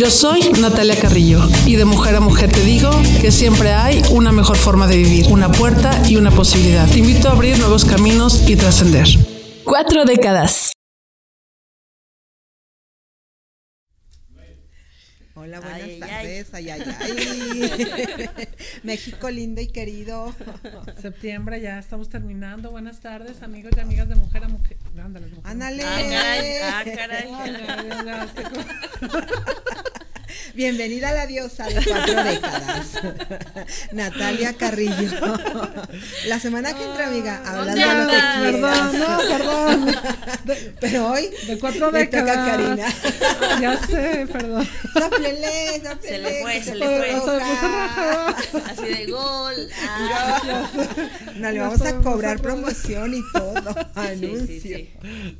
Yo 0.00 0.08
soy 0.08 0.40
Natalia 0.58 0.98
Carrillo 0.98 1.46
y 1.66 1.76
de 1.76 1.84
mujer 1.84 2.16
a 2.16 2.20
mujer 2.20 2.50
te 2.50 2.62
digo 2.62 2.90
que 3.20 3.30
siempre 3.30 3.74
hay 3.74 4.00
una 4.10 4.32
mejor 4.32 4.56
forma 4.56 4.86
de 4.86 4.96
vivir, 4.96 5.26
una 5.28 5.52
puerta 5.52 5.90
y 6.08 6.16
una 6.16 6.30
posibilidad. 6.30 6.88
Te 6.88 7.00
invito 7.00 7.28
a 7.28 7.32
abrir 7.32 7.58
nuevos 7.58 7.84
caminos 7.84 8.48
y 8.48 8.56
trascender. 8.56 9.06
Cuatro 9.62 10.06
décadas. 10.06 10.72
Hola, 15.40 15.58
buenas 15.60 15.80
Ay, 15.82 15.98
tardes. 16.00 16.52
Ay, 16.52 16.68
ay, 16.68 16.82
ay. 17.00 18.28
México 18.82 19.30
lindo 19.30 19.62
y 19.62 19.68
querido. 19.68 20.34
Septiembre, 21.00 21.62
ya 21.62 21.78
estamos 21.78 22.10
terminando. 22.10 22.70
Buenas 22.70 23.00
tardes, 23.00 23.42
amigos 23.42 23.72
y 23.74 23.80
amigas 23.80 24.06
de 24.10 24.16
Mujer 24.16 24.44
a 24.44 24.48
Mujer. 24.48 24.76
Ándale, 25.02 25.28
mujer. 25.28 25.42
Ándale. 25.44 25.82
Ah, 25.82 26.82
caray, 26.84 27.28
ah, 27.32 28.26
caray. 28.28 29.90
Bienvenida 30.54 31.10
a 31.10 31.12
la 31.12 31.26
diosa 31.26 31.66
de 31.66 31.74
cuatro 31.84 32.24
décadas. 32.24 32.86
Natalia 33.92 34.52
Carrillo. 34.54 35.38
La 36.26 36.38
semana 36.40 36.74
que 36.74 36.84
entra, 36.84 37.06
amiga, 37.08 37.42
hablas 37.46 37.74
de 37.74 37.80
lo 37.80 38.08
que 38.08 38.16
quieras. 38.16 38.90
Perdón, 38.90 38.98
no, 38.98 39.18
perdón. 39.28 39.96
Pero 40.80 41.08
hoy 41.10 41.30
De 41.46 41.58
cuatro 41.58 41.86
toca 41.86 41.98
décadas. 41.98 42.36
a 42.36 42.50
Karina. 42.50 42.86
Ya 43.60 43.86
sé, 43.86 44.26
perdón. 44.30 44.68
Sóplele, 44.92 45.82
sóplele, 45.84 46.00
Se 46.02 46.18
le 46.18 46.42
fue, 46.42 46.54
se 46.54 46.64
se 46.64 46.74
le 46.76 46.86
fue. 46.86 47.10
Así 48.70 48.82
de 48.94 49.06
gol. 49.10 49.68
Ah, 49.88 50.70
No, 51.36 51.50
le 51.50 51.60
vamos 51.60 51.82
a 51.82 51.96
cobrar 51.96 52.40
promoción 52.40 53.14
y 53.14 53.22
todo. 53.32 53.74
Anuncio. 53.94 54.46
sí, 54.46 54.60
sí. 54.60 54.90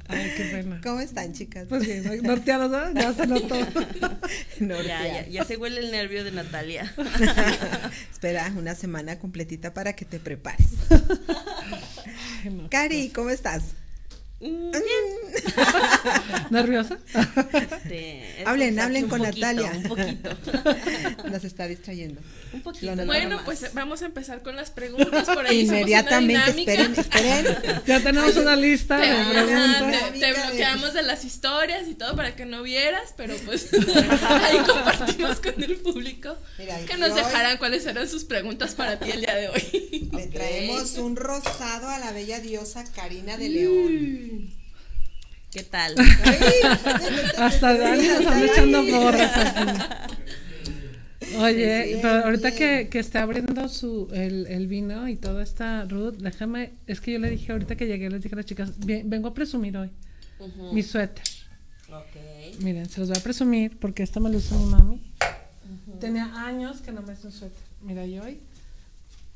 Ay, 0.09 0.33
qué 0.37 0.45
pena. 0.45 0.81
¿Cómo 0.83 1.01
están, 1.01 1.33
chicas? 1.33 1.67
Pues 1.69 1.85
bien, 1.87 2.23
norteados, 2.23 2.71
¿verdad? 2.71 2.93
Ya 2.95 3.13
se 3.15 3.27
notó. 3.27 3.57
Ya, 4.85 4.99
Nortear. 4.99 5.25
ya, 5.27 5.31
ya 5.31 5.45
se 5.45 5.57
huele 5.57 5.81
el 5.81 5.91
nervio 5.91 6.25
de 6.25 6.33
Natalia. 6.33 6.93
Espera 8.13 8.53
una 8.57 8.75
semana 8.75 9.19
completita 9.19 9.73
para 9.75 9.95
que 9.95 10.05
te 10.05 10.19
prepares. 10.21 10.67
Ay. 12.45 12.67
Cari, 12.71 13.11
¿cómo 13.11 13.31
estás? 13.31 13.63
Mm, 14.41 14.71
¿Nerviosa? 16.51 16.99
este, 17.53 18.43
Hablen, 18.45 18.79
hablen 18.81 19.09
con 19.09 19.21
poquito, 19.21 19.47
Natalia. 19.47 19.73
Un 19.73 19.83
poquito. 19.85 20.31
Nos 21.31 21.45
está 21.45 21.67
distrayendo. 21.67 22.21
Un 22.53 22.63
poquito. 22.63 22.87
Nada 22.87 23.05
Bueno, 23.07 23.37
más. 23.37 23.45
pues 23.45 23.75
vamos 23.75 24.03
a 24.03 24.07
empezar 24.07 24.43
con 24.43 24.57
las 24.57 24.71
preguntas 24.71 25.27
por 25.29 25.47
ahí. 25.47 25.61
somos 25.67 25.71
una 25.71 25.81
Inmediatamente, 25.81 26.51
esperen, 26.61 26.95
esperen. 26.97 27.47
Ya 27.87 28.01
tenemos 28.01 28.37
una 28.37 28.57
lista 28.57 28.99
Te, 29.01 29.07
de 29.07 29.25
preguntas. 29.25 30.13
te- 30.13 30.19
te 30.21 30.33
bloqueamos 30.33 30.95
de 30.95 31.03
las 31.03 31.25
historias 31.25 31.89
y 31.89 31.95
todo 31.95 32.17
para 32.17 32.35
que 32.37 32.47
no 32.47 32.63
vieras, 32.63 33.15
pero 33.17 33.35
pues 33.45 33.69
ahí 33.73 34.57
compartimos 34.67 35.41
con 35.41 35.63
el 35.63 35.77
público 35.77 36.37
Mira, 36.59 36.79
que 36.87 36.97
nos 36.97 37.11
hoy- 37.11 37.17
dejaran 37.23 37.59
cuáles 37.59 37.87
eran 37.87 38.09
sus 38.09 38.25
preguntas 38.25 38.75
para 38.75 38.99
ti 38.99 39.11
el 39.11 39.21
día 39.21 39.35
de 39.35 39.49
hoy. 39.49 40.11
Le 40.13 40.27
traemos 40.27 40.95
un 40.99 41.17
rosado 41.17 41.89
a 41.89 41.99
la 41.99 42.13
bella 42.13 42.41
diosa 42.41 42.85
Karina 42.95 43.37
de 43.37 43.49
León. 43.49 44.60
¿Qué 45.51 45.63
tal? 45.65 45.95
Hasta 47.39 47.77
Dani 47.77 48.07
nos 48.07 48.27
anda 48.27 48.47
echando 48.47 48.87
porras 48.87 49.33
aquí. 49.37 49.73
Oye, 51.39 51.85
Sí, 51.85 51.95
sí, 51.95 51.99
pero 52.03 52.25
ahorita 52.25 52.53
que, 52.53 52.89
que 52.91 52.99
está 52.99 53.23
abriendo 53.23 53.69
su 53.69 54.09
el, 54.13 54.47
el 54.47 54.67
vino 54.67 55.09
y 55.09 55.17
todo 55.17 55.41
está 55.41 55.85
Ruth, 55.85 56.15
déjame, 56.19 56.73
es 56.87 57.01
que 57.01 57.13
yo 57.13 57.19
le 57.19 57.31
dije 57.31 57.53
ahorita 57.53 57.77
que 57.77 57.87
llegué, 57.87 58.11
les 58.11 58.23
dije 58.23 58.35
a 58.35 58.37
las 58.37 58.47
chicas, 58.47 58.73
"Bien, 58.79 59.09
vengo 59.09 59.29
a 59.29 59.35
presumir 59.35 59.77
hoy 59.77 59.91
mi 60.73 60.83
suéter. 60.83 61.23
Ok. 61.93 62.61
Miren, 62.61 62.89
se 62.89 63.01
los 63.01 63.09
voy 63.11 63.19
a 63.19 63.23
presumir 63.23 63.77
porque 63.79 64.03
esta 64.03 64.19
me 64.21 64.31
lo 64.31 64.39
hizo 64.39 64.59
mi 64.59 64.71
mami. 64.71 65.13
Tenía 66.01 66.33
años 66.47 66.81
que 66.81 66.93
no 66.93 67.03
me 67.03 67.13
hizo 67.13 67.27
un 67.29 67.33
suéter. 67.33 67.59
Mira, 67.83 68.07
yo 68.07 68.23
hoy 68.23 68.39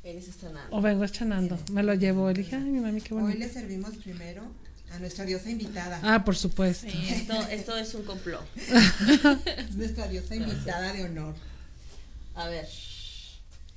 Eres 0.02 0.28
estrenado. 0.28 0.66
o 0.70 0.80
vengo 0.80 1.04
estrenando. 1.04 1.58
Me 1.72 1.82
lo 1.82 1.94
llevo. 1.94 2.28
Le 2.28 2.34
dije, 2.34 2.56
ay, 2.56 2.62
mi 2.64 2.80
mami, 2.80 3.00
qué 3.00 3.14
Hoy 3.14 3.20
bonito. 3.22 3.38
le 3.40 3.48
servimos 3.48 3.94
primero 3.96 4.42
a 4.94 4.98
nuestra 4.98 5.24
diosa 5.24 5.50
invitada. 5.50 6.00
Ah, 6.02 6.24
por 6.24 6.36
supuesto. 6.36 6.86
Esto, 6.86 7.34
esto 7.48 7.76
es 7.76 7.94
un 7.94 8.04
complot. 8.04 8.44
Es 8.56 9.74
nuestra 9.74 10.06
diosa 10.08 10.34
invitada 10.36 10.92
de 10.92 11.04
honor. 11.04 11.34
A 12.36 12.48
ver, 12.48 12.68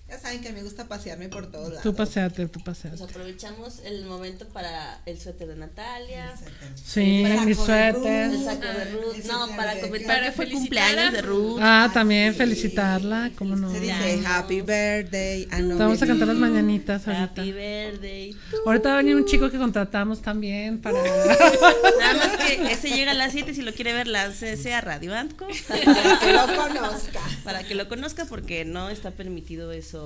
Ya 0.10 0.18
saben 0.18 0.40
que 0.40 0.54
me 0.54 0.64
gusta 0.64 0.88
pasearme 0.88 1.28
por 1.28 1.52
todos 1.52 1.68
lados. 1.68 1.84
Tú 1.84 1.94
paseate, 1.94 2.46
tú 2.48 2.62
pues 2.64 2.78
paseate. 2.78 3.04
aprovechamos 3.04 3.80
el 3.84 4.06
momento 4.06 4.48
para 4.48 5.02
el 5.06 5.20
suéter 5.20 5.50
de 5.50 5.56
Natalia. 5.58 6.34
Sí, 6.82 7.24
El 7.26 7.42
mi 7.42 7.48
de 7.48 7.56
suéter. 7.56 8.32
El 8.32 8.44
saco 8.46 8.62
de 8.62 8.68
Ah, 8.70 8.86
Ruth. 8.94 9.16
ese 9.18 9.28
No, 9.28 9.48
para 9.58 9.80
comentar 9.82 10.16
para 10.16 10.26
que 10.28 10.32
fue 10.32 10.50
cumpleaños 10.50 11.12
de 11.12 11.22
Ruth. 11.22 11.60
Ah, 11.62 11.92
también 11.94 12.34
felicitarla, 12.36 13.32
cómo 13.38 13.58
no. 13.58 13.70
Se 13.74 13.82
dice. 13.82 14.22
Happy 14.26 14.62
Birthday. 14.62 15.48
a 15.52 15.62
vamos 15.78 16.02
a 16.02 16.08
cantar 16.08 16.28
las 16.30 16.38
mañanitas 16.38 17.06
ahorita. 17.06 17.42
Happy 17.42 17.52
birthday. 17.52 18.36
Ahorita 18.66 18.88
va 18.90 18.94
a 18.96 18.98
venir 19.00 19.16
un 19.18 19.26
chico 19.26 19.52
que 19.52 19.58
contratamos 19.58 20.22
también 20.22 20.80
para. 20.82 20.98
Nada 22.00 22.14
más 22.14 22.38
que 22.38 22.72
ese 22.72 22.92
llega 22.92 23.12
a 23.12 23.14
las 23.14 23.34
7 23.34 23.54
si 23.54 23.62
lo 23.62 23.74
quiere 23.74 23.92
ver, 23.92 24.08
láncese 24.08 24.74
a 24.74 24.80
Radio 24.80 25.14
Antco 25.14 25.48
Para 25.68 25.80
que 26.20 26.32
lo 26.34 26.46
conozca. 26.56 27.20
para 27.44 27.64
que 27.64 27.76
lo 27.76 27.90
conozca 27.90 28.24
porque 28.26 28.64
no 28.64 28.90
está 28.90 29.12
permitido 29.12 29.74
eso. 29.74 29.97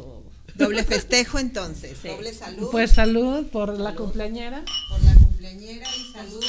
Doble 0.56 0.84
festejo 0.84 1.40
entonces. 1.40 1.98
Sí. 2.02 2.10
Doble 2.10 2.34
salud 2.34 2.70
Pues 2.72 2.92
salud 2.92 3.48
por 3.48 3.78
la 3.80 3.96
cumpleañera. 3.96 4.64
por 4.90 5.04
la 5.04 5.14
cumpleañera 5.16 5.88
y 5.96 6.12
salud. 6.14 6.44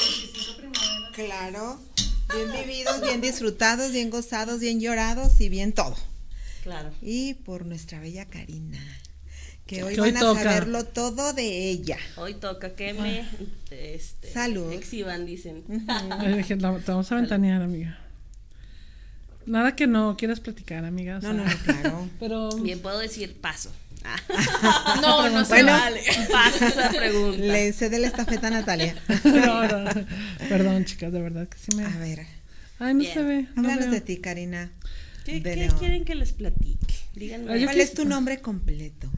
Claro. 1.13 1.79
Bien 2.33 2.51
vividos, 2.51 3.01
bien 3.01 3.21
disfrutados, 3.21 3.91
bien 3.91 4.09
gozados, 4.09 4.59
bien 4.59 4.79
llorados 4.79 5.39
y 5.39 5.49
bien 5.49 5.73
todo. 5.73 5.95
Claro. 6.63 6.91
Y 7.01 7.35
por 7.35 7.65
nuestra 7.65 7.99
bella 7.99 8.25
Karina. 8.25 8.79
Que 9.65 9.83
hoy 9.83 9.95
Que 9.95 10.01
hoy 10.01 10.11
van 10.11 10.17
a 10.17 10.33
saberlo 10.33 10.85
todo 10.85 11.33
de 11.33 11.69
ella. 11.69 11.97
Hoy 12.17 12.33
toca 12.33 12.75
que 12.75 12.93
me 12.93 13.25
este, 13.71 14.31
Salud. 14.31 14.71
exhiban, 14.73 15.25
dicen. 15.25 15.63
Te 15.65 16.55
vamos 16.55 17.11
a 17.11 17.15
ventanear, 17.15 17.61
amiga. 17.61 17.99
Nada 19.45 19.75
que 19.75 19.87
no 19.87 20.15
quieras 20.17 20.39
platicar, 20.39 20.85
amiga. 20.85 21.17
o 21.17 21.21
No, 21.21 21.21
sea, 21.21 21.33
no, 21.33 21.45
no, 21.45 21.57
claro. 21.63 22.09
Pero 22.19 22.49
Bien, 22.57 22.79
puedo 22.79 22.99
decir 22.99 23.35
paso. 23.39 23.71
Ah, 24.05 24.97
No, 25.01 25.29
no 25.29 25.45
se 25.45 25.53
Bueno. 25.53 25.71
vale. 25.71 26.01
paso 26.31 26.65
esa 26.67 26.89
pregunta. 26.89 27.37
Le 27.37 27.71
cede 27.73 27.99
la 27.99 28.07
estafeta 28.07 28.47
a 28.47 28.51
Natalia. 28.51 28.95
no, 29.23 29.67
no. 29.67 29.91
Perdón, 30.49 30.85
chicas, 30.85 31.11
de 31.13 31.21
verdad 31.21 31.47
que 31.47 31.57
sí 31.57 31.75
me. 31.75 31.85
A 31.85 31.97
ver, 31.99 32.25
Ay, 32.79 32.93
no 32.95 32.99
Bien. 33.01 33.13
se 33.13 33.23
ve. 33.23 33.47
no 33.55 33.61
háblanos 33.69 33.91
de 33.91 34.01
ti, 34.01 34.17
Karina. 34.17 34.71
¿Qué, 35.25 35.35
de 35.35 35.41
qué 35.43 35.55
León. 35.55 35.75
quieren 35.79 36.05
que 36.05 36.15
les 36.15 36.33
platique? 36.33 36.95
Díganme. 37.15 37.63
¿Cuál 37.63 37.79
es 37.79 37.93
tu 37.93 38.03
nombre 38.05 38.41
completo? 38.41 39.09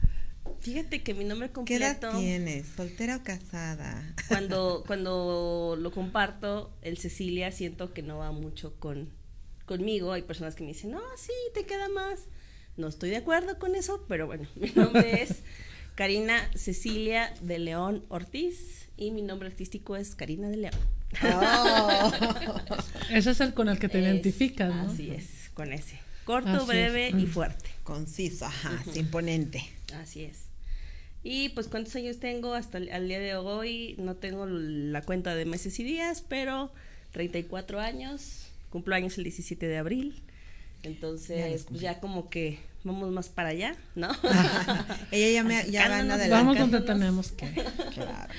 Fíjate 0.60 1.02
que 1.02 1.14
mi 1.14 1.24
nombre 1.24 1.50
¿Qué 1.64 1.76
edad 1.76 1.98
completo, 1.98 2.18
tienes? 2.20 2.66
¿Soltera 2.76 3.16
o 3.16 3.22
casada? 3.22 4.14
cuando, 4.28 4.84
cuando 4.86 5.76
lo 5.80 5.90
comparto, 5.92 6.72
el 6.82 6.96
Cecilia, 6.98 7.50
siento 7.52 7.92
que 7.92 8.02
no 8.02 8.18
va 8.18 8.30
mucho 8.32 8.74
con 8.78 9.08
conmigo. 9.66 10.12
Hay 10.12 10.22
personas 10.22 10.54
que 10.54 10.62
me 10.64 10.68
dicen, 10.68 10.90
no, 10.92 11.00
sí, 11.16 11.32
te 11.54 11.64
queda 11.66 11.88
más. 11.88 12.20
No 12.76 12.88
estoy 12.88 13.10
de 13.10 13.16
acuerdo 13.16 13.58
con 13.58 13.74
eso, 13.74 14.04
pero 14.08 14.26
bueno, 14.26 14.48
mi 14.54 14.70
nombre 14.70 15.22
es 15.22 15.36
Karina 15.94 16.50
Cecilia 16.54 17.32
de 17.40 17.58
León 17.58 18.04
Ortiz 18.08 18.88
y 18.96 19.10
mi 19.10 19.22
nombre 19.22 19.48
artístico 19.48 19.96
es 19.96 20.14
Karina 20.14 20.48
de 20.48 20.56
León. 20.56 20.74
Oh. 21.22 22.12
Ese 23.10 23.30
es 23.30 23.40
el 23.40 23.54
con 23.54 23.68
el 23.68 23.78
que 23.78 23.88
te 23.88 23.98
Es- 24.00 24.04
identificas, 24.04 24.74
¿no? 24.74 24.90
Así 24.90 25.10
es, 25.10 25.50
con 25.54 25.72
ese. 25.72 25.98
Corto, 26.24 26.48
Así 26.50 26.60
es. 26.62 26.66
breve 26.66 27.10
y 27.16 27.26
fuerte. 27.26 27.70
Conciso, 27.84 28.46
ajá, 28.46 28.82
imponente. 28.94 29.62
Así 29.94 30.24
es. 30.24 30.46
Y 31.22 31.50
pues 31.50 31.68
cuántos 31.68 31.94
años 31.96 32.18
tengo 32.18 32.54
hasta 32.54 32.78
el 32.78 32.90
al 32.92 33.06
día 33.08 33.20
de 33.20 33.36
hoy, 33.36 33.94
no 33.98 34.16
tengo 34.16 34.44
la 34.46 35.02
cuenta 35.02 35.34
de 35.34 35.44
meses 35.44 35.78
y 35.80 35.84
días, 35.84 36.22
pero 36.28 36.72
34 37.12 37.80
años, 37.80 38.45
cumplo 38.76 38.94
años 38.94 39.16
el 39.16 39.24
17 39.24 39.66
de 39.66 39.78
abril. 39.78 40.22
Entonces, 40.82 41.64
pues 41.64 41.80
ya 41.80 41.98
como 41.98 42.28
que 42.28 42.58
vamos 42.84 43.10
más 43.10 43.30
para 43.30 43.48
allá, 43.48 43.74
¿no? 43.94 44.10
Ella 45.10 45.30
ya, 45.32 45.42
me, 45.42 45.70
ya 45.70 45.86
adelante. 45.86 46.28
Vamos 46.28 46.58
donde 46.58 46.82
tenemos 46.82 47.32
que. 47.32 47.50
Claro. 47.94 48.34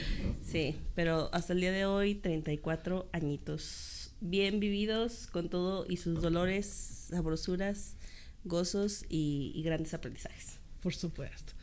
Sí, 0.45 0.75
pero 0.93 1.31
hasta 1.33 1.53
el 1.53 1.61
día 1.61 1.71
de 1.71 1.85
hoy, 1.85 2.13
34 2.13 3.09
añitos. 3.13 4.11
Bien 4.21 4.59
vividos 4.59 5.25
con 5.25 5.49
todo 5.49 5.87
y 5.89 5.97
sus 5.97 6.21
dolores, 6.21 6.67
sabrosuras, 7.09 7.95
gozos 8.43 9.05
y, 9.09 9.51
y 9.55 9.63
grandes 9.63 9.95
aprendizajes. 9.95 10.59
Por 10.81 10.93
supuesto. 10.93 11.53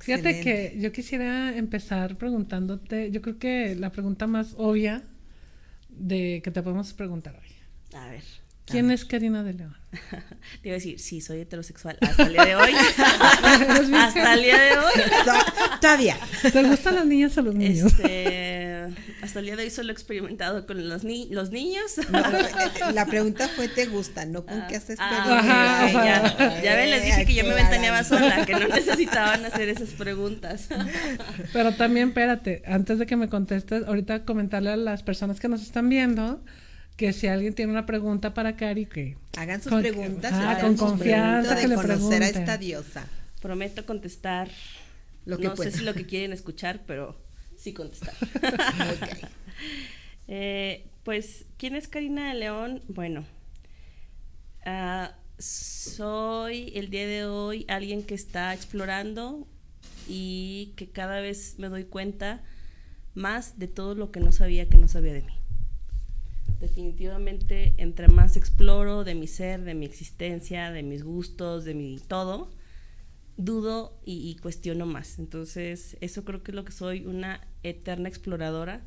Fíjate 0.00 0.40
que 0.40 0.76
yo 0.76 0.90
quisiera 0.90 1.56
empezar 1.56 2.18
preguntándote, 2.18 3.12
yo 3.12 3.22
creo 3.22 3.38
que 3.38 3.76
la 3.76 3.92
pregunta 3.92 4.26
más 4.26 4.54
obvia 4.56 5.04
de 5.88 6.40
que 6.42 6.50
te 6.50 6.62
podemos 6.62 6.92
preguntar 6.92 7.40
hoy. 7.40 7.63
A 7.94 8.08
ver, 8.08 8.22
¿Quién 8.66 8.90
es 8.90 9.04
Karina 9.04 9.42
de 9.42 9.52
León? 9.52 9.76
te 10.62 10.68
iba 10.68 10.72
a 10.72 10.78
decir, 10.78 10.98
sí, 10.98 11.20
soy 11.20 11.40
heterosexual 11.40 11.98
hasta 12.00 12.22
el 12.22 12.32
día 12.32 12.44
de 12.46 12.56
hoy. 12.56 12.72
hasta 13.94 14.34
el 14.34 14.42
día 14.42 14.58
de 14.58 14.70
hoy. 14.78 14.92
To- 15.26 15.78
Todavía. 15.82 16.16
¿Te 16.50 16.62
gustan 16.64 16.94
las 16.94 17.04
niñas 17.06 17.36
o 17.36 17.42
los 17.42 17.54
niños? 17.54 17.92
Este, 17.92 18.86
hasta 19.20 19.38
el 19.40 19.44
día 19.44 19.56
de 19.56 19.64
hoy 19.64 19.70
solo 19.70 19.90
he 19.90 19.92
experimentado 19.92 20.66
con 20.66 20.88
los, 20.88 21.04
ni- 21.04 21.28
los 21.28 21.50
niños. 21.50 21.92
No, 22.10 22.18
eh, 22.20 22.92
la 22.94 23.04
pregunta 23.04 23.48
fue 23.48 23.68
¿te 23.68 23.84
gusta? 23.84 24.24
No 24.24 24.46
con 24.46 24.66
qué 24.66 24.76
has 24.76 24.86
Ah, 24.98 25.38
Ajá, 25.38 25.84
experimentado. 25.86 26.34
ok, 26.34 26.40
ya, 26.56 26.62
ya 26.62 26.74
ven, 26.76 26.90
les 26.90 27.04
dije 27.04 27.26
que 27.26 27.34
yo 27.34 27.44
me 27.44 27.54
ventaneaba 27.54 28.02
sola, 28.02 28.46
que 28.46 28.54
no 28.54 28.66
necesitaban 28.68 29.44
hacer 29.44 29.68
esas 29.68 29.90
preguntas. 29.90 30.68
Pero 31.52 31.74
también, 31.74 32.08
espérate, 32.08 32.62
antes 32.66 32.98
de 32.98 33.04
que 33.04 33.16
me 33.16 33.28
contestes, 33.28 33.84
ahorita 33.86 34.24
comentarle 34.24 34.70
a 34.70 34.76
las 34.76 35.02
personas 35.02 35.38
que 35.38 35.48
nos 35.48 35.60
están 35.62 35.90
viendo 35.90 36.42
que 36.96 37.12
si 37.12 37.26
alguien 37.26 37.54
tiene 37.54 37.72
una 37.72 37.86
pregunta 37.86 38.34
para 38.34 38.56
Cari, 38.56 38.86
que 38.86 39.16
Hagan 39.36 39.60
sus 39.62 39.70
Con- 39.72 39.82
preguntas. 39.82 40.32
hagan 40.32 40.76
con 40.76 40.90
confianza 40.90 41.56
que 41.60 41.68
le 41.68 41.74
conocer 41.74 42.22
a 42.22 42.28
esta 42.28 42.56
diosa. 42.58 43.06
Prometo 43.42 43.84
contestar. 43.84 44.48
Lo 45.26 45.38
que 45.38 45.48
no 45.48 45.54
pueda. 45.54 45.70
sé 45.70 45.78
si 45.78 45.84
lo 45.84 45.94
que 45.94 46.06
quieren 46.06 46.32
escuchar, 46.32 46.82
pero 46.86 47.16
sí 47.56 47.72
contestar. 47.72 48.14
Eh, 50.26 50.86
pues, 51.02 51.44
¿quién 51.58 51.76
es 51.76 51.86
Karina 51.86 52.28
de 52.28 52.34
León? 52.34 52.82
Bueno, 52.88 53.24
ah, 54.64 55.12
soy 55.38 56.72
el 56.74 56.88
día 56.90 57.06
de 57.06 57.26
hoy 57.26 57.66
alguien 57.68 58.02
que 58.02 58.14
está 58.14 58.54
explorando 58.54 59.46
y 60.08 60.72
que 60.76 60.88
cada 60.88 61.20
vez 61.20 61.56
me 61.58 61.68
doy 61.68 61.84
cuenta 61.84 62.42
más 63.14 63.58
de 63.58 63.68
todo 63.68 63.94
lo 63.94 64.10
que 64.12 64.20
no 64.20 64.32
sabía 64.32 64.68
que 64.68 64.78
no 64.78 64.88
sabía 64.88 65.12
de 65.12 65.22
mí. 65.22 65.34
Definitivamente, 66.60 67.74
entre 67.76 68.08
más 68.08 68.36
exploro 68.36 69.04
de 69.04 69.14
mi 69.14 69.26
ser, 69.26 69.62
de 69.62 69.74
mi 69.74 69.84
existencia, 69.84 70.70
de 70.70 70.82
mis 70.82 71.02
gustos, 71.02 71.64
de 71.64 71.74
mi 71.74 71.98
todo, 71.98 72.50
dudo 73.36 73.98
y, 74.04 74.36
cuestiono 74.36 74.86
más. 74.86 75.18
Entonces, 75.18 75.96
eso 76.00 76.24
creo 76.24 76.42
que 76.42 76.52
es 76.52 76.54
lo 76.54 76.64
que 76.64 76.72
soy, 76.72 77.06
una 77.06 77.46
eterna 77.62 78.08
exploradora. 78.08 78.82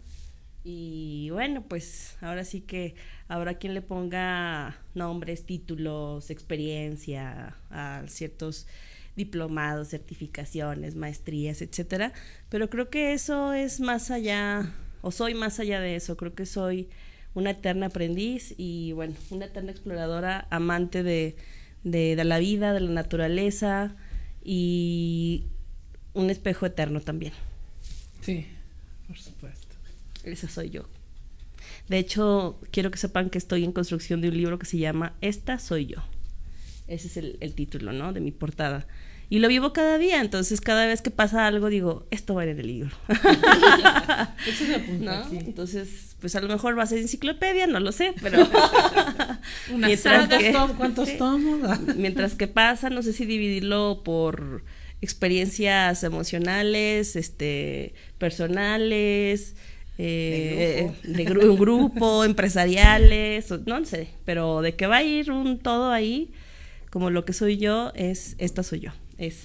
Y 0.64 1.30
bueno, 1.32 1.64
pues 1.68 2.18
ahora 2.20 2.44
sí 2.44 2.62
que 2.62 2.96
habrá 3.28 3.56
quien 3.56 3.74
le 3.74 3.82
ponga 3.82 4.78
nombres, 4.96 5.46
títulos, 5.46 6.30
experiencia 6.30 7.56
a 7.70 8.04
ciertos 8.08 8.68
diplomados, 9.16 9.90
certificaciones, 9.90 10.96
maestrías, 10.96 11.62
etcétera. 11.62 12.14
Pero 12.50 12.70
creo 12.70 12.90
que 12.90 13.14
eso 13.14 13.54
es 13.54 13.80
más 13.80 14.12
allá, 14.12 14.74
o 15.02 15.12
soy 15.12 15.34
más 15.34 15.60
allá 15.60 15.80
de 15.80 15.96
eso. 15.96 16.18
Creo 16.18 16.36
que 16.36 16.46
soy 16.46 16.90
una 17.38 17.52
eterna 17.52 17.86
aprendiz 17.86 18.56
y 18.58 18.94
bueno, 18.94 19.14
una 19.30 19.46
eterna 19.46 19.70
exploradora, 19.70 20.48
amante 20.50 21.04
de, 21.04 21.36
de, 21.84 22.16
de 22.16 22.24
la 22.24 22.40
vida, 22.40 22.74
de 22.74 22.80
la 22.80 22.90
naturaleza 22.90 23.96
y 24.44 25.44
un 26.16 26.32
espejo 26.32 26.66
eterno 26.66 27.00
también. 27.00 27.34
sí, 28.22 28.48
por 29.08 29.20
supuesto. 29.20 29.76
Esa 30.24 30.50
soy 30.50 30.72
yo. 30.72 30.86
De 31.88 32.00
hecho, 32.00 32.60
quiero 32.72 32.90
que 32.90 32.98
sepan 32.98 33.30
que 33.30 33.38
estoy 33.38 33.64
en 33.64 33.72
construcción 33.72 34.20
de 34.20 34.30
un 34.30 34.36
libro 34.36 34.58
que 34.58 34.66
se 34.66 34.80
llama 34.80 35.14
Esta 35.22 35.60
soy 35.60 35.86
yo. 35.86 35.98
Ese 36.88 37.06
es 37.06 37.18
el, 37.18 37.38
el 37.40 37.54
título, 37.54 37.94
¿no? 37.94 38.14
De 38.14 38.20
mi 38.20 38.32
portada. 38.32 38.88
Y 39.30 39.40
lo 39.40 39.48
vivo 39.50 39.74
cada 39.74 39.98
día, 39.98 40.22
entonces 40.22 40.62
cada 40.62 40.86
vez 40.86 41.02
que 41.02 41.12
pasa 41.12 41.48
algo 41.48 41.68
digo, 41.70 42.08
esto 42.12 42.34
va 42.36 42.44
en 42.46 42.60
el 42.60 42.68
libro. 42.68 42.90
Eso 44.48 44.66
se 44.66 44.76
apunta 44.76 45.26
¿No? 45.30 45.40
Entonces, 45.40 46.16
pues 46.22 46.36
a 46.36 46.42
lo 46.42 46.48
mejor 46.48 46.78
va 46.78 46.84
a 46.84 46.88
ser 46.88 47.00
enciclopedia, 47.00 47.68
no 47.68 47.80
lo 47.80 47.92
sé, 47.92 48.14
pero... 48.22 48.40
Una 49.74 49.88
Mientras 49.88 50.24
saga. 50.30 50.38
que- 50.38 50.52
¿Cuántos, 50.52 50.68
tom- 50.70 50.78
cuántos 50.78 51.10
sí. 51.10 51.18
tomos? 51.18 51.80
Mientras 51.98 52.36
que 52.36 52.48
pasa, 52.48 52.90
no 52.90 53.02
sé 53.04 53.12
si 53.14 53.26
dividirlo 53.26 54.02
por 54.04 54.64
experiencias 55.02 56.04
emocionales, 56.04 57.16
este, 57.16 57.94
personales, 58.18 59.56
eh, 59.98 60.92
de, 61.04 61.26
gru- 61.28 61.50
un 61.50 61.58
grupo, 61.58 62.24
empresariales, 62.24 63.48
no 63.66 63.84
sé, 63.86 64.10
pero 64.26 64.62
de 64.62 64.76
que 64.76 64.88
va 64.88 64.98
a 64.98 65.04
ir 65.04 65.32
un 65.32 65.60
todo 65.60 65.92
ahí, 65.92 66.32
como 66.92 67.10
lo 67.10 67.26
que 67.26 67.34
soy 67.34 67.58
yo, 67.58 67.92
es 67.96 68.36
esta 68.38 68.64
soy 68.64 68.80
yo, 68.80 68.92
es, 69.18 69.38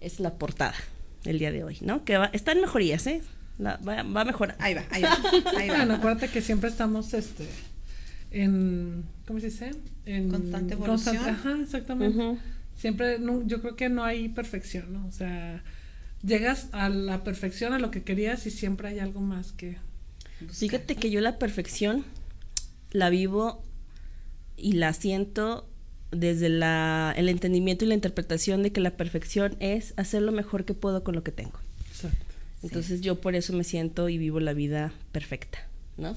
es 0.00 0.20
la 0.20 0.34
portada 0.34 0.74
el 1.24 1.38
día 1.38 1.52
de 1.52 1.64
hoy, 1.64 1.78
¿no? 1.80 2.04
Que 2.04 2.18
va, 2.18 2.26
está 2.32 2.52
en 2.52 2.60
mejorías, 2.60 3.06
¿eh? 3.06 3.22
La- 3.58 3.76
va, 3.76 4.02
va 4.02 4.20
a 4.22 4.24
mejorar. 4.24 4.56
Ahí 4.58 4.74
va, 4.74 4.84
ahí 4.90 5.02
va, 5.02 5.16
ahí 5.58 5.68
va. 5.68 5.76
Bueno, 5.76 5.94
acuérdate 5.94 6.28
que 6.28 6.40
siempre 6.42 6.68
estamos 6.70 7.12
este 7.14 7.46
en 8.30 9.04
¿cómo 9.26 9.40
se 9.40 9.46
dice? 9.46 9.70
En 10.06 10.28
Constante 10.30 10.74
evolución. 10.74 11.16
ajá, 11.18 11.58
exactamente. 11.62 12.38
Siempre 12.76 13.18
no, 13.18 13.46
yo 13.46 13.60
creo 13.60 13.76
que 13.76 13.88
no 13.88 14.04
hay 14.04 14.28
perfección, 14.30 14.92
¿no? 14.92 15.06
O 15.06 15.12
sea, 15.12 15.62
llegas 16.22 16.68
a 16.72 16.88
la 16.88 17.22
perfección 17.24 17.72
a 17.74 17.78
lo 17.78 17.90
que 17.90 18.02
querías 18.02 18.46
y 18.46 18.50
siempre 18.50 18.88
hay 18.88 18.98
algo 18.98 19.20
más 19.20 19.52
que 19.52 19.76
Fíjate 20.50 20.96
que 20.96 21.10
yo 21.10 21.20
la 21.20 21.38
perfección 21.38 22.04
la 22.90 23.10
vivo 23.10 23.62
y 24.56 24.72
la 24.72 24.92
siento 24.92 25.68
desde 26.12 26.48
la, 26.48 27.12
el 27.16 27.28
entendimiento 27.28 27.84
y 27.84 27.88
la 27.88 27.94
interpretación 27.94 28.62
de 28.62 28.70
que 28.70 28.80
la 28.80 28.92
perfección 28.92 29.56
es 29.58 29.94
hacer 29.96 30.22
lo 30.22 30.30
mejor 30.30 30.64
que 30.64 30.74
puedo 30.74 31.02
con 31.02 31.14
lo 31.14 31.24
que 31.24 31.32
tengo. 31.32 31.58
exacto. 31.90 32.24
Entonces 32.62 33.00
yo 33.00 33.20
por 33.20 33.34
eso 33.34 33.52
me 33.52 33.64
siento 33.64 34.08
y 34.08 34.18
vivo 34.18 34.38
la 34.38 34.52
vida 34.52 34.92
perfecta, 35.10 35.66
¿no? 35.96 36.16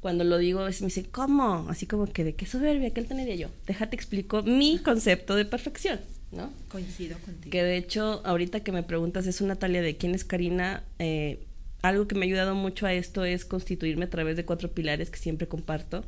Cuando 0.00 0.24
lo 0.24 0.38
digo 0.38 0.60
a 0.60 0.64
veces 0.64 0.80
me 0.80 0.86
dicen, 0.86 1.06
¿cómo? 1.10 1.66
Así 1.68 1.86
como 1.86 2.06
que 2.06 2.24
de 2.24 2.34
qué 2.34 2.46
soberbia, 2.46 2.90
¿qué 2.90 3.02
tendría 3.02 3.34
yo? 3.34 3.48
Déjate 3.66 3.94
explico 3.94 4.42
mi 4.42 4.78
concepto 4.78 5.36
de 5.36 5.44
perfección, 5.44 6.00
¿no? 6.32 6.50
Coincido 6.68 7.18
contigo. 7.18 7.50
Que 7.50 7.62
de 7.62 7.76
hecho, 7.76 8.22
ahorita 8.24 8.60
que 8.60 8.72
me 8.72 8.82
preguntas 8.82 9.26
eso, 9.26 9.46
Natalia, 9.46 9.82
de 9.82 9.96
quién 9.96 10.14
es 10.14 10.24
Karina, 10.24 10.82
eh, 10.98 11.44
algo 11.82 12.08
que 12.08 12.14
me 12.14 12.24
ha 12.24 12.28
ayudado 12.28 12.54
mucho 12.54 12.86
a 12.86 12.94
esto 12.94 13.24
es 13.24 13.44
constituirme 13.44 14.06
a 14.06 14.10
través 14.10 14.36
de 14.36 14.44
cuatro 14.44 14.72
pilares 14.72 15.10
que 15.10 15.18
siempre 15.18 15.46
comparto, 15.46 16.04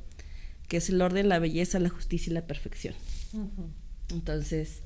que 0.67 0.79
es 0.79 0.89
el 0.89 1.01
orden, 1.03 1.29
la 1.29 1.39
belleza, 1.39 1.79
la 1.79 1.91
justicia 1.91 2.31
y 2.31 2.35
la 2.35 2.47
perfección. 2.47 2.95
Entonces, 4.11 4.83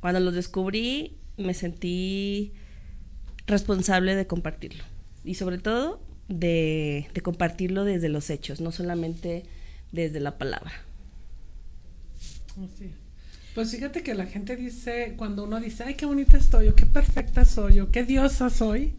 cuando 0.00 0.20
los 0.20 0.34
descubrí, 0.34 1.16
me 1.36 1.54
sentí 1.54 2.52
responsable 3.46 4.14
de 4.14 4.26
compartirlo. 4.26 4.84
Y 5.24 5.34
sobre 5.34 5.58
todo, 5.58 6.00
de, 6.28 7.08
de 7.14 7.20
compartirlo 7.20 7.84
desde 7.84 8.08
los 8.08 8.30
hechos, 8.30 8.60
no 8.60 8.72
solamente 8.72 9.44
desde 9.92 10.20
la 10.20 10.38
palabra. 10.38 10.72
Así 12.52 12.84
es. 12.84 13.08
Pues 13.54 13.72
fíjate 13.72 14.02
que 14.02 14.14
la 14.14 14.26
gente 14.26 14.54
dice, 14.54 15.14
cuando 15.16 15.44
uno 15.44 15.58
dice, 15.58 15.82
ay, 15.84 15.94
qué 15.94 16.06
bonita 16.06 16.36
estoy, 16.36 16.68
o 16.68 16.76
qué 16.76 16.86
perfecta 16.86 17.44
soy, 17.44 17.80
o 17.80 17.90
qué 17.90 18.04
diosa 18.04 18.50
soy, 18.50 18.92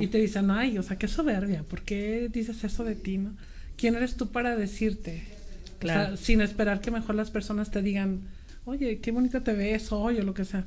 y 0.00 0.08
te 0.08 0.18
dicen, 0.18 0.50
ay, 0.50 0.76
o 0.76 0.82
sea, 0.82 0.98
qué 0.98 1.08
soberbia, 1.08 1.62
¿por 1.62 1.82
qué 1.82 2.28
dices 2.30 2.62
eso 2.62 2.84
de 2.84 2.94
ti, 2.94 3.16
no? 3.16 3.34
¿Quién 3.76 3.94
eres 3.94 4.16
tú 4.16 4.28
para 4.28 4.54
decirte? 4.54 5.22
O 5.76 5.78
Claro. 5.78 6.16
sea, 6.16 6.24
sin 6.24 6.40
esperar 6.40 6.80
que 6.80 6.90
mejor 6.90 7.14
las 7.14 7.30
personas 7.30 7.70
te 7.70 7.82
digan, 7.82 8.22
oye, 8.64 8.98
qué 9.00 9.12
bonita 9.12 9.42
te 9.42 9.52
ves 9.52 9.92
hoy, 9.92 10.18
o 10.18 10.22
lo 10.22 10.34
que 10.34 10.44
sea. 10.44 10.64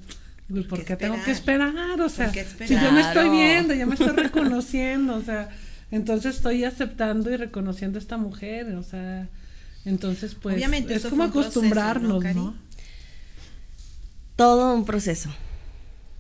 ¿Por, 0.68 0.84
qué 0.84 0.96
tengo 0.96 1.16
que 1.24 1.32
esperar? 1.32 2.02
O 2.02 2.10
sea, 2.10 2.32
si 2.34 2.74
yo 2.76 2.92
me 2.92 3.02
estoy 3.02 3.30
viendo, 3.30 3.74
ya 3.76 3.86
me 3.86 3.94
estoy 3.94 4.16
reconociendo, 4.16 5.16
o 5.16 5.22
sea, 5.22 5.50
entonces 5.92 6.38
estoy 6.38 6.64
aceptando 6.64 7.32
y 7.32 7.38
reconociendo 7.38 8.00
a 8.00 8.02
esta 8.02 8.18
mujer, 8.18 8.74
o 8.76 8.82
sea, 8.82 9.28
entonces 9.86 10.36
pues 10.36 10.56
Obviamente, 10.56 10.96
es 10.96 11.06
como 11.06 11.26
proceso, 11.32 11.40
acostumbrarnos. 11.42 12.24
¿no? 12.36 12.56
Todo 14.36 14.74
un 14.74 14.86
proceso. 14.86 15.30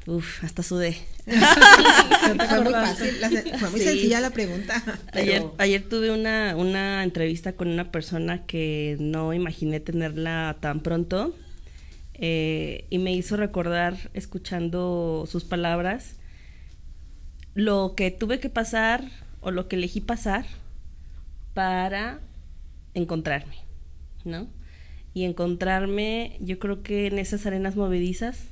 Uf, 0.10 0.44
hasta 0.44 0.64
sudé. 0.64 0.98
Fue 1.26 2.62
muy 2.64 2.72
fácil, 2.74 3.22
la- 3.22 3.30
fue 3.60 3.70
muy 3.70 3.80
Sí. 3.80 3.86
sencilla 3.86 4.20
la 4.22 4.32
pregunta. 4.32 4.82
Ayer 5.60 5.84
tuve 5.88 6.10
una, 6.12 6.56
una 6.58 7.04
entrevista 7.04 7.54
con 7.54 7.68
una 7.68 7.92
persona 7.92 8.46
que 8.48 8.98
no 9.00 9.34
imaginé 9.34 9.80
tenerla 9.80 10.58
tan 10.62 10.80
pronto 10.80 11.36
eh, 12.16 12.86
y 12.90 12.98
me 12.98 13.14
hizo 13.14 13.38
recordar, 13.38 13.96
escuchando 14.16 15.26
sus 15.30 15.44
palabras, 15.44 16.16
lo 17.54 17.94
que 17.96 18.10
tuve 18.10 18.40
que 18.40 18.50
pasar 18.50 19.04
o 19.42 19.52
lo 19.52 19.68
que 19.68 19.76
elegí 19.76 20.02
pasar 20.02 20.46
para 21.54 22.20
encontrarme, 22.96 23.56
¿no? 24.26 24.48
Y 25.14 25.26
encontrarme, 25.26 26.38
yo 26.40 26.58
creo 26.58 26.82
que 26.82 27.08
en 27.08 27.20
esas 27.20 27.46
arenas 27.46 27.76
movedizas, 27.76 28.46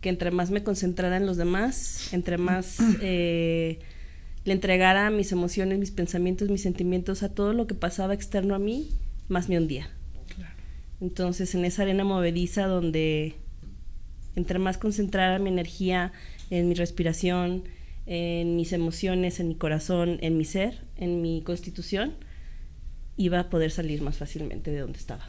que 0.00 0.08
entre 0.08 0.30
más 0.30 0.50
me 0.50 0.62
concentrara 0.62 1.16
en 1.16 1.26
los 1.26 1.36
demás, 1.36 2.12
entre 2.12 2.38
más 2.38 2.78
eh, 3.02 3.80
le 4.44 4.52
entregara 4.52 5.10
mis 5.10 5.32
emociones, 5.32 5.78
mis 5.78 5.90
pensamientos, 5.90 6.48
mis 6.48 6.62
sentimientos 6.62 7.22
a 7.22 7.28
todo 7.28 7.52
lo 7.52 7.66
que 7.66 7.74
pasaba 7.74 8.14
externo 8.14 8.54
a 8.54 8.58
mí, 8.58 8.90
más 9.28 9.48
me 9.48 9.58
hundía. 9.58 9.90
Entonces, 11.00 11.54
en 11.54 11.64
esa 11.64 11.82
arena 11.82 12.02
movediza 12.02 12.66
donde 12.66 13.36
entre 14.34 14.58
más 14.58 14.78
concentrara 14.78 15.38
mi 15.38 15.48
energía 15.48 16.12
en 16.50 16.68
mi 16.68 16.74
respiración, 16.74 17.64
en 18.06 18.56
mis 18.56 18.72
emociones, 18.72 19.38
en 19.38 19.48
mi 19.48 19.54
corazón, 19.54 20.18
en 20.22 20.36
mi 20.36 20.44
ser, 20.44 20.84
en 20.96 21.20
mi 21.20 21.42
constitución, 21.42 22.14
iba 23.16 23.40
a 23.40 23.50
poder 23.50 23.70
salir 23.70 24.00
más 24.00 24.16
fácilmente 24.16 24.70
de 24.70 24.80
donde 24.80 24.98
estaba. 24.98 25.28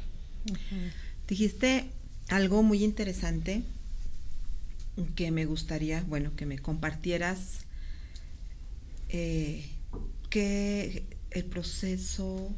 Dijiste 1.28 1.86
algo 2.30 2.64
muy 2.64 2.84
interesante 2.84 3.64
que 5.16 5.32
me 5.32 5.46
gustaría, 5.46 6.04
bueno, 6.08 6.36
que 6.36 6.46
me 6.46 6.60
compartieras, 6.60 7.66
eh, 9.10 9.66
que 10.30 11.04
el 11.32 11.46
proceso, 11.46 12.50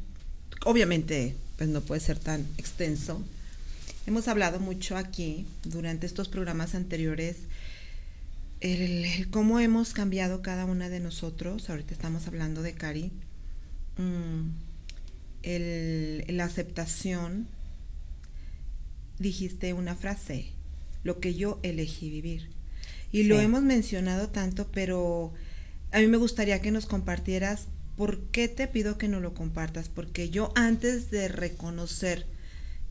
obviamente, 0.64 1.36
pues 1.56 1.68
no 1.68 1.80
puede 1.80 2.00
ser 2.00 2.18
tan 2.18 2.46
extenso. 2.58 3.22
Hemos 4.06 4.28
hablado 4.28 4.60
mucho 4.60 4.96
aquí 4.96 5.46
durante 5.64 6.06
estos 6.06 6.28
programas 6.28 6.74
anteriores 6.74 7.36
el, 8.62 9.28
cómo 9.30 9.58
hemos 9.58 9.92
cambiado 9.92 10.40
cada 10.40 10.64
una 10.64 10.88
de 10.88 11.00
nosotros. 11.00 11.68
Ahorita 11.68 11.92
estamos 11.92 12.28
hablando 12.28 12.62
de 12.62 12.74
Cari. 12.74 13.10
Mm, 13.98 14.50
la 16.28 16.44
aceptación. 16.44 17.48
Dijiste 19.18 19.72
una 19.72 19.94
frase, 19.94 20.52
lo 21.04 21.20
que 21.20 21.34
yo 21.34 21.58
elegí 21.62 22.10
vivir. 22.10 22.50
Y 23.10 23.24
lo 23.24 23.40
hemos 23.40 23.62
mencionado 23.62 24.28
tanto, 24.28 24.68
pero 24.72 25.32
a 25.90 26.00
mí 26.00 26.06
me 26.06 26.16
gustaría 26.16 26.62
que 26.62 26.70
nos 26.70 26.86
compartieras 26.86 27.66
por 27.96 28.20
qué 28.30 28.48
te 28.48 28.66
pido 28.66 28.96
que 28.96 29.08
no 29.08 29.20
lo 29.20 29.34
compartas. 29.34 29.88
Porque 29.88 30.30
yo 30.30 30.52
antes 30.54 31.10
de 31.10 31.28
reconocer 31.28 32.26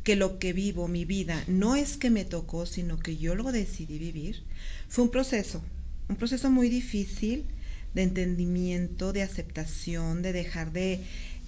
que 0.03 0.15
lo 0.15 0.39
que 0.39 0.53
vivo, 0.53 0.87
mi 0.87 1.05
vida, 1.05 1.43
no 1.47 1.75
es 1.75 1.97
que 1.97 2.09
me 2.09 2.25
tocó, 2.25 2.65
sino 2.65 2.99
que 2.99 3.17
yo 3.17 3.35
lo 3.35 3.51
decidí 3.51 3.99
vivir, 3.99 4.43
fue 4.89 5.05
un 5.05 5.11
proceso, 5.11 5.61
un 6.09 6.15
proceso 6.15 6.49
muy 6.49 6.69
difícil 6.69 7.45
de 7.93 8.03
entendimiento, 8.03 9.13
de 9.13 9.21
aceptación, 9.21 10.21
de 10.21 10.33
dejar 10.33 10.71
de 10.71 11.01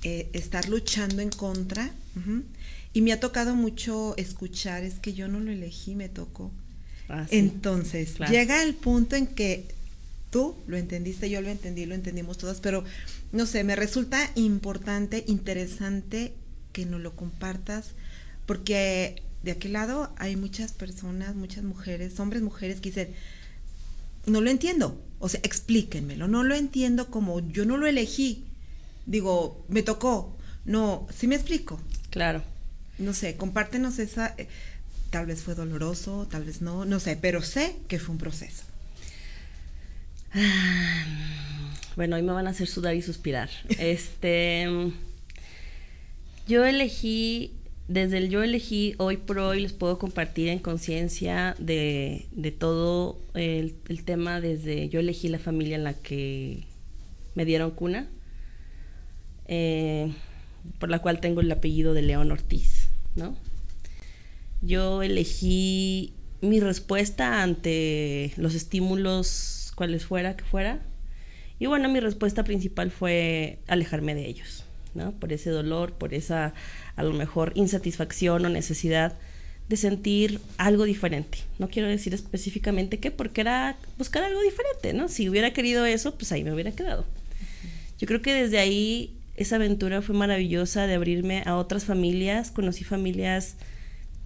eh, 0.04 0.30
estar 0.34 0.68
luchando 0.68 1.22
en 1.22 1.30
contra. 1.30 1.92
Y 2.94 3.02
me 3.02 3.12
ha 3.12 3.20
tocado 3.20 3.56
mucho 3.56 4.16
escuchar, 4.18 4.84
es 4.84 5.00
que 5.00 5.14
yo 5.14 5.28
no 5.28 5.40
lo 5.40 5.52
elegí, 5.52 5.96
me 5.96 6.10
tocó. 6.10 6.52
Ah, 7.10 7.26
Entonces, 7.32 8.18
llega 8.30 8.64
el 8.64 8.76
punto 8.76 9.16
en 9.16 9.28
que 9.28 9.66
tú 10.30 10.56
lo 10.68 10.78
entendiste, 10.78 11.30
yo 11.30 11.42
lo 11.42 11.50
entendí, 11.50 11.86
lo 11.86 11.96
entendimos 11.96 12.38
todas, 12.38 12.60
pero 12.60 12.84
no 13.32 13.46
sé, 13.46 13.64
me 13.64 13.76
resulta 13.76 14.32
importante, 14.36 15.24
interesante 15.28 16.34
que 16.72 16.86
nos 16.86 17.02
lo 17.02 17.16
compartas 17.16 17.92
porque 18.46 19.22
de 19.44 19.52
aquel 19.52 19.74
lado 19.74 20.12
hay 20.18 20.36
muchas 20.36 20.72
personas, 20.72 21.36
muchas 21.36 21.64
mujeres, 21.64 22.20
hombres, 22.20 22.42
mujeres 22.42 22.80
que 22.80 22.90
dicen, 22.90 23.10
no 24.26 24.42
lo 24.42 24.50
entiendo, 24.50 25.00
o 25.20 25.30
sea, 25.30 25.40
explíquenmelo, 25.44 26.28
no 26.28 26.44
lo 26.44 26.56
entiendo 26.56 27.08
como 27.08 27.40
yo 27.52 27.66
no 27.66 27.78
lo 27.78 27.88
elegí, 27.88 28.44
digo, 29.06 29.64
me 29.68 29.84
tocó, 29.84 30.36
no, 30.66 31.08
sí 31.16 31.28
me 31.28 31.36
explico. 31.36 31.80
Claro. 32.10 32.42
No 32.98 33.14
sé, 33.14 33.36
compártenos 33.36 34.00
esa, 34.00 34.36
eh, 34.38 34.48
tal 35.10 35.26
vez 35.26 35.42
fue 35.42 35.56
doloroso, 35.56 36.28
tal 36.30 36.44
vez 36.44 36.62
no, 36.62 36.86
no 36.86 37.00
sé, 37.00 37.18
pero 37.18 37.42
sé 37.42 37.76
que 37.88 38.00
fue 38.00 38.14
un 38.14 38.20
proceso. 38.20 38.64
Bueno, 41.96 42.16
hoy 42.16 42.24
me 42.24 42.32
van 42.32 42.48
a 42.48 42.52
hacer 42.52 42.68
sudar 42.68 42.96
y 42.96 43.02
suspirar. 43.02 43.50
este, 43.80 44.68
yo 46.48 46.66
elegí 46.66 47.54
desde 47.88 48.18
el 48.18 48.30
yo 48.30 48.44
elegí, 48.44 48.96
hoy 48.98 49.18
por 49.18 49.40
hoy 49.40 49.62
les 49.62 49.74
puedo 49.74 50.00
compartir 50.00 50.48
en 50.48 50.60
conciencia 50.60 51.56
de, 51.60 52.28
todo 52.58 53.20
el, 53.34 53.76
tema 54.06 54.40
desde 54.40 54.88
yo 54.90 55.00
elegí 55.00 55.28
la 55.28 55.40
familia 55.40 55.76
en 55.76 55.84
la 55.84 55.94
que 55.94 56.64
me 57.36 57.46
dieron 57.46 57.72
cuna, 57.72 58.08
eh, 59.48 60.14
por 60.80 60.90
la 60.90 61.00
cual 61.00 61.20
tengo 61.20 61.42
el 61.42 61.52
apellido 61.52 61.94
de 61.94 62.04
León 62.04 62.32
Ortiz, 62.32 62.83
¿no? 63.16 63.36
Yo 64.62 65.04
elegí 65.04 66.14
mi 66.42 66.60
respuesta 66.60 67.42
ante 67.42 68.34
los 68.38 68.56
estímulos, 68.56 69.72
cuales 69.76 70.06
fuera 70.06 70.36
que 70.36 70.44
fuera, 70.44 70.82
y 71.60 71.66
bueno, 71.66 71.88
mi 71.90 72.00
respuesta 72.00 72.44
principal 72.44 72.92
fue 72.92 73.60
alejarme 73.68 74.16
de 74.16 74.28
ellos, 74.28 74.66
¿no? 74.94 75.12
Por 75.14 75.32
ese 75.32 75.50
dolor, 75.50 75.94
por 75.94 76.14
esa 76.14 76.54
a 76.96 77.04
lo 77.04 77.14
mejor 77.14 77.54
insatisfacción 77.56 78.46
o 78.46 78.50
necesidad 78.50 79.18
de 79.70 79.78
sentir 79.78 80.42
algo 80.58 80.84
diferente. 80.84 81.40
No 81.60 81.70
quiero 81.70 81.88
decir 81.88 82.14
específicamente 82.14 83.00
qué, 83.00 83.12
porque 83.12 83.42
era 83.42 83.78
buscar 83.98 84.24
algo 84.24 84.42
diferente, 84.42 84.94
¿no? 84.94 85.08
Si 85.08 85.30
hubiera 85.30 85.54
querido 85.54 85.86
eso, 85.86 86.16
pues 86.16 86.32
ahí 86.32 86.44
me 86.44 86.54
hubiera 86.54 86.72
quedado. 86.72 87.06
Yo 87.98 88.08
creo 88.08 88.22
que 88.22 88.34
desde 88.34 88.60
ahí 88.60 89.16
esa 89.36 89.56
aventura 89.56 90.02
fue 90.02 90.16
maravillosa 90.16 90.88
de 90.88 90.96
abrirme 90.96 91.44
a 91.46 91.56
otras 91.56 91.86
familias. 91.86 92.52
Conocí 92.52 92.84
familias 92.84 93.56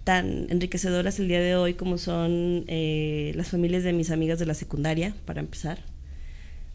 tan 0.04 0.48
enriquecedoras 0.50 1.20
el 1.20 1.28
día 1.28 1.42
de 1.42 1.56
hoy 1.56 1.74
como 1.74 1.98
son 1.98 2.66
eh, 2.68 3.34
las 3.36 3.50
familias 3.50 3.84
de 3.84 3.94
mis 3.94 4.12
amigas 4.12 4.40
de 4.40 4.46
la 4.46 4.54
secundaria, 4.54 5.14
para 5.26 5.40
empezar 5.40 5.80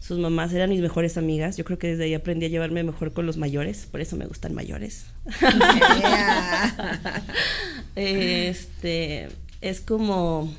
sus 0.02 0.18
mamás 0.18 0.52
eran 0.52 0.68
mis 0.68 0.80
mejores 0.80 1.16
amigas. 1.16 1.56
Yo 1.56 1.64
creo 1.64 1.78
que 1.78 1.86
desde 1.86 2.04
ahí 2.04 2.14
aprendí 2.14 2.46
a 2.46 2.48
llevarme 2.48 2.82
mejor 2.82 3.12
con 3.12 3.24
los 3.24 3.36
mayores, 3.36 3.86
por 3.88 4.00
eso 4.00 4.16
me 4.16 4.26
gustan 4.26 4.52
mayores. 4.52 5.06
este, 7.94 9.28
es 9.60 9.80
como 9.80 10.52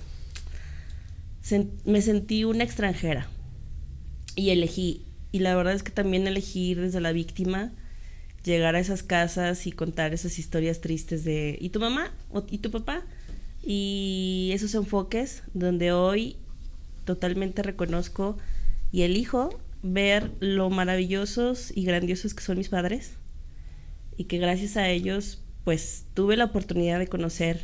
me 1.84 2.02
sentí 2.02 2.46
una 2.46 2.64
extranjera 2.64 3.28
y 4.36 4.52
elegí 4.52 5.06
y 5.34 5.40
la 5.40 5.56
verdad 5.56 5.74
es 5.74 5.84
que 5.84 5.92
también 5.92 6.28
elegí 6.28 6.76
desde 6.76 7.02
la 7.02 7.12
víctima 7.12 7.74
llegar 8.44 8.76
a 8.76 8.80
esas 8.80 9.04
casas 9.04 9.68
y 9.68 9.72
contar 9.72 10.14
esas 10.14 10.38
historias 10.38 10.80
tristes 10.80 11.24
de 11.26 11.58
¿y 11.60 11.70
tu 11.70 11.80
mamá? 11.80 12.14
¿y 12.50 12.60
tu 12.60 12.72
papá? 12.72 13.02
Y 13.66 14.52
esos 14.54 14.76
enfoques 14.76 15.44
donde 15.54 15.92
hoy 15.92 16.38
totalmente 17.04 17.64
reconozco 17.64 18.38
y 18.92 19.02
elijo 19.02 19.60
ver 19.82 20.32
lo 20.40 20.70
maravillosos 20.70 21.76
y 21.76 21.84
grandiosos 21.84 22.36
que 22.36 22.44
son 22.44 22.60
mis 22.60 22.70
padres 22.70 23.14
y 24.18 24.26
que 24.26 24.38
gracias 24.38 24.78
a 24.78 24.88
ellos 24.90 25.42
pues 25.64 26.06
tuve 26.14 26.38
la 26.38 26.46
oportunidad 26.46 27.00
de 27.00 27.08
conocer 27.08 27.62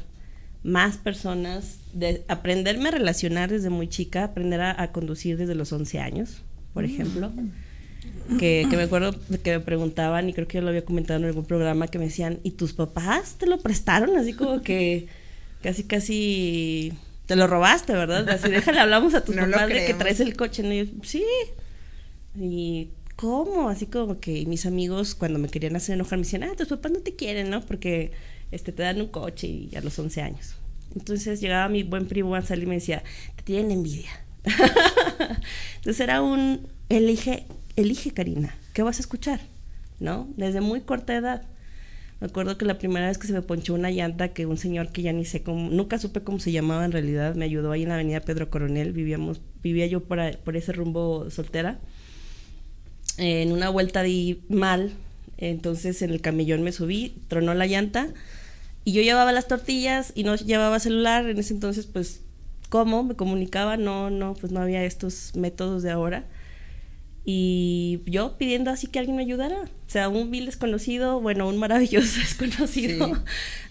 más 0.63 0.97
personas, 0.97 1.77
de 1.93 2.23
aprenderme 2.27 2.89
a 2.89 2.93
relacionar 2.93 3.49
desde 3.49 3.69
muy 3.69 3.87
chica, 3.87 4.23
aprender 4.23 4.61
a, 4.61 4.91
conducir 4.91 5.37
desde 5.37 5.55
los 5.55 5.71
11 5.71 5.99
años, 5.99 6.41
por 6.73 6.85
ejemplo. 6.85 7.31
Que, 8.39 8.67
que, 8.69 8.77
me 8.77 8.83
acuerdo 8.83 9.15
que 9.43 9.51
me 9.51 9.59
preguntaban, 9.59 10.29
y 10.29 10.33
creo 10.33 10.47
que 10.47 10.59
yo 10.59 10.61
lo 10.61 10.69
había 10.69 10.85
comentado 10.85 11.19
en 11.19 11.25
algún 11.25 11.45
programa, 11.45 11.87
que 11.87 11.97
me 11.97 12.05
decían, 12.05 12.39
¿y 12.43 12.51
tus 12.51 12.73
papás 12.73 13.35
te 13.39 13.47
lo 13.47 13.57
prestaron? 13.59 14.15
Así 14.17 14.33
como 14.33 14.61
que 14.61 15.07
casi, 15.63 15.83
casi 15.83 16.93
te 17.25 17.35
lo 17.35 17.47
robaste, 17.47 17.93
¿verdad? 17.93 18.27
Así, 18.29 18.49
déjale, 18.51 18.79
hablamos 18.79 19.13
a 19.13 19.23
tus 19.23 19.35
papás 19.35 19.67
de 19.67 19.85
que 19.85 19.93
traes 19.93 20.19
el 20.19 20.35
coche. 20.35 20.63
Y 20.63 20.85
yo, 20.85 20.91
sí. 21.03 21.23
Y, 22.35 22.89
¿cómo? 23.15 23.69
Así 23.69 23.85
como 23.85 24.19
que 24.19 24.45
mis 24.45 24.65
amigos, 24.65 25.15
cuando 25.15 25.39
me 25.39 25.49
querían 25.49 25.75
hacer 25.75 25.95
enojar, 25.95 26.17
me 26.19 26.23
decían, 26.23 26.43
ah, 26.43 26.55
tus 26.55 26.67
papás 26.67 26.91
no 26.91 26.99
te 26.99 27.15
quieren, 27.15 27.49
¿no? 27.49 27.61
Porque 27.61 28.11
este, 28.51 28.71
te 28.71 28.83
dan 28.83 29.01
un 29.01 29.07
coche 29.07 29.47
y 29.47 29.75
a 29.75 29.81
los 29.81 29.97
11 29.97 30.21
años. 30.21 30.55
Entonces 30.95 31.39
llegaba 31.39 31.69
mi 31.69 31.83
buen 31.83 32.07
primo 32.07 32.35
a 32.35 32.41
salir 32.41 32.63
y 32.63 32.67
me 32.67 32.75
decía, 32.75 33.03
te 33.35 33.43
tienen 33.43 33.71
envidia. 33.71 34.09
Entonces 35.77 35.99
era 35.99 36.21
un, 36.21 36.67
elige, 36.89 37.45
elige, 37.75 38.11
Karina, 38.11 38.55
¿qué 38.73 38.83
vas 38.83 38.97
a 38.97 39.01
escuchar? 39.01 39.39
¿No? 39.99 40.27
Desde 40.37 40.61
muy 40.61 40.81
corta 40.81 41.15
edad. 41.15 41.43
Me 42.19 42.27
acuerdo 42.27 42.57
que 42.57 42.65
la 42.65 42.77
primera 42.77 43.07
vez 43.07 43.17
que 43.17 43.27
se 43.27 43.33
me 43.33 43.41
ponchó 43.41 43.73
una 43.73 43.91
llanta, 43.91 44.29
que 44.29 44.45
un 44.45 44.57
señor 44.57 44.91
que 44.91 45.01
ya 45.01 45.13
ni 45.13 45.23
sé 45.23 45.41
cómo, 45.41 45.69
nunca 45.69 45.99
supe 45.99 46.21
cómo 46.21 46.39
se 46.39 46.51
llamaba 46.51 46.83
en 46.83 46.91
realidad, 46.91 47.35
me 47.35 47.45
ayudó 47.45 47.71
ahí 47.71 47.83
en 47.83 47.89
la 47.89 47.95
avenida 47.95 48.19
Pedro 48.19 48.49
Coronel, 48.49 48.91
vivíamos, 48.91 49.39
vivía 49.63 49.87
yo 49.87 50.03
por, 50.03 50.37
por 50.39 50.57
ese 50.57 50.73
rumbo 50.73 51.29
soltera. 51.29 51.79
En 53.17 53.51
una 53.51 53.69
vuelta 53.69 54.03
di 54.03 54.41
mal, 54.49 54.91
entonces 55.37 56.01
en 56.01 56.09
el 56.09 56.19
camellón 56.19 56.61
me 56.61 56.73
subí, 56.73 57.21
tronó 57.29 57.53
la 57.53 57.67
llanta 57.67 58.09
y 58.83 58.91
yo 58.91 59.01
llevaba 59.01 59.31
las 59.31 59.47
tortillas 59.47 60.11
y 60.15 60.23
no 60.23 60.35
llevaba 60.35 60.79
celular, 60.79 61.29
en 61.29 61.37
ese 61.37 61.53
entonces 61.53 61.85
pues, 61.85 62.21
¿cómo? 62.69 63.03
Me 63.03 63.15
comunicaba, 63.15 63.77
no, 63.77 64.09
no, 64.09 64.35
pues 64.35 64.51
no 64.51 64.61
había 64.61 64.83
estos 64.85 65.35
métodos 65.35 65.83
de 65.83 65.91
ahora. 65.91 66.25
y 67.25 68.01
yo 68.05 68.37
pidiendo 68.37 68.71
así 68.71 68.87
que 68.87 68.99
alguien 68.99 69.17
me 69.17 69.23
ayudara. 69.23 69.61
O 69.61 69.91
sea, 69.91 70.07
un 70.09 70.31
vil 70.31 70.45
desconocido, 70.45 71.19
bueno, 71.19 71.47
un 71.47 71.57
maravilloso 71.57 72.19
desconocido, 72.19 73.11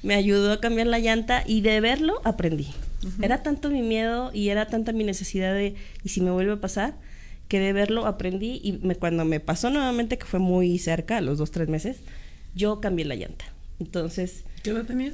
me 0.03 0.15
ayudó 0.15 0.53
a 0.53 0.61
cambiar 0.61 0.89
la 0.89 0.99
llanta 0.99 1.45
y 1.47 1.61
de 1.61 1.81
verlo 1.81 2.21
aprendí. 2.25 2.69
Era 3.23 3.43
tanto 3.45 3.71
mi 3.71 3.83
miedo 3.83 4.31
y 4.35 4.49
era 4.49 4.67
tanta 4.67 4.93
mi 4.93 5.05
necesidad 5.05 5.55
de, 5.55 5.77
¿y 6.03 6.09
si 6.09 6.21
me 6.21 6.33
vuelve 6.33 6.53
a 6.53 6.61
pasar? 6.61 6.95
Que 7.47 7.61
de 7.61 7.73
verlo 7.73 8.07
aprendí 8.07 8.61
y 8.63 8.73
me, 8.83 8.97
cuando 8.97 9.25
me 9.25 9.39
pasó 9.39 9.71
nuevamente, 9.71 10.19
que 10.19 10.25
fue 10.25 10.41
muy 10.41 10.79
cerca, 10.79 11.19
a 11.19 11.21
los 11.21 11.39
dos, 11.39 11.53
tres 11.53 11.69
meses, 11.69 11.99
yo 12.55 12.81
cambié 12.81 13.05
la 13.05 13.15
llanta. 13.15 13.45
Entonces... 13.79 14.43
¿Qué 14.63 14.71
edad 14.71 14.85
tenía? 14.85 15.13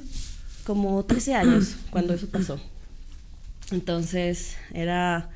Como 0.63 1.05
13 1.05 1.35
años 1.35 1.75
cuando 1.91 2.15
eso 2.15 2.27
pasó. 2.27 2.59
Entonces 3.71 4.57
era 4.73 5.29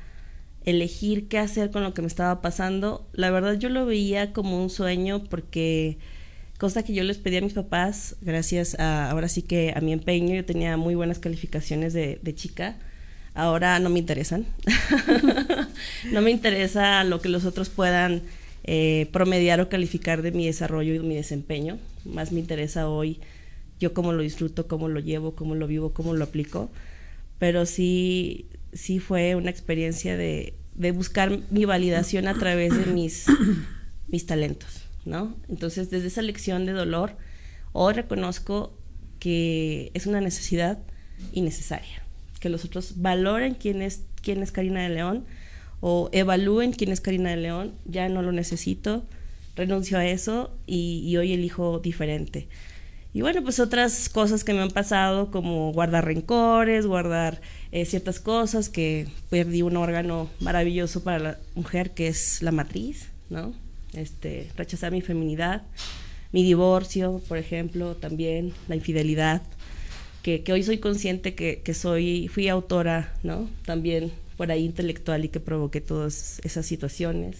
elegir 0.64 1.28
qué 1.28 1.38
hacer 1.38 1.70
con 1.70 1.82
lo 1.82 1.94
que 1.94 2.02
me 2.02 2.08
estaba 2.08 2.42
pasando. 2.42 3.06
La 3.12 3.30
verdad 3.30 3.54
yo 3.54 3.68
lo 3.68 3.86
veía 3.86 4.32
como 4.32 4.62
un 4.62 4.70
sueño 4.70 5.24
porque 5.24 5.98
cosa 6.58 6.82
que 6.82 6.92
yo 6.92 7.02
les 7.04 7.18
pedí 7.18 7.38
a 7.38 7.40
mis 7.40 7.54
papás, 7.54 8.16
gracias 8.20 8.78
a, 8.78 9.10
ahora 9.10 9.28
sí 9.28 9.42
que 9.42 9.72
a 9.74 9.80
mi 9.80 9.92
empeño, 9.92 10.34
yo 10.34 10.44
tenía 10.44 10.76
muy 10.76 10.94
buenas 10.94 11.18
calificaciones 11.18 11.94
de, 11.94 12.34
chica, 12.34 12.76
ahora 13.34 13.78
no 13.78 13.88
me 13.88 13.98
interesan. 13.98 14.44
no 16.12 16.20
me 16.20 16.30
interesa 16.30 17.02
lo 17.04 17.22
que 17.22 17.30
los 17.30 17.46
otros 17.46 17.70
puedan 17.70 18.22
eh, 18.64 19.08
promediar 19.10 19.60
o 19.62 19.70
calificar 19.70 20.20
de 20.20 20.32
mi 20.32 20.44
desarrollo 20.44 20.92
y 20.92 20.98
de 20.98 21.04
mi 21.04 21.14
desempeño, 21.14 21.78
más 22.04 22.30
me 22.30 22.40
interesa 22.40 22.88
hoy 22.88 23.20
yo 23.80 23.94
cómo 23.94 24.12
lo 24.12 24.22
disfruto, 24.22 24.68
cómo 24.68 24.88
lo 24.88 25.00
llevo, 25.00 25.34
cómo 25.34 25.54
lo 25.54 25.66
vivo, 25.66 25.94
cómo 25.94 26.14
lo 26.14 26.24
aplico, 26.24 26.70
pero 27.40 27.66
sí, 27.66 28.46
sí 28.72 29.00
fue 29.00 29.34
una 29.34 29.50
experiencia 29.50 30.16
de, 30.16 30.54
de 30.76 30.92
buscar 30.92 31.40
mi 31.50 31.64
validación 31.64 32.28
a 32.28 32.34
través 32.38 32.76
de 32.76 32.92
mis, 32.92 33.26
mis 34.06 34.26
talentos. 34.26 34.82
¿no? 35.04 35.36
Entonces, 35.48 35.90
desde 35.90 36.06
esa 36.06 36.22
lección 36.22 36.66
de 36.66 36.72
dolor, 36.72 37.16
hoy 37.72 37.94
reconozco 37.94 38.72
que 39.18 39.90
es 39.94 40.06
una 40.06 40.20
necesidad 40.20 40.78
innecesaria, 41.32 42.02
que 42.40 42.48
los 42.48 42.64
otros 42.64 43.00
valoren 43.00 43.54
quién 43.54 43.82
es, 43.82 44.02
quién 44.22 44.42
es 44.42 44.52
Karina 44.52 44.82
de 44.82 44.90
León 44.90 45.24
o 45.80 46.08
evalúen 46.12 46.72
quién 46.72 46.92
es 46.92 47.00
Karina 47.00 47.30
de 47.30 47.36
León, 47.36 47.74
ya 47.84 48.08
no 48.08 48.22
lo 48.22 48.32
necesito, 48.32 49.04
renuncio 49.56 49.98
a 49.98 50.06
eso 50.06 50.56
y, 50.66 51.16
hoy 51.16 51.32
elijo 51.32 51.80
diferente. 51.80 52.48
Y 53.12 53.22
bueno, 53.22 53.42
pues 53.42 53.58
otras 53.58 54.08
cosas 54.08 54.44
que 54.44 54.54
me 54.54 54.60
han 54.60 54.70
pasado, 54.70 55.30
como 55.30 55.72
guardar 55.72 56.04
rencores, 56.04 56.86
guardar 56.86 57.40
eh, 57.72 57.84
ciertas 57.84 58.20
cosas, 58.20 58.68
que 58.68 59.08
perdí 59.30 59.62
un 59.62 59.76
órgano 59.76 60.30
maravilloso 60.38 61.02
para 61.02 61.18
la 61.18 61.38
mujer 61.54 61.90
que 61.90 62.06
es 62.06 62.40
la 62.40 62.52
matriz, 62.52 63.08
¿no? 63.28 63.52
este, 63.94 64.48
rechazar 64.56 64.92
mi 64.92 65.00
feminidad, 65.00 65.62
mi 66.32 66.42
divorcio, 66.42 67.20
por 67.28 67.38
ejemplo, 67.38 67.96
también 67.96 68.52
la 68.68 68.76
infidelidad, 68.76 69.42
que, 70.22 70.44
hoy 70.52 70.62
soy 70.62 70.78
consciente 70.78 71.34
que, 71.34 71.74
soy, 71.74 72.28
fui 72.28 72.48
autora, 72.48 73.14
¿no? 73.22 73.48
También 73.64 74.12
por 74.36 74.50
ahí 74.50 74.64
intelectual 74.64 75.24
y 75.24 75.28
que 75.28 75.40
provoqué 75.40 75.80
todas 75.80 76.40
esas 76.44 76.66
situaciones. 76.66 77.38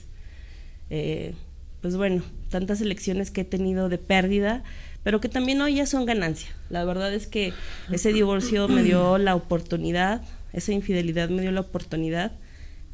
Eh, 0.89 1.35
pues 1.83 1.97
bueno, 1.97 2.23
tantas 2.49 2.81
elecciones 2.81 3.31
que 3.31 3.43
he 3.43 3.45
tenido 3.45 3.89
de 3.89 3.99
pérdida, 3.99 4.65
pero 5.03 5.21
que 5.21 5.29
también 5.29 5.61
hoy 5.61 5.77
ya 5.77 5.87
son 5.87 6.05
ganancia. 6.07 6.51
La 6.69 6.85
verdad 6.85 7.13
es 7.13 7.27
que 7.27 7.53
ese 7.91 8.13
divorcio 8.13 8.69
me 8.69 8.83
dio 8.83 9.19
la 9.19 9.35
oportunidad, 9.35 10.23
esa 10.53 10.73
infidelidad 10.73 11.29
me 11.31 11.43
dio 11.43 11.53
la 11.53 11.61
oportunidad 11.61 12.33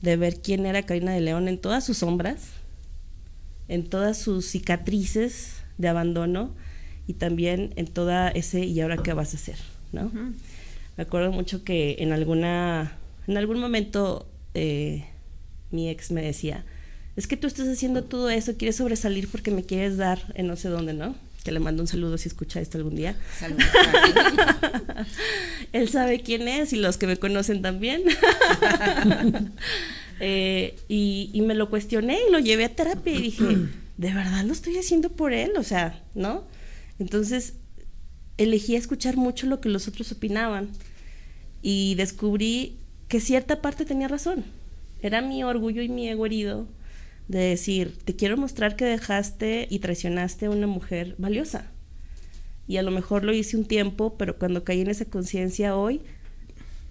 de 0.03 0.17
ver 0.17 0.41
quién 0.41 0.67
era 0.67 0.83
Karina 0.83 1.13
de 1.13 1.21
León 1.21 1.49
en 1.49 1.59
todas 1.59 1.85
sus 1.85 1.99
sombras, 1.99 2.51
en 3.69 3.89
todas 3.89 4.19
sus 4.19 4.47
cicatrices 4.47 5.63
de 5.79 5.89
abandono 5.89 6.55
y 7.07 7.15
también 7.15 7.73
en 7.77 7.87
toda 7.87 8.29
ese 8.29 8.65
y 8.65 8.81
ahora 8.81 8.99
qué 8.99 9.13
vas 9.13 9.33
a 9.35 9.37
hacer, 9.37 9.57
¿no? 9.93 10.11
Me 10.97 11.03
acuerdo 11.03 11.33
mucho 11.33 11.65
que 11.65 11.97
en 11.99 12.13
alguna 12.13 12.93
en 13.27 13.37
algún 13.37 13.59
momento 13.59 14.29
eh, 14.55 15.05
mi 15.71 15.89
ex 15.89 16.11
me 16.11 16.23
decía, 16.23 16.65
es 17.17 17.27
que 17.27 17.37
tú 17.37 17.47
estás 17.47 17.69
haciendo 17.69 18.05
todo 18.05 18.31
eso, 18.31 18.57
quieres 18.57 18.77
sobresalir 18.77 19.29
porque 19.29 19.51
me 19.51 19.65
quieres 19.65 19.97
dar 19.97 20.21
en 20.35 20.47
no 20.47 20.57
sé 20.57 20.69
dónde, 20.69 20.93
¿no? 20.93 21.15
Que 21.47 21.53
le 21.53 21.61
mando 21.61 21.81
un 21.81 21.87
saludo 21.87 22.19
si 22.19 22.29
escucha 22.29 22.61
esto 22.61 22.77
algún 22.77 22.97
día. 22.97 23.15
Saludos. 23.39 23.65
Él 25.73 25.89
sabe 25.89 26.21
quién 26.21 26.49
es 26.49 26.73
y 26.73 26.77
los 26.77 26.97
que 26.97 27.07
me 27.07 27.19
conocen 27.19 27.63
también. 27.63 28.03
Eh, 30.19 30.75
y, 30.89 31.43
me 31.43 31.55
lo 31.55 31.69
cuestioné 31.69 32.19
y 32.27 32.33
lo 32.33 32.39
llevé 32.39 32.65
a 32.65 32.75
terapia 32.75 33.13
y 33.13 33.21
dije, 33.21 33.45
¿de 33.99 34.15
verdad 34.15 34.45
lo 34.45 34.55
estoy 34.55 34.79
haciendo 34.79 35.11
por 35.11 35.35
él? 35.35 35.53
O 35.59 35.63
sea, 35.63 36.03
¿no? 36.15 36.45
Entonces 36.99 37.53
elegí 38.39 38.77
escuchar 38.77 39.19
mucho 39.19 39.47
lo 39.47 39.61
que 39.61 39.69
los 39.69 39.89
otros 39.89 40.11
opinaban 40.13 40.71
y 41.61 41.97
descubrí 41.97 42.79
que 43.09 43.21
cierta 43.21 43.61
parte 43.61 43.85
tenía 43.85 44.09
razón. 44.09 44.43
Era 45.03 45.21
mi 45.21 45.45
orgullo 45.45 45.83
y 45.83 45.91
mi 45.91 46.09
ego 46.09 46.25
herido 46.25 46.67
de 47.29 47.39
decir, 47.39 47.99
te 48.05 48.15
quiero 48.15 48.37
mostrar 48.37 48.77
que 48.77 48.85
dejaste 48.85 49.67
y 49.71 49.79
traicionaste 49.81 50.47
a 50.47 50.51
una 50.51 50.67
mujer 50.67 51.15
valiosa. 51.19 51.71
Y 52.69 52.79
a 52.79 52.83
lo 52.83 52.91
mejor 52.91 53.25
lo 53.25 53.33
hice 53.33 53.57
un 53.57 53.65
tiempo, 53.65 54.17
pero 54.17 54.39
cuando 54.39 54.65
caí 54.65 54.81
en 54.81 54.91
esa 54.91 55.05
conciencia 55.05 55.77
hoy, 55.77 56.03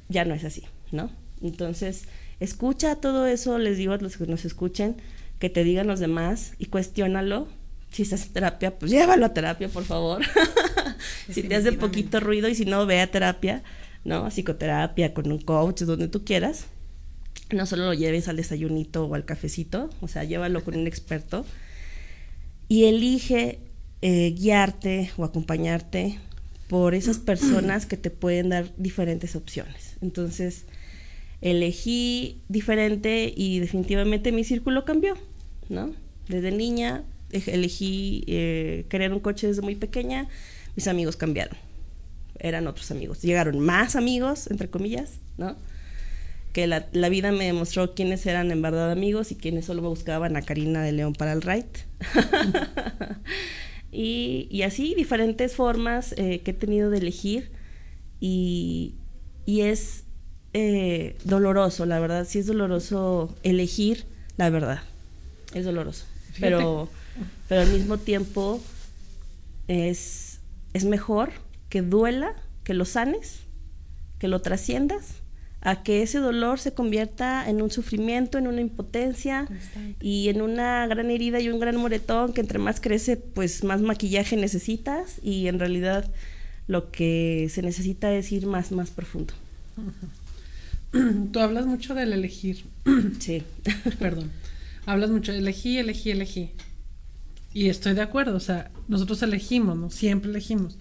ya 0.10 0.26
no 0.26 0.34
es 0.34 0.44
así, 0.44 0.64
¿no? 0.92 1.10
Entonces, 1.42 2.08
Escucha 2.40 2.96
todo 2.96 3.28
eso, 3.28 3.58
les 3.58 3.78
digo 3.78 3.94
a 3.94 3.98
los 3.98 4.18
que 4.18 4.28
nos 4.28 4.44
escuchen, 4.46 4.98
que 5.40 5.50
te 5.50 5.64
digan 5.64 5.88
los 5.88 6.00
demás 6.00 6.54
y 6.60 6.66
cuestiónalo. 6.66 7.48
Si 7.92 8.02
estás 8.02 8.26
en 8.26 8.34
terapia, 8.34 8.78
pues 8.78 8.92
llévalo 8.92 9.26
a 9.26 9.34
terapia, 9.34 9.70
por 9.70 9.86
favor. 9.86 10.22
si 11.30 11.44
te 11.44 11.56
hace 11.56 11.72
poquito 11.72 12.20
ruido 12.20 12.50
y 12.50 12.56
si 12.56 12.66
no, 12.66 12.86
ve 12.86 13.00
a 13.00 13.10
terapia, 13.10 13.64
¿no? 14.04 14.30
Psicoterapia, 14.30 15.14
con 15.14 15.32
un 15.32 15.40
coach, 15.40 15.84
donde 15.84 16.10
tú 16.10 16.26
quieras. 16.26 16.66
No 17.52 17.66
solo 17.66 17.86
lo 17.86 17.94
lleves 17.94 18.28
al 18.28 18.38
desayunito 18.38 19.06
o 19.06 19.16
al 19.16 19.26
cafecito, 19.26 19.90
o 20.02 20.08
sea, 20.08 20.24
llévalo 20.24 20.64
con 20.64 20.76
un 20.76 20.88
experto. 20.88 21.46
Y 22.68 22.86
elige 22.86 23.60
eh, 24.02 24.34
guiarte 24.38 25.12
o 25.18 25.24
acompañarte 25.24 26.20
por 26.68 26.96
esas 26.96 27.20
personas 27.20 27.86
que 27.86 27.98
te 27.98 28.10
pueden 28.10 28.50
dar 28.50 28.72
diferentes 28.78 29.36
opciones. 29.36 29.98
Entonces, 30.02 30.66
elegí 31.42 32.42
diferente 32.50 33.32
y 33.36 33.60
definitivamente 33.60 34.32
mi 34.32 34.44
círculo 34.44 34.84
cambió, 34.86 35.16
¿no? 35.70 35.94
Desde 36.28 36.52
niña 36.52 37.04
elegí 37.32 38.24
eh, 38.28 38.86
querer 38.90 39.14
un 39.14 39.20
coche 39.20 39.48
desde 39.48 39.62
muy 39.62 39.76
pequeña, 39.76 40.28
mis 40.76 40.88
amigos 40.88 41.16
cambiaron, 41.18 41.58
eran 42.40 42.68
otros 42.68 42.92
amigos, 42.92 43.22
llegaron 43.22 43.60
más 43.60 43.96
amigos, 43.96 44.50
entre 44.50 44.70
comillas, 44.70 45.14
¿no? 45.38 45.56
Que 46.56 46.68
la, 46.68 47.10
vida 47.10 47.34
me 47.34 47.44
demostró 47.44 47.96
quiénes 47.96 48.26
eran 48.26 48.50
en 48.50 48.62
verdad 48.62 48.90
amigos 48.90 49.30
y 49.34 49.36
quiénes 49.36 49.66
solo 49.66 49.82
me 49.82 49.90
buscaban 49.90 50.38
a 50.38 50.42
Karina 50.42 50.82
de 50.82 50.94
León 50.94 51.12
para 51.12 51.34
el 51.34 51.42
ride. 51.42 51.68
y, 53.92 54.62
así 54.62 54.96
diferentes 54.96 55.54
formas 55.54 56.16
eh, 56.18 56.40
que 56.46 56.52
he 56.52 56.54
tenido 56.54 56.90
de 56.90 57.00
elegir 57.00 57.52
y, 58.22 58.96
y 59.46 59.64
es 59.64 60.06
eh, 60.54 61.18
doloroso, 61.26 61.86
la 61.86 62.00
verdad, 62.00 62.26
sí 62.26 62.40
es 62.40 62.48
doloroso 62.48 63.36
elegir 63.44 64.06
la 64.38 64.50
verdad, 64.50 64.80
es 65.54 65.66
doloroso, 65.66 66.06
pero, 66.40 66.88
pero 67.50 67.64
al 67.64 67.72
mismo 67.74 67.98
tiempo 67.98 68.62
es, 69.68 70.40
es 70.72 70.86
mejor 70.86 71.32
que 71.68 71.82
duela, 71.82 72.34
que 72.64 72.74
lo 72.74 72.86
sanes, 72.86 73.42
que 74.18 74.30
lo 74.30 74.42
trasciendas, 74.42 75.16
a 75.66 75.82
que 75.82 76.04
ese 76.04 76.20
dolor 76.20 76.60
se 76.60 76.76
convierta 76.76 77.50
en 77.50 77.60
un 77.64 77.72
sufrimiento, 77.72 78.38
en 78.38 78.46
una 78.46 78.62
impotencia 78.62 79.48
y 80.00 80.30
en 80.30 80.44
una 80.44 80.86
gran 80.86 81.10
herida 81.10 81.40
y 81.40 81.50
un 81.50 81.60
gran 81.60 81.76
moretón 81.76 82.34
que 82.34 82.42
entre 82.42 82.60
más 82.60 82.80
crece, 82.80 83.18
pues 83.18 83.64
más 83.64 83.82
maquillaje 83.82 84.38
necesitas 84.38 85.20
y 85.24 85.48
en 85.48 85.60
realidad 85.60 86.08
lo 86.68 86.92
que 86.92 87.48
se 87.50 87.64
necesita 87.64 88.14
es 88.14 88.32
ir 88.32 88.46
más, 88.46 88.72
más 88.72 88.92
profundo. 88.92 89.34
tú 91.32 91.40
hablas 91.40 91.66
mucho 91.66 91.96
del 91.96 92.14
elegir. 92.14 92.64
Sí. 93.20 93.42
Perdón. 94.00 94.30
Hablas 94.86 95.10
mucho 95.10 95.32
de 95.32 95.40
elegí, 95.40 95.80
elegí, 95.80 96.12
elegí. 96.12 96.52
Y 97.56 97.70
estoy 97.70 97.96
de 97.96 98.02
acuerdo, 98.02 98.36
o 98.36 98.40
sea, 98.40 98.70
nosotros 98.88 99.24
elegimos, 99.24 99.76
¿no? 99.76 99.90
Siempre 99.90 100.30
elegimos. 100.30 100.78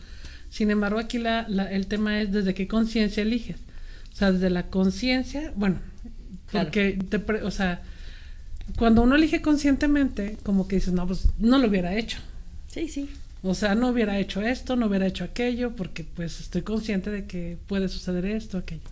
Sin 0.51 0.71
embargo, 0.71 0.99
aquí 0.99 1.19
la, 1.19 1.47
el 1.71 1.87
tema 1.87 2.21
es 2.21 2.33
desde 2.33 2.53
qué 2.53 2.69
conciencia 2.69 3.23
eliges. 3.23 3.57
O 4.15 4.17
sea, 4.17 4.31
desde 4.31 4.49
la 4.49 4.69
conciencia, 4.69 5.53
bueno, 5.57 5.81
porque, 6.53 6.99
te, 7.09 7.17
o 7.43 7.51
sea, 7.51 7.83
cuando 8.79 9.03
uno 9.03 9.17
elige 9.17 9.43
conscientemente, 9.43 10.39
como 10.45 10.69
que 10.69 10.77
dices, 10.77 10.95
no, 10.95 11.05
pues 11.05 11.27
no 11.39 11.59
lo 11.59 11.67
hubiera 11.67 11.97
hecho. 11.97 12.19
Sí, 12.69 12.89
sí. 12.89 13.11
O 13.43 13.55
sea, 13.55 13.75
no 13.75 13.89
hubiera 13.89 14.19
hecho 14.21 14.41
esto, 14.41 14.77
no 14.77 14.87
hubiera 14.87 15.07
hecho 15.07 15.25
aquello, 15.25 15.75
porque 15.75 16.05
pues 16.05 16.41
estoy 16.41 16.63
consciente 16.63 17.11
de 17.11 17.27
que 17.27 17.59
puede 17.67 17.89
suceder 17.89 18.25
esto, 18.25 18.57
aquello. 18.57 18.83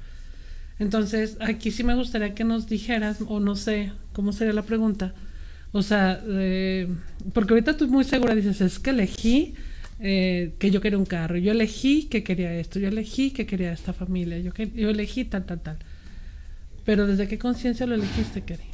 Entonces, 0.80 1.36
aquí 1.40 1.70
sí 1.70 1.84
me 1.84 1.94
gustaría 1.94 2.34
que 2.34 2.42
nos 2.42 2.68
dijeras, 2.68 3.18
o 3.28 3.38
no 3.38 3.54
sé 3.54 3.92
cómo 4.12 4.32
sería 4.32 4.52
la 4.52 4.62
pregunta, 4.62 5.14
O 5.70 5.82
sea, 5.82 6.20
eh, 6.26 6.88
porque 7.32 7.54
ahorita 7.54 7.76
tú 7.76 7.86
muy 7.86 8.04
segura 8.04 8.34
dices, 8.34 8.60
es 8.60 8.80
que 8.80 8.90
elegí 8.90 9.54
eh, 10.02 10.52
que 10.58 10.70
yo 10.70 10.80
quería 10.80 10.98
un 10.98 11.06
carro, 11.06 11.36
yo 11.38 11.52
elegí 11.52 12.04
que 12.04 12.22
quería 12.24 12.52
esto, 12.54 12.78
yo 12.78 12.88
elegí 12.88 13.30
que 13.30 13.46
quería 13.46 13.72
esta 13.72 13.92
familia, 13.92 14.38
yo, 14.38 14.52
que, 14.52 14.68
yo 14.74 14.90
elegí 14.90 15.24
tal, 15.24 15.44
tal, 15.46 15.60
tal. 15.60 15.78
Pero 16.84 17.06
¿desde 17.06 17.28
qué 17.28 17.38
conciencia 17.38 17.86
lo 17.86 17.94
elegiste, 17.94 18.42
Keri? 18.42 18.64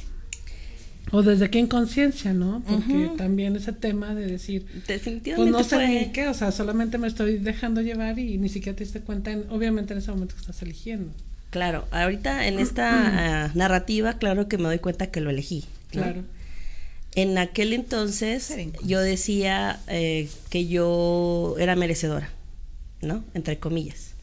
O 1.11 1.23
desde 1.23 1.49
qué 1.49 1.59
inconsciencia, 1.59 2.33
¿no? 2.33 2.61
Porque 2.67 3.11
también 3.17 3.55
ese 3.55 3.73
tema 3.73 4.13
de 4.13 4.27
decir, 4.27 4.65
Definitivamente 4.87 5.35
pues 5.35 5.51
no 5.51 5.63
sé 5.63 5.87
ni 5.87 6.11
qué, 6.11 6.27
o 6.27 6.33
sea, 6.33 6.51
solamente 6.51 6.97
me 6.97 7.07
estoy 7.07 7.37
dejando 7.37 7.81
llevar 7.81 8.19
y 8.19 8.37
ni 8.37 8.49
siquiera 8.49 8.75
te 8.75 8.83
diste 8.83 9.01
cuenta, 9.01 9.31
en- 9.31 9.45
obviamente 9.49 9.93
en 9.93 9.99
ese 9.99 10.11
momento 10.11 10.35
que 10.35 10.41
estás 10.41 10.61
eligiendo. 10.61 11.11
Claro, 11.49 11.87
ahorita 11.91 12.47
en 12.47 12.59
esta 12.59 13.45
ah, 13.45 13.51
narrativa, 13.55 14.19
claro 14.19 14.47
que 14.47 14.57
me 14.57 14.65
doy 14.65 14.77
cuenta 14.79 15.07
que 15.07 15.19
lo 15.21 15.31
elegí. 15.31 15.61
¿no? 15.93 16.01
Claro. 16.03 16.23
En 17.21 17.37
aquel 17.37 17.73
entonces 17.73 18.53
yo 18.83 19.01
decía 19.01 19.81
eh, 19.87 20.29
que 20.49 20.67
yo 20.67 21.55
era 21.59 21.75
merecedora, 21.75 22.29
¿no? 23.01 23.23
Entre 23.33 23.59
comillas. 23.59 24.13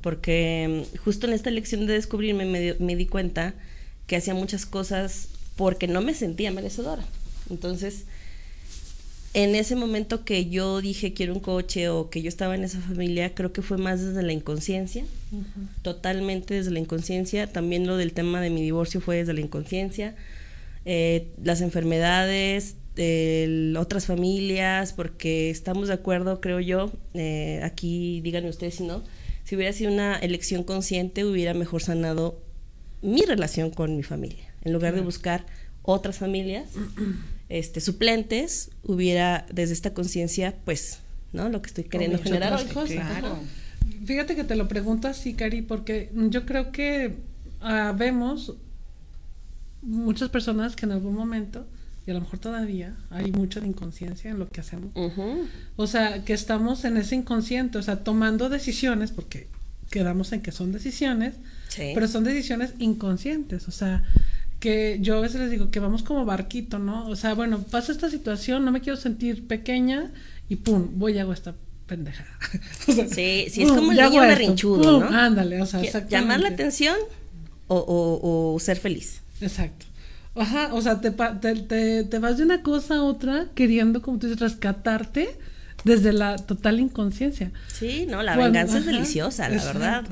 Porque 0.00 0.86
mm, 0.92 0.98
justo 0.98 1.26
en 1.26 1.32
esta 1.32 1.50
elección 1.50 1.86
de 1.86 1.94
descubrirme 1.94 2.76
me 2.78 2.96
di 2.96 3.06
cuenta 3.06 3.54
que 4.06 4.16
hacía 4.16 4.34
muchas 4.34 4.66
cosas 4.66 5.28
porque 5.56 5.88
no 5.88 6.00
me 6.00 6.14
sentía 6.14 6.52
merecedora. 6.52 7.04
Entonces, 7.50 8.04
en 9.34 9.54
ese 9.54 9.76
momento 9.76 10.24
que 10.24 10.48
yo 10.48 10.80
dije 10.80 11.12
quiero 11.12 11.34
un 11.34 11.40
coche 11.40 11.88
o 11.88 12.08
que 12.10 12.22
yo 12.22 12.28
estaba 12.28 12.54
en 12.54 12.64
esa 12.64 12.80
familia, 12.80 13.34
creo 13.34 13.52
que 13.52 13.62
fue 13.62 13.76
más 13.76 14.00
desde 14.00 14.22
la 14.22 14.32
inconsciencia, 14.32 15.04
totalmente 15.82 16.54
desde 16.54 16.70
la 16.70 16.78
inconsciencia. 16.78 17.46
También 17.46 17.86
lo 17.86 17.96
del 17.96 18.12
tema 18.12 18.40
de 18.40 18.50
mi 18.50 18.62
divorcio 18.62 19.00
fue 19.00 19.16
desde 19.16 19.34
la 19.34 19.40
inconsciencia. 19.40 20.14
Eh, 20.90 21.32
las 21.44 21.60
enfermedades, 21.60 22.76
el- 22.96 23.76
otras 23.78 24.06
familias, 24.06 24.94
porque 24.94 25.50
estamos 25.50 25.88
de 25.88 25.94
acuerdo, 25.94 26.40
creo 26.40 26.60
yo, 26.60 26.90
eh, 27.12 27.60
aquí 27.62 28.22
díganme 28.22 28.48
ustedes 28.48 28.76
si 28.76 28.84
no, 28.84 29.04
si 29.44 29.54
hubiera 29.54 29.74
sido 29.74 29.92
una 29.92 30.16
elección 30.16 30.64
consciente 30.64 31.26
hubiera 31.26 31.52
mejor 31.52 31.82
sanado 31.82 32.40
mi 33.02 33.20
relación 33.20 33.70
con 33.70 33.98
mi 33.98 34.02
familia. 34.02 34.44
En 34.64 34.72
lugar 34.72 34.94
de 34.94 35.02
buscar 35.02 35.44
otras 35.82 36.16
familias 36.16 36.70
este, 37.50 37.80
suplentes, 37.82 38.70
hubiera 38.82 39.44
desde 39.52 39.74
esta 39.74 39.92
conciencia, 39.92 40.54
pues, 40.64 41.00
¿no? 41.34 41.50
Lo 41.50 41.60
que 41.60 41.66
estoy 41.68 41.84
queriendo 41.84 42.18
generar 42.18 42.54
hoy. 42.54 42.64
Claro. 42.94 43.38
Fíjate 44.06 44.36
que 44.36 44.44
te 44.44 44.56
lo 44.56 44.68
pregunto 44.68 45.06
así, 45.06 45.34
Cari, 45.34 45.60
porque 45.60 46.10
yo 46.30 46.46
creo 46.46 46.72
que 46.72 47.16
ah, 47.60 47.94
vemos 47.96 48.54
muchas 49.82 50.28
personas 50.30 50.76
que 50.76 50.86
en 50.86 50.92
algún 50.92 51.14
momento, 51.14 51.66
y 52.06 52.10
a 52.10 52.14
lo 52.14 52.20
mejor 52.20 52.38
todavía, 52.38 52.96
hay 53.10 53.30
mucha 53.32 53.60
de 53.60 53.66
inconsciencia 53.68 54.30
en 54.30 54.38
lo 54.38 54.48
que 54.48 54.60
hacemos. 54.60 54.90
O 55.76 55.86
sea, 55.86 56.24
que 56.24 56.32
estamos 56.32 56.84
en 56.84 56.96
ese 56.96 57.14
inconsciente, 57.16 57.78
o 57.78 57.82
sea, 57.82 58.02
tomando 58.04 58.48
decisiones, 58.48 59.10
porque 59.12 59.46
quedamos 59.90 60.32
en 60.32 60.40
que 60.42 60.52
son 60.52 60.72
decisiones, 60.72 61.34
Sí. 61.68 61.92
pero 61.94 62.08
son 62.08 62.24
decisiones 62.24 62.72
inconscientes, 62.78 63.68
o 63.68 63.70
sea, 63.70 64.02
que 64.58 64.98
yo 65.00 65.18
a 65.18 65.20
veces 65.20 65.40
les 65.40 65.50
digo 65.50 65.70
que 65.70 65.80
vamos 65.80 66.02
como 66.02 66.24
barquito, 66.24 66.78
¿no? 66.78 67.06
O 67.08 67.14
sea, 67.14 67.34
bueno, 67.34 67.62
pasa 67.70 67.92
esta 67.92 68.10
situación, 68.10 68.64
no 68.64 68.72
me 68.72 68.80
quiero 68.80 68.96
sentir 68.96 69.46
pequeña 69.46 70.10
y 70.48 70.56
pum, 70.56 70.88
voy 70.94 71.12
y 71.14 71.18
hago 71.18 71.32
esta 71.32 71.54
pendejada. 71.86 72.28
O 72.88 72.92
sea, 72.92 73.06
Sí, 73.06 73.46
sí, 73.50 73.62
es 73.62 73.68
pum, 73.68 73.76
como 73.78 73.92
el 73.92 73.98
niño 73.98 74.20
berrinchudo, 74.22 75.00
¿no? 75.00 75.06
Ándale, 75.16 75.60
o 75.62 75.66
sea. 75.66 75.82
Llamar 76.08 76.40
la 76.40 76.48
atención 76.48 76.96
o, 77.68 77.76
o- 77.76 78.54
o 78.54 78.58
ser 78.60 78.78
feliz. 78.78 79.20
Exacto. 79.40 79.86
Ajá, 80.34 80.72
o 80.72 80.80
sea, 80.80 81.00
te, 81.00 81.10
pa- 81.10 81.40
te, 81.40 81.54
te, 81.54 82.04
te 82.04 82.18
vas 82.18 82.36
de 82.38 82.44
una 82.44 82.62
cosa 82.62 82.96
a 82.96 83.02
otra 83.02 83.46
queriendo, 83.54 84.02
como 84.02 84.18
tú 84.18 84.26
dices, 84.28 84.40
rescatarte 84.40 85.36
desde 85.84 86.12
la 86.12 86.36
total 86.36 86.78
inconsciencia. 86.80 87.50
Sí, 87.72 88.06
no, 88.08 88.22
la 88.22 88.36
venganza 88.36 88.78
es 88.78 88.86
deliciosa, 88.86 89.48
la 89.48 89.56
exacto. 89.56 89.78
verdad. 89.80 90.04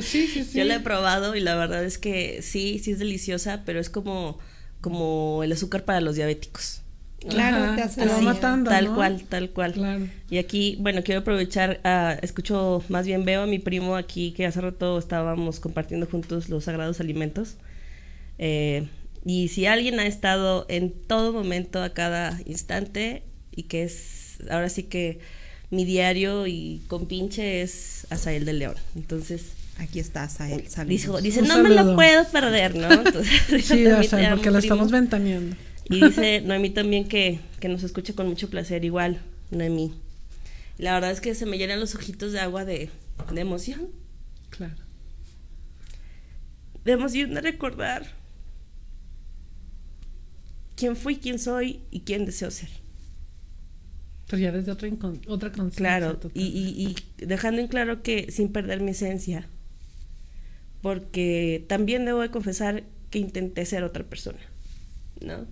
Sí, 0.00 0.26
sí, 0.32 0.44
sí. 0.44 0.58
Yo 0.58 0.64
la 0.64 0.76
he 0.76 0.80
probado 0.80 1.34
y 1.34 1.40
la 1.40 1.54
verdad 1.54 1.84
es 1.84 1.98
que 1.98 2.42
sí, 2.42 2.78
sí 2.82 2.92
es 2.92 2.98
deliciosa, 2.98 3.62
pero 3.64 3.80
es 3.80 3.88
como, 3.90 4.38
como 4.80 5.42
el 5.44 5.52
azúcar 5.52 5.84
para 5.84 6.00
los 6.00 6.16
diabéticos. 6.16 6.82
Claro, 7.28 7.56
Ajá, 7.56 7.76
te 7.76 7.82
hace 7.82 8.00
te 8.02 8.06
va 8.06 8.20
matando. 8.20 8.70
Tal 8.70 8.84
¿no? 8.86 8.94
cual, 8.94 9.22
tal 9.28 9.50
cual. 9.50 9.72
Claro. 9.72 10.06
Y 10.30 10.38
aquí, 10.38 10.76
bueno, 10.80 11.02
quiero 11.02 11.22
aprovechar, 11.22 11.80
ah, 11.84 12.16
escucho, 12.22 12.82
más 12.88 13.06
bien 13.06 13.24
veo 13.24 13.42
a 13.42 13.46
mi 13.46 13.58
primo 13.58 13.96
aquí 13.96 14.32
que 14.32 14.46
hace 14.46 14.60
rato 14.60 14.98
estábamos 14.98 15.58
compartiendo 15.58 16.06
juntos 16.06 16.48
los 16.48 16.64
sagrados 16.64 17.00
alimentos. 17.00 17.56
Eh, 18.38 18.88
y 19.24 19.48
si 19.48 19.66
alguien 19.66 20.00
ha 20.00 20.06
estado 20.06 20.66
en 20.68 20.92
todo 20.92 21.32
momento, 21.32 21.82
a 21.82 21.90
cada 21.92 22.40
instante, 22.46 23.24
y 23.54 23.64
que 23.64 23.82
es, 23.82 24.38
ahora 24.50 24.68
sí 24.68 24.84
que 24.84 25.18
mi 25.70 25.84
diario 25.84 26.46
y 26.46 26.82
compinche 26.86 27.62
es 27.62 28.06
Azael 28.10 28.44
de 28.44 28.52
León. 28.54 28.74
Entonces, 28.96 29.52
Aquí 29.78 30.00
está, 30.00 30.28
Sael. 30.28 30.62
dice, 30.62 30.70
Saludos. 31.06 31.22
dice 31.22 31.40
Un 31.42 31.48
no 31.48 31.62
me 31.62 31.68
lo 31.70 31.94
puedo 31.94 32.26
perder, 32.28 32.74
¿no? 32.74 32.90
Entonces, 32.90 33.64
Sí, 33.64 33.86
amo, 33.86 34.34
porque 34.34 34.50
la 34.50 34.58
estamos 34.58 34.90
ventaneando. 34.90 35.54
Y 35.88 36.04
dice 36.04 36.40
Noemí 36.44 36.70
también 36.70 37.06
que, 37.06 37.38
que 37.60 37.68
nos 37.68 37.84
escucha 37.84 38.12
con 38.14 38.26
mucho 38.26 38.50
placer, 38.50 38.84
igual, 38.84 39.20
Noemí. 39.52 39.94
La 40.78 40.94
verdad 40.94 41.12
es 41.12 41.20
que 41.20 41.34
se 41.36 41.46
me 41.46 41.58
llenan 41.58 41.78
los 41.78 41.94
ojitos 41.94 42.32
de 42.32 42.40
agua 42.40 42.64
de, 42.64 42.90
de 43.32 43.40
emoción. 43.40 43.88
Claro. 44.50 44.74
De 46.84 46.92
emoción 46.92 47.34
de 47.34 47.40
recordar 47.40 48.17
quién 50.78 50.96
fui, 50.96 51.16
quién 51.16 51.38
soy 51.38 51.80
y 51.90 52.00
quién 52.00 52.24
deseo 52.24 52.50
ser. 52.50 52.70
Pero 54.28 54.42
ya 54.42 54.52
desde 54.52 54.70
otra, 54.70 54.88
otra 55.26 55.50
conciencia. 55.50 55.76
Claro, 55.76 56.18
y, 56.34 56.42
y 56.42 56.96
dejando 57.26 57.60
en 57.60 57.68
claro 57.68 58.02
que 58.02 58.30
sin 58.30 58.52
perder 58.52 58.80
mi 58.80 58.92
esencia, 58.92 59.48
porque 60.82 61.64
también 61.68 62.04
debo 62.04 62.20
de 62.20 62.30
confesar 62.30 62.84
que 63.10 63.18
intenté 63.18 63.64
ser 63.64 63.82
otra 63.82 64.04
persona, 64.04 64.38
¿no? 65.20 65.46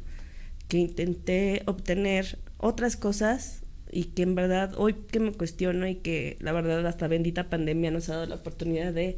Que 0.68 0.78
intenté 0.78 1.62
obtener 1.66 2.38
otras 2.58 2.96
cosas 2.96 3.62
y 3.90 4.04
que 4.04 4.22
en 4.22 4.34
verdad 4.34 4.74
hoy 4.76 4.94
que 4.94 5.20
me 5.20 5.32
cuestiono 5.32 5.86
y 5.86 5.96
que 5.96 6.36
la 6.40 6.52
verdad 6.52 6.86
hasta 6.86 7.08
bendita 7.08 7.48
pandemia 7.48 7.90
nos 7.90 8.08
ha 8.08 8.14
dado 8.14 8.26
la 8.26 8.34
oportunidad 8.36 8.92
de 8.92 9.16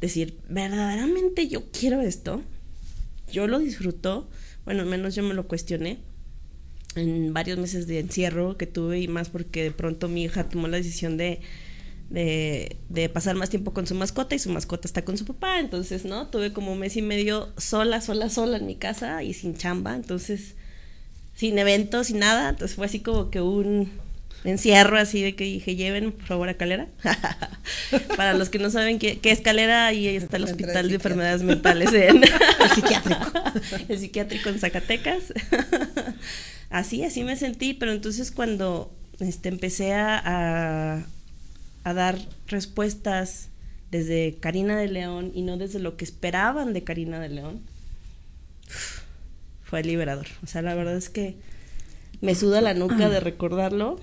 decir, 0.00 0.38
verdaderamente 0.48 1.48
yo 1.48 1.70
quiero 1.70 2.00
esto, 2.00 2.42
yo 3.30 3.46
lo 3.46 3.58
disfruto, 3.58 4.28
bueno, 4.64 4.84
menos 4.84 5.14
yo 5.14 5.22
me 5.22 5.34
lo 5.34 5.46
cuestioné 5.48 5.98
en 6.94 7.32
varios 7.32 7.58
meses 7.58 7.86
de 7.86 7.98
encierro 7.98 8.56
que 8.56 8.66
tuve 8.66 9.00
y 9.00 9.08
más 9.08 9.30
porque 9.30 9.62
de 9.62 9.70
pronto 9.70 10.08
mi 10.08 10.24
hija 10.24 10.48
tomó 10.48 10.68
la 10.68 10.76
decisión 10.76 11.16
de, 11.16 11.40
de, 12.10 12.76
de 12.88 13.08
pasar 13.08 13.34
más 13.34 13.50
tiempo 13.50 13.72
con 13.72 13.86
su 13.86 13.94
mascota 13.94 14.34
y 14.34 14.38
su 14.38 14.50
mascota 14.50 14.86
está 14.86 15.04
con 15.04 15.16
su 15.16 15.24
papá, 15.24 15.58
entonces, 15.58 16.04
¿no? 16.04 16.28
Tuve 16.28 16.52
como 16.52 16.72
un 16.72 16.78
mes 16.78 16.96
y 16.96 17.02
medio 17.02 17.52
sola, 17.56 18.00
sola, 18.00 18.28
sola 18.28 18.58
en 18.58 18.66
mi 18.66 18.76
casa 18.76 19.22
y 19.22 19.32
sin 19.32 19.56
chamba, 19.56 19.94
entonces, 19.94 20.54
sin 21.34 21.58
eventos, 21.58 22.08
sin 22.08 22.18
nada, 22.18 22.50
entonces 22.50 22.76
fue 22.76 22.86
así 22.86 23.00
como 23.00 23.30
que 23.30 23.40
un 23.40 23.90
encierro 24.44 24.98
así 24.98 25.22
de 25.22 25.34
que 25.34 25.44
dije, 25.44 25.76
lleven 25.76 26.12
por 26.12 26.24
favor 26.24 26.48
a 26.48 26.54
Calera. 26.54 26.88
Para 28.16 28.34
los 28.34 28.48
que 28.48 28.58
no 28.58 28.70
saben 28.70 28.98
qué, 28.98 29.18
qué 29.18 29.30
es 29.30 29.40
Calera, 29.40 29.86
ahí 29.86 30.06
está 30.08 30.36
el 30.36 30.44
Hospital 30.44 30.88
de. 30.88 30.94
Enfermedades 30.96 31.42
Mentales 31.42 31.92
en 31.92 32.22
el 32.24 32.70
psiquiátrico. 32.74 33.32
el 33.88 33.98
psiquiátrico 33.98 34.48
en 34.48 34.58
Zacatecas. 34.58 35.32
así, 36.70 37.04
así 37.04 37.24
me 37.24 37.36
sentí, 37.36 37.74
pero 37.74 37.92
entonces 37.92 38.30
cuando 38.30 38.92
este, 39.20 39.48
empecé 39.48 39.94
a, 39.94 40.18
a, 40.24 41.06
a 41.84 41.94
dar 41.94 42.18
respuestas 42.46 43.48
desde 43.90 44.36
Karina 44.40 44.76
de 44.76 44.88
León 44.88 45.32
y 45.34 45.42
no 45.42 45.58
desde 45.58 45.78
lo 45.78 45.96
que 45.96 46.04
esperaban 46.04 46.72
de 46.72 46.82
Karina 46.82 47.20
de 47.20 47.28
León, 47.28 47.60
fue 49.62 49.82
liberador. 49.84 50.26
O 50.42 50.46
sea, 50.46 50.62
la 50.62 50.74
verdad 50.74 50.96
es 50.96 51.08
que 51.08 51.36
me 52.20 52.34
suda 52.34 52.60
la 52.60 52.74
nuca 52.74 53.08
de 53.08 53.20
recordarlo. 53.20 54.00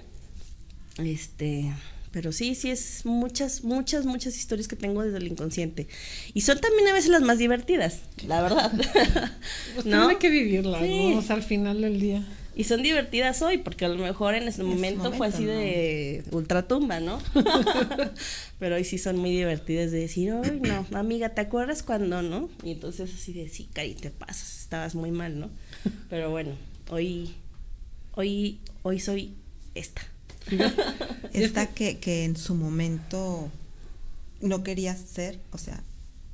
Este, 0.98 1.72
pero 2.12 2.32
sí, 2.32 2.56
sí 2.56 2.70
es 2.72 3.06
muchas, 3.06 3.64
muchas, 3.64 4.06
muchas 4.06 4.36
historias 4.36 4.68
que 4.68 4.76
tengo 4.76 5.04
desde 5.04 5.18
el 5.18 5.28
inconsciente. 5.28 5.88
Y 6.34 6.42
son 6.42 6.60
también 6.60 6.88
a 6.90 6.94
veces 6.94 7.10
las 7.12 7.22
más 7.22 7.38
divertidas, 7.38 8.00
la 8.26 8.42
verdad. 8.42 8.72
Pues 9.76 9.86
¿No? 9.86 10.08
tiene 10.08 10.20
que 10.20 10.30
vivirla, 10.30 10.80
Sí. 10.80 11.12
¿no? 11.12 11.20
O 11.20 11.22
sea, 11.22 11.36
al 11.36 11.44
final 11.44 11.82
del 11.82 12.00
día. 12.00 12.24
Y 12.56 12.66
son 12.66 12.84
divertidas 12.84 13.42
hoy, 13.42 13.60
porque 13.60 13.86
a 13.86 13.88
lo 13.88 13.98
mejor 13.98 14.34
en 14.36 14.48
ese 14.48 14.64
momento, 14.64 15.12
fue 15.14 15.30
momento, 15.30 15.36
así 15.38 15.46
¿no? 15.46 15.52
de 15.52 16.24
ultratumba, 16.32 17.00
¿no? 17.00 17.22
Pero 18.60 18.76
hoy 18.76 18.84
sí 18.84 18.98
son 18.98 19.18
muy 19.18 19.30
divertidas 19.30 19.92
de 19.92 20.00
decir, 20.00 20.34
ay, 20.44 20.60
no, 20.60 20.86
amiga, 20.98 21.30
¿te 21.30 21.42
acuerdas 21.42 21.84
cuando, 21.84 22.22
no? 22.22 22.50
Y 22.64 22.72
entonces 22.72 23.14
así 23.14 23.32
de, 23.32 23.48
sí, 23.48 23.70
Cari, 23.72 23.94
te 23.94 24.10
pasas, 24.10 24.60
estabas 24.60 24.94
muy 24.96 25.12
mal, 25.12 25.40
¿no? 25.40 25.50
Pero 26.10 26.32
bueno, 26.32 26.52
hoy, 26.90 27.30
hoy, 28.16 28.60
hoy 28.82 29.00
soy 29.00 29.36
esta. 29.76 30.02
Esta 31.34 31.68
que, 31.68 32.00
que 32.00 32.26
en 32.26 32.36
su 32.38 32.56
momento 32.56 33.50
no 34.42 34.64
querías 34.64 35.00
ser, 35.00 35.40
o 35.52 35.58
sea, 35.58 35.84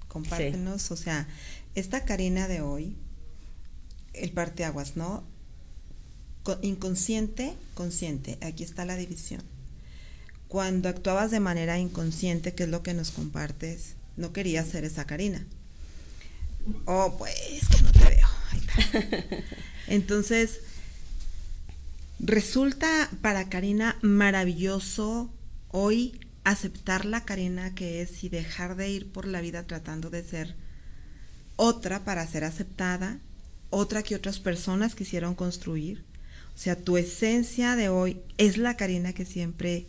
compártenos, 0.08 0.92
o 0.92 0.96
sea, 0.96 1.28
esta 1.76 2.06
Karina 2.06 2.48
de 2.48 2.62
hoy, 2.62 2.96
el 4.14 4.32
parteaguas, 4.32 4.96
¿no? 4.96 5.24
Co- 6.44 6.60
inconsciente, 6.62 7.54
consciente. 7.74 8.38
Aquí 8.42 8.64
está 8.64 8.86
la 8.86 8.96
división. 8.96 9.42
Cuando 10.48 10.88
actuabas 10.88 11.32
de 11.32 11.40
manera 11.40 11.80
inconsciente, 11.80 12.54
que 12.54 12.64
es 12.64 12.70
lo 12.70 12.84
que 12.84 12.94
nos 12.94 13.12
compartes, 13.12 13.96
no 14.16 14.32
querías 14.32 14.68
ser 14.68 14.86
esa 14.86 15.06
Karina. 15.06 15.46
Oh, 16.86 17.16
pues 17.18 17.36
que 17.70 17.82
no 17.82 17.92
te 17.92 18.00
veo. 18.00 18.28
Ahí 18.52 18.60
está. 18.60 19.38
Entonces, 19.88 20.62
resulta 22.20 23.10
para 23.22 23.50
Karina 23.50 23.98
maravilloso 24.02 25.34
hoy 25.70 26.20
aceptar 26.44 27.06
la 27.06 27.26
Karina 27.26 27.74
que 27.76 28.02
es 28.02 28.24
y 28.24 28.30
dejar 28.30 28.76
de 28.76 28.90
ir 28.90 29.12
por 29.12 29.28
la 29.28 29.42
vida 29.42 29.64
tratando 29.64 30.10
de 30.10 30.24
ser 30.24 30.56
otra 31.56 32.04
para 32.04 32.26
ser 32.28 32.44
aceptada, 32.44 33.20
otra 33.70 34.04
que 34.04 34.16
otras 34.16 34.40
personas 34.40 34.96
quisieron 34.96 35.36
construir. 35.36 36.04
O 36.54 36.58
sea, 36.58 36.76
tu 36.78 36.98
esencia 36.98 37.76
de 37.76 37.90
hoy 37.90 38.22
es 38.38 38.58
la 38.58 38.78
Karina 38.78 39.14
que 39.14 39.26
siempre 39.26 39.88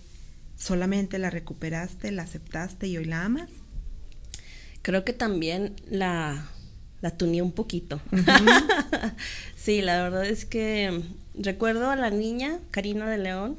solamente 0.56 1.18
la 1.18 1.30
recuperaste, 1.30 2.10
la 2.10 2.22
aceptaste 2.22 2.88
y 2.88 2.96
hoy 2.96 3.04
la 3.04 3.24
amas. 3.24 3.50
Creo 4.82 5.04
que 5.04 5.12
también 5.12 5.76
la, 5.88 6.48
la 7.00 7.10
tuneé 7.10 7.42
un 7.42 7.52
poquito. 7.52 8.00
sí, 9.56 9.82
la 9.82 10.02
verdad 10.02 10.26
es 10.26 10.44
que 10.44 11.02
recuerdo 11.34 11.90
a 11.90 11.96
la 11.96 12.10
niña, 12.10 12.58
Karina 12.70 13.08
de 13.08 13.18
León, 13.18 13.56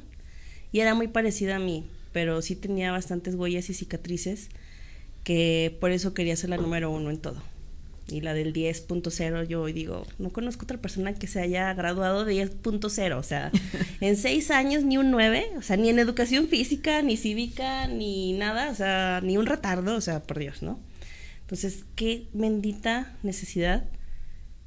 y 0.72 0.80
era 0.80 0.94
muy 0.96 1.08
parecida 1.08 1.58
a 1.58 1.60
mí, 1.60 1.86
pero 2.12 2.42
sí 2.42 2.56
tenía 2.56 2.92
bastantes 2.92 3.36
huellas 3.36 3.70
y 3.70 3.74
cicatrices, 3.74 4.50
que 5.24 5.76
por 5.80 5.92
eso 5.92 6.14
quería 6.14 6.36
ser 6.36 6.50
la 6.50 6.58
número 6.58 6.92
uno 6.92 7.10
en 7.10 7.18
todo. 7.18 7.42
Y 8.10 8.22
la 8.22 8.34
del 8.34 8.54
10.0, 8.54 9.48
yo 9.48 9.66
digo, 9.66 10.08
no 10.18 10.30
conozco 10.30 10.64
otra 10.64 10.78
persona 10.78 11.14
que 11.14 11.28
se 11.28 11.42
haya 11.42 11.74
graduado 11.74 12.24
de 12.24 12.36
10.0, 12.36 13.18
o 13.18 13.24
sea, 13.24 13.52
en 14.02 14.16
seis 14.16 14.50
años 14.50 14.84
ni 14.84 14.98
un 14.98 15.12
9, 15.12 15.52
o 15.58 15.62
sea, 15.62 15.76
ni 15.76 15.90
en 15.90 16.00
educación 16.00 16.48
física, 16.48 17.02
ni 17.02 17.18
cívica, 17.18 17.88
ni 17.88 18.32
nada, 18.32 18.72
o 18.72 18.76
sea, 18.76 19.20
ni 19.22 19.38
un 19.38 19.46
retardo, 19.46 19.96
o 19.96 20.02
sea, 20.02 20.24
por 20.24 20.40
Dios, 20.40 20.62
¿no? 20.62 20.80
Entonces, 21.48 21.86
qué 21.96 22.28
bendita 22.34 23.16
necesidad 23.24 23.86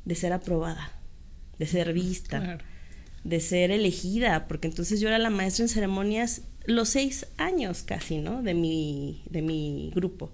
de 0.07 0.15
ser 0.15 0.33
aprobada, 0.33 0.99
de 1.59 1.67
ser 1.67 1.93
vista, 1.93 2.41
Claro. 2.41 2.65
de 3.23 3.41
ser 3.41 3.71
elegida, 3.71 4.49
porque 4.49 4.67
entonces 4.67 4.99
yo 4.99 5.09
era 5.09 5.19
la 5.19 5.29
maestra 5.29 5.65
en 5.65 5.69
ceremonias 5.69 6.41
los 6.65 6.89
seis 6.89 7.27
años 7.37 7.83
casi, 7.83 8.17
¿no? 8.17 8.43
De 8.43 8.55
mi, 8.55 9.23
de 9.29 9.43
mi 9.43 9.91
grupo. 9.95 10.31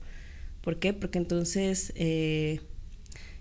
¿Por 0.61 0.79
qué? 0.79 0.93
Porque 0.93 1.19
entonces 1.19 1.93
eh, 1.97 2.61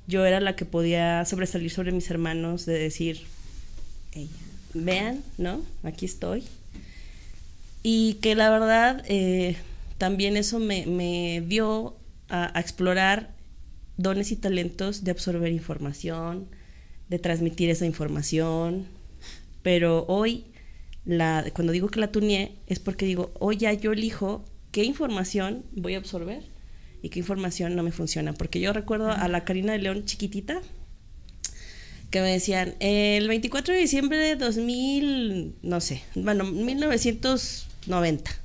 yo 0.07 0.25
era 0.25 0.39
la 0.39 0.55
que 0.55 0.65
podía 0.65 1.25
sobresalir 1.25 1.69
sobre 1.69 1.91
mis 1.91 2.09
hermanos, 2.09 2.65
de 2.65 2.73
decir, 2.79 3.21
vean, 4.73 5.23
¿no? 5.37 5.61
Aquí 5.83 6.05
estoy. 6.05 6.43
Y 7.83 8.15
que 8.15 8.33
la 8.33 8.49
verdad 8.49 9.03
eh, 9.07 9.57
también 9.99 10.37
eso 10.37 10.59
me, 10.59 10.85
me 10.87 11.43
dio 11.47 11.95
a, 12.29 12.59
explorar 12.59 13.35
dones 13.97 14.31
y 14.31 14.35
talentos 14.35 15.03
de 15.03 15.11
absorber 15.11 15.51
información, 15.51 16.47
de 17.09 17.19
transmitir 17.19 17.69
esa 17.69 17.85
información. 17.85 18.85
Pero 19.61 20.05
hoy, 20.07 20.45
la, 21.05 21.45
cuando 21.53 21.73
digo 21.73 21.89
que 21.89 21.99
la 21.99 22.11
tuneé, 22.11 22.55
es 22.67 22.79
porque 22.79 23.05
digo, 23.05 23.33
hoy 23.39 23.57
ya 23.57 23.73
yo 23.73 23.91
elijo 23.91 24.45
qué 24.71 24.83
información 24.83 25.65
voy 25.71 25.95
a 25.95 25.97
absorber 25.97 26.43
y 27.01 27.09
qué 27.09 27.19
información 27.19 27.75
no 27.75 27.83
me 27.83 27.91
funciona. 27.91 28.33
Porque 28.33 28.59
yo 28.59 28.73
recuerdo 28.73 29.11
a 29.11 29.27
la 29.27 29.43
Karina 29.43 29.73
de 29.73 29.79
León 29.79 30.05
chiquitita, 30.05 30.61
que 32.09 32.21
me 32.21 32.31
decían, 32.31 32.75
el 32.79 33.27
24 33.27 33.73
de 33.73 33.79
diciembre 33.79 34.17
de 34.17 34.35
2000, 34.35 35.55
no 35.63 35.81
sé, 35.81 36.01
bueno, 36.15 36.45
1990. 36.45 38.44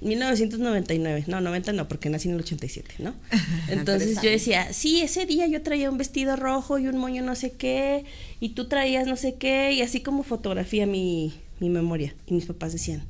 1999, 0.00 1.24
no, 1.26 1.40
90 1.40 1.72
no, 1.72 1.88
porque 1.88 2.08
nací 2.10 2.28
en 2.28 2.34
el 2.34 2.40
87, 2.40 2.94
¿no? 2.98 3.14
Entonces 3.68 4.20
yo 4.22 4.30
decía, 4.30 4.72
sí, 4.72 5.00
ese 5.02 5.26
día 5.26 5.46
yo 5.46 5.62
traía 5.62 5.90
un 5.90 5.98
vestido 5.98 6.36
rojo 6.36 6.78
y 6.78 6.88
un 6.88 6.96
moño 6.96 7.22
no 7.22 7.34
sé 7.34 7.52
qué, 7.52 8.04
y 8.40 8.50
tú 8.50 8.66
traías 8.68 9.06
no 9.06 9.16
sé 9.16 9.34
qué, 9.34 9.72
y 9.72 9.82
así 9.82 10.00
como 10.00 10.22
fotografía 10.22 10.86
mi, 10.86 11.34
mi 11.58 11.68
memoria. 11.68 12.14
Y 12.26 12.34
mis 12.34 12.46
papás 12.46 12.72
decían, 12.72 13.02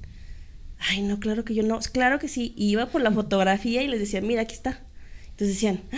ay, 0.79 1.03
no, 1.03 1.21
claro 1.21 1.45
que 1.45 1.55
yo 1.55 1.63
no, 1.63 1.79
claro 1.93 2.19
que 2.19 2.29
sí. 2.29 2.53
Y 2.57 2.71
iba 2.71 2.87
por 2.87 3.03
la 3.03 3.13
fotografía 3.13 3.83
y 3.83 3.89
les 3.89 4.01
decía, 4.01 4.21
mira, 4.21 4.43
aquí 4.43 4.55
está. 4.55 4.81
Entonces 5.31 5.57
decían, 5.57 5.81
"Ah, 5.93 5.97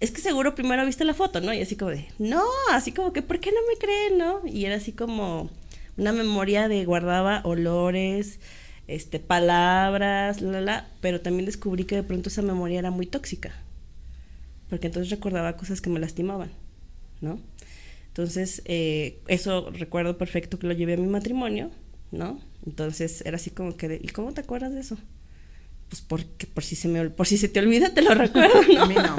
es 0.00 0.10
que 0.12 0.20
seguro 0.20 0.54
primero 0.54 0.84
viste 0.86 1.04
la 1.04 1.14
foto, 1.14 1.40
¿no? 1.40 1.52
Y 1.52 1.60
así 1.60 1.74
como 1.74 1.90
de, 1.90 2.06
no, 2.18 2.42
así 2.70 2.92
como 2.92 3.12
que, 3.12 3.22
¿por 3.22 3.40
qué 3.40 3.50
no 3.50 3.58
me 3.68 3.78
creen, 3.78 4.18
no? 4.18 4.40
Y 4.46 4.64
era 4.66 4.76
así 4.76 4.92
como 4.92 5.50
una 5.96 6.12
memoria 6.12 6.68
de 6.68 6.84
guardaba 6.84 7.40
olores, 7.44 8.38
este, 8.88 9.20
palabras, 9.20 10.40
la, 10.40 10.60
la, 10.60 10.88
pero 11.00 11.20
también 11.20 11.46
descubrí 11.46 11.84
que 11.84 11.94
de 11.94 12.02
pronto 12.02 12.28
esa 12.30 12.42
memoria 12.42 12.78
era 12.78 12.90
muy 12.90 13.06
tóxica, 13.06 13.52
porque 14.68 14.88
entonces 14.88 15.10
recordaba 15.10 15.56
cosas 15.56 15.80
que 15.80 15.90
me 15.90 16.00
lastimaban, 16.00 16.50
¿no? 17.20 17.38
Entonces, 18.08 18.62
eh, 18.64 19.20
eso 19.28 19.70
recuerdo 19.70 20.18
perfecto 20.18 20.58
que 20.58 20.66
lo 20.66 20.72
llevé 20.72 20.94
a 20.94 20.96
mi 20.96 21.06
matrimonio, 21.06 21.70
¿no? 22.10 22.40
Entonces 22.66 23.22
era 23.24 23.36
así 23.36 23.50
como 23.50 23.76
que, 23.76 23.88
de, 23.88 24.00
¿y 24.02 24.08
cómo 24.08 24.32
te 24.32 24.40
acuerdas 24.40 24.74
de 24.74 24.80
eso? 24.80 24.98
Pues 25.88 26.02
porque 26.02 26.46
por 26.46 26.64
si 26.64 26.74
se 26.74 26.88
me 26.88 27.08
por 27.10 27.26
si 27.26 27.38
se 27.38 27.48
te 27.48 27.60
olvida 27.60 27.90
te 27.94 28.02
lo 28.02 28.14
recuerdo, 28.14 28.60
¿no? 28.74 28.82
A 28.82 28.86
mí 28.86 28.94
no. 28.94 29.16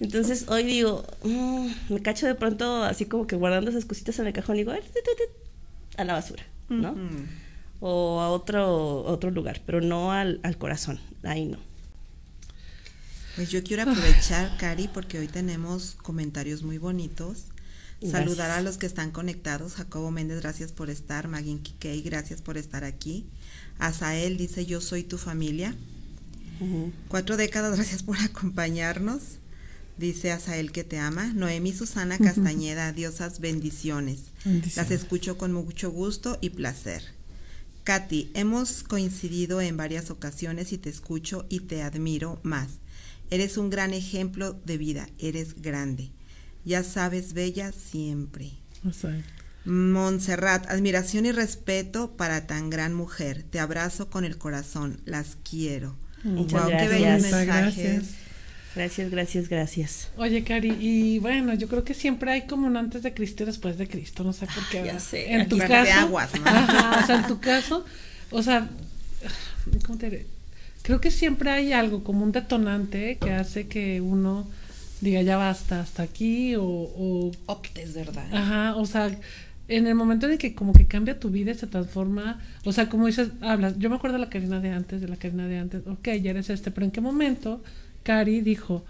Entonces 0.00 0.46
hoy 0.48 0.62
digo, 0.64 1.04
mm, 1.22 1.68
me 1.90 2.00
cacho 2.00 2.26
de 2.26 2.34
pronto 2.34 2.82
así 2.84 3.04
como 3.04 3.26
que 3.26 3.36
guardando 3.36 3.70
esas 3.70 3.84
cositas 3.84 4.18
en 4.18 4.26
el 4.28 4.32
cajón 4.32 4.56
y 4.56 4.60
digo, 4.60 4.72
"Ay, 4.72 4.80
tut, 4.80 4.94
tut, 4.94 5.16
tut", 5.18 5.98
a 6.00 6.04
la 6.04 6.14
basura, 6.14 6.42
¿no? 6.68 6.96
O 7.80 8.20
a 8.20 8.28
otro, 8.28 9.02
otro 9.04 9.30
lugar, 9.30 9.62
pero 9.64 9.80
no 9.80 10.12
al, 10.12 10.40
al 10.42 10.58
corazón, 10.58 11.00
ahí 11.22 11.46
no. 11.46 11.58
Pues 13.36 13.50
yo 13.50 13.62
quiero 13.62 13.82
aprovechar, 13.84 14.56
Cari, 14.58 14.88
porque 14.88 15.18
hoy 15.18 15.28
tenemos 15.28 15.96
comentarios 16.02 16.62
muy 16.62 16.78
bonitos. 16.78 17.44
Gracias. 18.00 18.22
Saludar 18.22 18.50
a 18.50 18.60
los 18.60 18.76
que 18.76 18.86
están 18.86 19.10
conectados. 19.10 19.74
Jacobo 19.74 20.10
Méndez, 20.10 20.40
gracias 20.40 20.72
por 20.72 20.90
estar. 20.90 21.28
Magin 21.28 21.62
Kikei, 21.62 22.02
gracias 22.02 22.42
por 22.42 22.56
estar 22.56 22.84
aquí. 22.84 23.26
Azael 23.78 24.36
dice, 24.36 24.66
yo 24.66 24.80
soy 24.80 25.04
tu 25.04 25.16
familia. 25.16 25.74
Cuatro 27.08 27.36
décadas, 27.36 27.76
gracias 27.76 28.02
por 28.02 28.18
acompañarnos. 28.18 29.38
Dice 29.96 30.32
Azael 30.32 30.72
que 30.72 30.82
te 30.82 30.98
ama. 30.98 31.32
Noemi 31.34 31.72
Susana 31.72 32.18
Castañeda, 32.18 32.92
diosas 32.92 33.38
bendiciones. 33.40 34.32
Bendiciones. 34.44 34.76
Las 34.76 34.90
escucho 34.90 35.36
con 35.36 35.52
mucho 35.52 35.90
gusto 35.90 36.38
y 36.40 36.50
placer. 36.50 37.02
Katy, 37.84 38.30
hemos 38.34 38.82
coincidido 38.82 39.60
en 39.60 39.76
varias 39.76 40.10
ocasiones 40.10 40.72
y 40.72 40.78
te 40.78 40.90
escucho 40.90 41.46
y 41.48 41.60
te 41.60 41.82
admiro 41.82 42.38
más. 42.42 42.78
Eres 43.30 43.56
un 43.56 43.70
gran 43.70 43.94
ejemplo 43.94 44.58
de 44.64 44.78
vida, 44.78 45.08
eres 45.18 45.60
grande. 45.62 46.10
Ya 46.64 46.82
sabes, 46.84 47.32
bella 47.32 47.72
siempre. 47.72 48.52
Montserrat, 49.64 50.70
admiración 50.70 51.26
y 51.26 51.32
respeto 51.32 52.16
para 52.16 52.46
tan 52.46 52.70
gran 52.70 52.94
mujer. 52.94 53.44
Te 53.48 53.60
abrazo 53.60 54.10
con 54.10 54.24
el 54.24 54.38
corazón, 54.38 55.00
las 55.04 55.36
quiero. 55.48 55.96
Muchas 56.22 56.64
Guau, 56.64 56.66
qué 56.78 56.88
gracias. 56.88 56.90
bellos 56.90 57.22
Muchas 57.22 57.32
mensajes. 57.32 57.76
gracias. 57.76 58.29
Gracias, 58.74 59.10
gracias, 59.10 59.48
gracias. 59.48 60.08
Oye, 60.16 60.44
Cari, 60.44 60.76
y 60.80 61.18
bueno, 61.18 61.54
yo 61.54 61.66
creo 61.68 61.84
que 61.84 61.92
siempre 61.94 62.30
hay 62.30 62.42
como 62.42 62.66
un 62.66 62.76
antes 62.76 63.02
de 63.02 63.12
Cristo 63.12 63.42
y 63.42 63.46
después 63.46 63.76
de 63.78 63.88
Cristo, 63.88 64.22
no 64.22 64.32
sé 64.32 64.46
por 64.46 64.64
qué. 64.68 64.78
Ya 64.78 64.82
¿verdad? 64.84 64.98
sé, 65.00 65.32
En 65.32 65.48
tu 65.48 65.58
caso. 65.58 65.84
de 65.84 65.92
aguas, 65.92 66.30
¿no? 66.38 66.46
Ajá, 66.46 67.00
o 67.02 67.06
sea, 67.06 67.16
en 67.16 67.26
tu 67.26 67.40
caso, 67.40 67.84
o 68.30 68.42
sea, 68.42 68.68
¿cómo 69.86 69.98
te 69.98 70.10
diré? 70.10 70.26
Creo 70.82 71.00
que 71.00 71.10
siempre 71.10 71.50
hay 71.50 71.72
algo 71.72 72.04
como 72.04 72.24
un 72.24 72.32
detonante 72.32 73.18
que 73.20 73.32
hace 73.32 73.66
que 73.66 74.00
uno 74.00 74.48
diga 75.00 75.20
ya 75.22 75.36
basta 75.36 75.80
hasta 75.80 76.02
aquí 76.02 76.54
o, 76.56 76.62
o 76.64 77.32
Optes, 77.46 77.94
¿verdad? 77.94 78.26
Ajá, 78.32 78.76
o 78.76 78.86
sea, 78.86 79.10
en 79.68 79.86
el 79.86 79.94
momento 79.94 80.26
de 80.26 80.38
que 80.38 80.54
como 80.54 80.72
que 80.72 80.86
cambia 80.86 81.18
tu 81.18 81.30
vida 81.30 81.50
y 81.50 81.54
se 81.54 81.66
transforma, 81.66 82.40
o 82.64 82.72
sea, 82.72 82.88
como 82.88 83.06
dices, 83.06 83.28
hablas, 83.40 83.78
yo 83.78 83.90
me 83.90 83.96
acuerdo 83.96 84.16
de 84.18 84.24
la 84.24 84.30
Karina 84.30 84.60
de 84.60 84.70
antes, 84.70 85.00
de 85.00 85.08
la 85.08 85.16
Karina 85.16 85.46
de 85.46 85.58
antes, 85.58 85.82
ok, 85.86 86.08
ya 86.22 86.30
eres 86.30 86.50
este, 86.50 86.70
pero 86.70 86.84
¿en 86.86 86.90
qué 86.92 87.00
momento 87.00 87.62
Cari 88.10 88.40
dijo, 88.40 88.84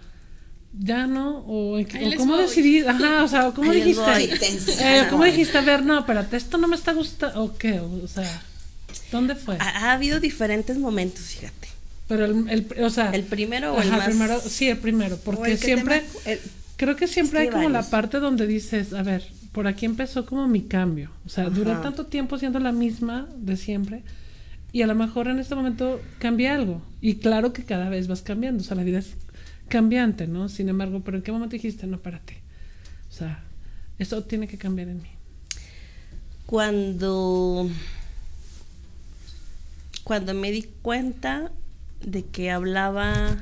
ya 0.77 1.05
no, 1.05 1.39
o, 1.39 1.79
o 1.79 1.85
cómo 2.17 2.33
voy. 2.35 2.43
decidí, 2.43 2.79
ajá, 2.79 3.23
o 3.23 3.27
sea, 3.27 3.47
o 3.49 3.53
cómo 3.53 3.71
Ahí 3.71 3.81
dijiste, 3.81 4.73
eh, 4.79 5.07
cómo 5.09 5.23
dijiste, 5.25 5.57
a 5.57 5.61
ver, 5.61 5.83
no, 5.83 5.99
espérate, 5.99 6.37
esto 6.37 6.57
no 6.57 6.67
me 6.67 6.75
está 6.75 6.93
gustando, 6.93 7.43
o 7.43 7.57
qué, 7.57 7.79
o 7.79 8.07
sea, 8.07 8.41
¿dónde 9.11 9.35
fue? 9.35 9.57
Ha, 9.59 9.69
ha 9.89 9.91
habido 9.93 10.19
diferentes 10.19 10.77
momentos, 10.77 11.23
fíjate. 11.25 11.67
Pero 12.07 12.25
el, 12.25 12.49
el- 12.49 12.83
o 12.83 12.89
sea, 12.89 13.11
¿El 13.11 13.23
primero 13.23 13.73
o 13.73 13.81
el 13.81 13.87
ajá, 13.87 13.97
más- 13.97 14.07
primero, 14.07 14.39
sí, 14.39 14.67
el 14.69 14.77
primero, 14.77 15.17
porque 15.23 15.51
el 15.53 15.57
siempre, 15.59 16.03
el- 16.25 16.39
Creo 16.77 16.95
que 16.95 17.07
siempre 17.07 17.39
Es 17.39 17.43
hay 17.43 17.47
que 17.49 17.53
como 17.53 17.69
la 17.69 17.79
varios. 17.79 17.91
parte 17.91 18.19
donde 18.19 18.47
dices, 18.47 18.93
a 18.93 19.03
ver, 19.03 19.23
por 19.51 19.67
aquí 19.67 19.85
empezó 19.85 20.25
como 20.25 20.47
mi 20.47 20.61
cambio. 20.63 21.11
O 21.27 21.29
sea, 21.29 21.49
duré 21.49 21.73
tanto 21.75 22.07
tiempo 22.07 22.39
siendo 22.39 22.59
la 22.59 22.71
misma 22.71 23.27
de 23.37 23.55
siempre 23.55 24.01
y 24.71 24.81
a 24.81 24.87
lo 24.87 24.95
mejor 24.95 25.27
en 25.27 25.39
este 25.39 25.55
momento 25.55 26.01
cambia 26.19 26.55
algo. 26.55 26.81
Y 27.01 27.15
claro 27.15 27.53
que 27.53 27.63
cada 27.63 27.89
vez 27.89 28.07
vas 28.07 28.21
cambiando, 28.21 28.61
o 28.61 28.65
sea, 28.65 28.75
la 28.75 28.83
vida 28.83 28.99
es 28.99 29.15
cambiante, 29.67 30.27
¿no? 30.27 30.49
Sin 30.49 30.69
embargo, 30.69 31.01
pero 31.03 31.17
¿en 31.17 31.23
qué 31.23 31.31
momento 31.31 31.53
dijiste, 31.53 31.87
no, 31.87 31.97
espérate? 31.97 32.37
O 33.09 33.13
sea, 33.13 33.43
eso 33.99 34.23
tiene 34.23 34.47
que 34.47 34.57
cambiar 34.57 34.89
en 34.89 35.01
mí. 35.01 35.09
Cuando, 36.45 37.69
cuando 40.03 40.33
me 40.33 40.51
di 40.51 40.63
cuenta 40.81 41.51
de 42.05 42.23
que 42.25 42.51
hablaba 42.51 43.37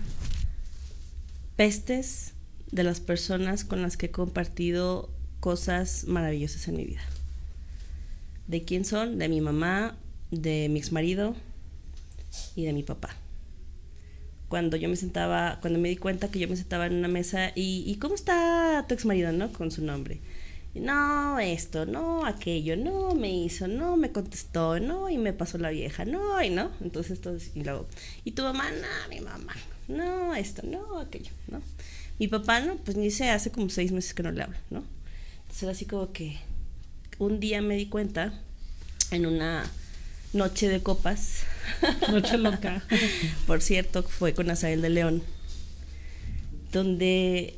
pestes 1.56 2.34
de 2.72 2.84
las 2.84 3.00
personas 3.00 3.65
con 3.65 3.82
las 3.82 3.98
que 3.98 4.08
he 4.08 4.12
compartido 4.12 5.10
cosas 5.39 6.06
maravillosas 6.06 6.68
en 6.68 6.78
mi 6.78 6.86
vida. 6.86 7.02
¿De 8.48 8.63
quién 8.63 8.86
son? 8.86 9.18
De 9.18 9.30
mi 9.30 9.42
mamá, 9.42 9.96
de 10.32 10.70
mi 10.70 10.80
ex 10.80 10.92
marido 10.92 11.36
y 12.56 12.65
de 12.65 12.74
mi 12.74 12.84
papá. 12.84 13.15
Cuando 14.48 14.78
yo 14.78 14.89
me 14.89 14.96
sentaba, 14.96 15.60
cuando 15.62 15.80
me 15.80 15.89
di 15.89 15.98
cuenta 15.98 16.30
que 16.30 16.39
yo 16.39 16.48
me 16.48 16.56
sentaba 16.56 16.88
en 16.88 16.94
una 16.94 17.08
mesa 17.08 17.52
y, 17.56 17.84
¿y 17.86 17.96
cómo 17.98 18.15
está 18.15 18.86
tu 18.88 18.96
ex 18.96 19.06
marido, 19.06 19.32
no? 19.32 19.52
Con 19.54 19.72
su 19.72 19.84
nombre. 19.84 20.20
No, 20.76 21.39
esto, 21.39 21.86
no, 21.86 22.26
aquello, 22.26 22.78
no, 22.78 23.15
me 23.15 23.36
hizo, 23.36 23.68
no, 23.68 23.98
me 23.98 24.12
contestó, 24.12 24.80
no, 24.80 25.10
y 25.10 25.18
me 25.18 25.34
pasó 25.34 25.58
la 25.58 25.72
vieja, 25.72 26.06
no, 26.06 26.42
y 26.44 26.52
no. 26.52 26.72
Entonces, 26.82 27.20
todo, 27.22 27.38
y 27.56 27.63
luego, 27.63 27.88
¿y 28.24 28.32
tu 28.32 28.44
mamá? 28.44 28.70
No, 28.72 29.10
mi 29.10 29.20
mamá, 29.20 29.56
no, 29.88 30.36
esto, 30.36 30.62
no, 30.63 31.00
aquello, 31.00 31.32
¿no? 31.48 31.62
Mi 32.20 32.28
papá, 32.28 32.60
no, 32.60 32.76
pues 32.78 32.98
ni 32.98 33.10
sé, 33.10 33.30
hace 33.30 33.52
como 33.52 33.70
seis 33.70 33.92
meses 33.92 34.13
que 34.13 34.22
no 34.22 34.32
le 34.32 34.44
hablo, 34.44 34.58
¿no? 34.70 34.84
Entonces, 35.42 35.63
era 35.63 35.72
así 35.72 35.86
como 35.86 36.12
que 36.12 36.38
un 37.18 37.39
día 37.39 37.62
me 37.62 37.76
di 37.76 37.88
cuenta 37.88 38.39
en 39.10 39.26
una 39.26 39.65
noche 40.34 40.68
de 40.68 40.82
copas. 40.82 41.44
Noche 42.12 42.38
loca. 42.39 42.84
Por 43.48 43.62
cierto, 43.62 44.04
fue 44.04 44.34
con 44.34 44.50
Asael 44.50 44.82
de 44.82 44.89
León, 44.89 45.24
donde 46.72 47.56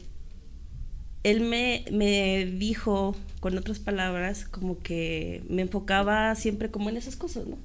él 1.23 1.41
me, 1.41 1.85
me 1.91 2.45
dijo, 2.45 3.15
con 3.39 3.57
otras 3.57 3.79
palabras, 3.79 4.45
como 4.45 4.79
que 4.79 5.43
me 5.49 5.61
enfocaba 5.61 6.33
siempre 6.35 6.71
como 6.71 6.89
en 6.89 6.97
esas 6.97 7.15
cosas, 7.15 7.47
¿no? 7.47 7.57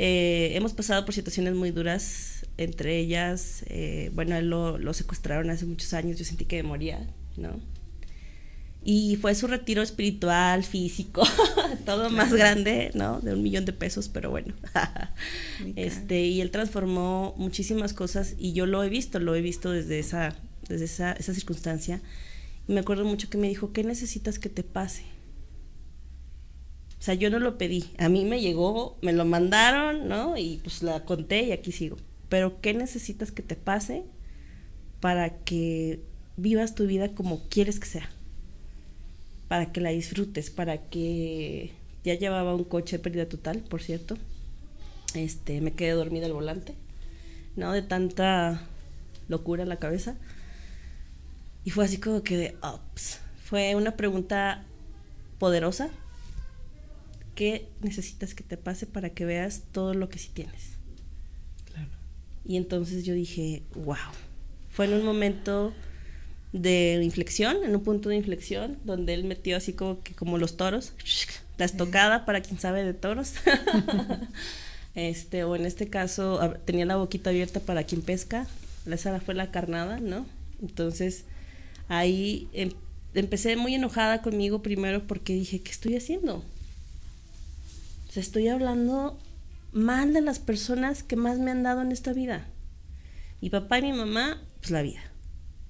Eh, 0.00 0.52
hemos 0.54 0.74
pasado 0.74 1.04
por 1.04 1.12
situaciones 1.12 1.54
muy 1.54 1.72
duras, 1.72 2.46
entre 2.56 2.98
ellas, 2.98 3.64
eh, 3.66 4.10
bueno, 4.14 4.36
él 4.36 4.48
lo, 4.48 4.78
lo, 4.78 4.94
secuestraron 4.94 5.50
hace 5.50 5.66
muchos 5.66 5.92
años, 5.92 6.18
yo 6.18 6.24
sentí 6.24 6.44
que 6.44 6.62
moría, 6.62 7.04
¿no? 7.36 7.58
Y 8.90 9.16
fue 9.16 9.34
su 9.34 9.46
retiro 9.48 9.82
espiritual, 9.82 10.64
físico, 10.64 11.22
todo 11.84 12.08
más 12.08 12.32
grande, 12.32 12.90
¿no? 12.94 13.20
De 13.20 13.34
un 13.34 13.42
millón 13.42 13.66
de 13.66 13.74
pesos, 13.74 14.08
pero 14.08 14.30
bueno. 14.30 14.54
este, 15.76 16.24
y 16.24 16.40
él 16.40 16.50
transformó 16.50 17.34
muchísimas 17.36 17.92
cosas 17.92 18.34
y 18.38 18.54
yo 18.54 18.64
lo 18.64 18.82
he 18.82 18.88
visto, 18.88 19.18
lo 19.18 19.34
he 19.34 19.42
visto 19.42 19.72
desde 19.72 19.98
esa, 19.98 20.34
desde 20.70 20.86
esa, 20.86 21.12
esa 21.12 21.34
circunstancia. 21.34 22.00
Y 22.66 22.72
me 22.72 22.80
acuerdo 22.80 23.04
mucho 23.04 23.28
que 23.28 23.36
me 23.36 23.50
dijo, 23.50 23.74
¿qué 23.74 23.84
necesitas 23.84 24.38
que 24.38 24.48
te 24.48 24.62
pase? 24.62 25.02
O 26.98 27.02
sea, 27.02 27.12
yo 27.12 27.28
no 27.28 27.40
lo 27.40 27.58
pedí, 27.58 27.90
a 27.98 28.08
mí 28.08 28.24
me 28.24 28.40
llegó, 28.40 28.96
me 29.02 29.12
lo 29.12 29.26
mandaron, 29.26 30.08
¿no? 30.08 30.38
Y 30.38 30.60
pues 30.62 30.82
la 30.82 31.04
conté 31.04 31.42
y 31.42 31.52
aquí 31.52 31.72
sigo. 31.72 31.98
Pero 32.30 32.62
¿qué 32.62 32.72
necesitas 32.72 33.32
que 33.32 33.42
te 33.42 33.54
pase 33.54 34.04
para 35.00 35.40
que 35.40 36.00
vivas 36.38 36.74
tu 36.74 36.86
vida 36.86 37.14
como 37.14 37.46
quieres 37.50 37.78
que 37.80 37.86
sea? 37.86 38.08
Para 39.48 39.72
que 39.72 39.80
la 39.80 39.90
disfrutes, 39.90 40.50
para 40.50 40.88
que 40.88 41.72
ya 42.04 42.14
llevaba 42.14 42.54
un 42.54 42.64
coche 42.64 42.98
de 42.98 43.02
pérdida 43.02 43.28
total, 43.28 43.58
por 43.60 43.82
cierto. 43.82 44.16
Este, 45.14 45.60
me 45.60 45.72
quedé 45.72 45.92
dormida 45.92 46.26
al 46.26 46.32
volante, 46.32 46.74
¿no? 47.56 47.72
De 47.72 47.82
tanta 47.82 48.62
locura 49.28 49.62
en 49.62 49.68
la 49.68 49.78
cabeza. 49.78 50.16
Y 51.64 51.70
fue 51.70 51.84
así 51.84 51.98
como 51.98 52.22
que 52.22 52.36
de 52.36 52.56
ups. 52.62 53.20
Fue 53.44 53.74
una 53.74 53.96
pregunta 53.96 54.64
poderosa. 55.38 55.90
¿Qué 57.34 57.68
necesitas 57.80 58.34
que 58.34 58.42
te 58.42 58.56
pase 58.56 58.86
para 58.86 59.10
que 59.10 59.24
veas 59.24 59.62
todo 59.72 59.94
lo 59.94 60.08
que 60.08 60.18
sí 60.18 60.30
tienes? 60.32 60.72
Claro. 61.72 61.90
Y 62.44 62.56
entonces 62.56 63.04
yo 63.04 63.14
dije, 63.14 63.62
wow. 63.74 63.96
Fue 64.70 64.86
en 64.86 64.94
un 64.94 65.04
momento 65.04 65.72
de 66.52 67.00
inflexión, 67.02 67.58
en 67.64 67.74
un 67.74 67.82
punto 67.82 68.08
de 68.08 68.16
inflexión, 68.16 68.78
donde 68.84 69.14
él 69.14 69.24
metió 69.24 69.56
así 69.56 69.72
como 69.72 70.02
que 70.02 70.14
como 70.14 70.38
los 70.38 70.56
toros, 70.56 70.92
la 71.58 71.64
estocada 71.64 72.24
para 72.24 72.40
quien 72.40 72.58
sabe 72.58 72.84
de 72.84 72.94
toros. 72.94 73.34
este, 74.94 75.44
o 75.44 75.56
en 75.56 75.66
este 75.66 75.88
caso, 75.88 76.40
tenía 76.64 76.86
la 76.86 76.96
boquita 76.96 77.30
abierta 77.30 77.60
para 77.60 77.84
quien 77.84 78.02
pesca. 78.02 78.46
Esa 78.90 79.20
fue 79.20 79.34
la 79.34 79.50
carnada, 79.50 80.00
¿no? 80.00 80.24
Entonces, 80.62 81.24
ahí 81.88 82.48
em, 82.52 82.70
empecé 83.14 83.56
muy 83.56 83.74
enojada 83.74 84.22
conmigo 84.22 84.62
primero 84.62 85.06
porque 85.06 85.34
dije, 85.34 85.60
¿qué 85.60 85.70
estoy 85.70 85.96
haciendo? 85.96 86.36
O 88.08 88.12
sea, 88.12 88.22
estoy 88.22 88.48
hablando 88.48 89.18
mal 89.72 90.14
de 90.14 90.22
las 90.22 90.38
personas 90.38 91.02
que 91.02 91.16
más 91.16 91.38
me 91.38 91.50
han 91.50 91.62
dado 91.62 91.82
en 91.82 91.92
esta 91.92 92.12
vida. 92.12 92.46
Mi 93.40 93.50
papá 93.50 93.78
y 93.78 93.82
mi 93.82 93.92
mamá, 93.92 94.42
pues 94.60 94.70
la 94.70 94.82
vida. 94.82 95.00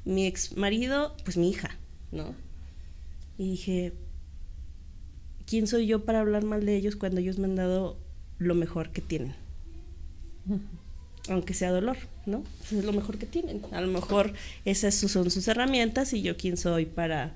Mi 0.09 0.27
ex 0.27 0.57
marido, 0.57 1.14
pues 1.23 1.37
mi 1.37 1.51
hija, 1.51 1.77
¿no? 2.12 2.35
Y 3.37 3.51
dije, 3.51 3.92
¿quién 5.47 5.66
soy 5.66 5.87
yo 5.87 6.07
para 6.07 6.21
hablar 6.21 6.44
mal 6.44 6.64
de 6.64 6.77
ellos 6.77 6.97
cuando 6.97 7.21
ellos 7.21 7.38
me 7.38 7.44
han 7.44 7.57
dado 7.57 7.99
lo 8.38 8.55
mejor 8.55 8.88
que 8.88 9.03
tienen? 9.03 9.35
Aunque 11.29 11.53
sea 11.53 11.71
dolor, 11.71 11.99
¿no? 12.25 12.42
Eso 12.64 12.79
es 12.79 12.87
lo 12.87 12.94
mejor 12.94 13.18
que 13.18 13.27
tienen. 13.27 13.61
A 13.71 13.83
lo 13.83 13.88
mejor 13.88 14.33
esas 14.64 14.94
son 14.94 15.31
sus 15.31 15.47
herramientas 15.47 16.14
y 16.14 16.23
yo 16.23 16.38
quién 16.38 16.57
soy 16.57 16.87
para, 16.87 17.35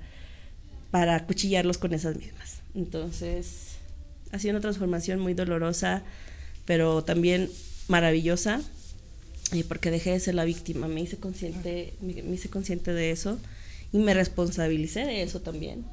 para 0.89 1.27
cuchillarlos 1.27 1.77
con 1.77 1.93
esas 1.93 2.17
mismas. 2.17 2.61
Entonces, 2.73 3.75
ha 4.31 4.39
sido 4.39 4.53
una 4.53 4.61
transformación 4.61 5.19
muy 5.19 5.35
dolorosa, 5.35 6.01
pero 6.65 7.03
también 7.03 7.51
maravillosa, 7.87 8.61
eh, 9.53 9.63
porque 9.67 9.91
dejé 9.91 10.11
de 10.11 10.19
ser 10.19 10.35
la 10.35 10.45
víctima, 10.45 10.87
me 10.87 11.01
hice 11.01 11.17
consciente, 11.17 11.93
me, 12.01 12.21
me 12.23 12.35
hice 12.35 12.49
consciente 12.49 12.91
de 12.91 13.11
eso 13.11 13.39
y 13.91 13.99
me 13.99 14.13
responsabilicé 14.13 15.01
de 15.05 15.23
eso 15.23 15.41
también. 15.41 15.85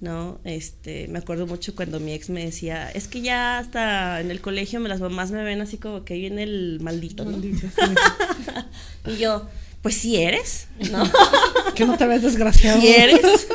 ¿no? 0.00 0.38
Este, 0.44 1.08
me 1.08 1.18
acuerdo 1.18 1.46
mucho 1.46 1.74
cuando 1.74 1.98
mi 1.98 2.12
ex 2.12 2.28
me 2.28 2.44
decía, 2.44 2.90
es 2.90 3.08
que 3.08 3.22
ya 3.22 3.58
hasta 3.58 4.20
en 4.20 4.30
el 4.30 4.40
colegio 4.40 4.78
me 4.80 4.88
las 4.88 5.00
mamás 5.00 5.30
me 5.30 5.42
ven 5.42 5.60
así 5.60 5.78
como 5.78 6.04
que 6.04 6.14
viene 6.14 6.42
el 6.42 6.78
maldito, 6.80 7.24
¿no? 7.24 7.32
Maldito, 7.32 7.66
sí. 7.68 9.10
y 9.12 9.16
yo, 9.16 9.48
pues 9.82 9.96
si 9.96 10.16
eres, 10.16 10.68
¿no? 10.90 11.10
Que 11.74 11.86
no 11.86 11.96
te 11.96 12.06
ves 12.06 12.22
desgraciado. 12.22 12.80
Si 12.80 12.88
eres. 12.88 13.48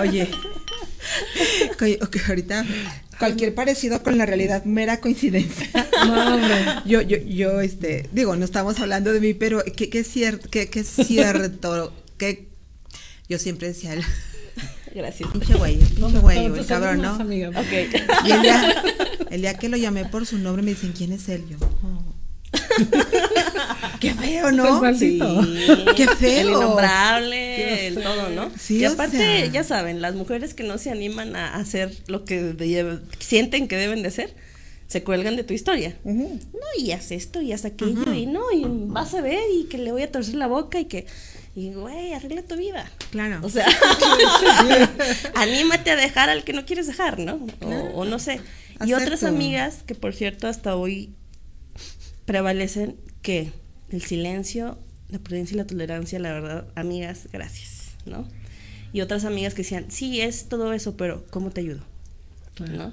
Oye, 0.00 0.28
oye, 1.80 1.98
ok, 2.02 2.16
ahorita 2.28 2.64
cualquier 3.18 3.54
parecido 3.54 4.02
con 4.02 4.18
la 4.18 4.26
realidad, 4.26 4.64
mera 4.64 5.00
coincidencia. 5.00 5.68
No, 6.06 6.34
hombre. 6.36 6.56
Yo, 6.84 7.00
yo, 7.02 7.16
yo, 7.16 7.60
este, 7.60 8.08
digo, 8.12 8.36
no 8.36 8.44
estamos 8.44 8.78
hablando 8.78 9.12
de 9.12 9.18
mí, 9.20 9.34
pero 9.34 9.64
que, 9.64 9.88
que 9.90 10.00
es 10.00 10.06
cierto, 10.06 10.48
que, 10.48 10.68
que 10.68 10.80
es 10.80 10.86
cierto, 10.88 11.92
que 12.18 12.48
yo 13.28 13.38
siempre 13.38 13.68
decía, 13.68 13.94
el- 13.94 14.04
Gracias. 14.94 15.28
pinche 15.30 15.54
güey, 15.54 15.78
pinche 15.78 16.18
güey, 16.20 16.52
te 16.52 16.64
cabrón, 16.66 17.02
¿no? 17.02 17.14
amiga. 17.14 17.50
Y 18.24 18.30
el 18.30 18.42
día, 18.42 18.84
el 19.30 19.40
día 19.40 19.54
que 19.54 19.68
lo 19.68 19.76
llamé 19.76 20.04
por 20.04 20.26
su 20.26 20.38
nombre 20.38 20.62
me 20.62 20.70
dicen, 20.70 20.92
¿quién 20.96 21.12
es 21.12 21.28
él? 21.28 21.44
Yo, 21.48 21.56
oh. 21.60 22.14
Qué 24.00 24.14
feo, 24.14 24.52
¿no? 24.52 24.84
El 24.86 24.96
Sí. 24.98 25.18
Qué 25.96 26.06
feo. 26.18 26.40
El 26.40 26.48
innombrable, 26.48 27.86
el 27.88 27.94
todo, 28.02 28.28
¿no? 28.30 28.50
Sí, 28.58 28.78
y 28.78 28.84
aparte, 28.84 29.16
sea. 29.16 29.46
ya 29.46 29.64
saben, 29.64 30.00
las 30.02 30.14
mujeres 30.14 30.54
que 30.54 30.62
no 30.62 30.78
se 30.78 30.90
animan 30.90 31.36
a 31.36 31.54
hacer 31.56 31.94
lo 32.06 32.24
que 32.24 32.42
de- 32.42 32.98
sienten 33.18 33.68
que 33.68 33.76
deben 33.76 34.02
de 34.02 34.08
hacer, 34.08 34.34
se 34.86 35.02
cuelgan 35.02 35.36
de 35.36 35.44
tu 35.44 35.54
historia. 35.54 35.96
No, 36.04 36.26
y 36.78 36.92
haz 36.92 37.10
esto, 37.10 37.40
y 37.42 37.52
haz 37.52 37.64
aquello, 37.64 38.12
y 38.12 38.26
no, 38.26 38.52
y 38.52 38.64
vas 38.66 39.14
a 39.14 39.20
ver, 39.20 39.40
y 39.52 39.64
que 39.64 39.78
le 39.78 39.92
voy 39.92 40.02
a 40.02 40.12
torcer 40.12 40.34
la 40.36 40.46
boca, 40.46 40.78
y 40.78 40.84
que, 40.84 41.06
y 41.56 41.72
güey, 41.72 42.12
arregla 42.12 42.42
tu 42.42 42.56
vida. 42.56 42.90
Claro. 43.10 43.40
O 43.42 43.48
sea, 43.48 43.66
anímate 45.34 45.90
a 45.90 45.96
dejar 45.96 46.28
al 46.30 46.44
que 46.44 46.52
no 46.52 46.64
quieres 46.66 46.86
dejar, 46.86 47.18
¿no? 47.18 47.40
O, 47.62 48.00
o 48.00 48.04
no 48.04 48.18
sé. 48.18 48.40
Y 48.84 48.92
otras 48.92 49.24
amigas 49.24 49.78
que, 49.86 49.94
por 49.94 50.14
cierto, 50.14 50.46
hasta 50.48 50.76
hoy 50.76 51.10
prevalecen 52.26 52.96
que 53.22 53.52
el 53.90 54.02
silencio, 54.02 54.78
la 55.08 55.18
prudencia 55.18 55.54
y 55.54 55.58
la 55.58 55.66
tolerancia, 55.66 56.18
la 56.18 56.32
verdad, 56.32 56.66
amigas, 56.74 57.28
gracias, 57.32 57.92
¿no? 58.04 58.26
Y 58.92 59.00
otras 59.00 59.24
amigas 59.24 59.54
que 59.54 59.62
decían, 59.62 59.86
sí, 59.90 60.20
es 60.20 60.48
todo 60.48 60.72
eso, 60.72 60.96
pero 60.96 61.24
¿cómo 61.30 61.50
te 61.50 61.60
ayudo? 61.60 61.80
¿No? 62.58 62.92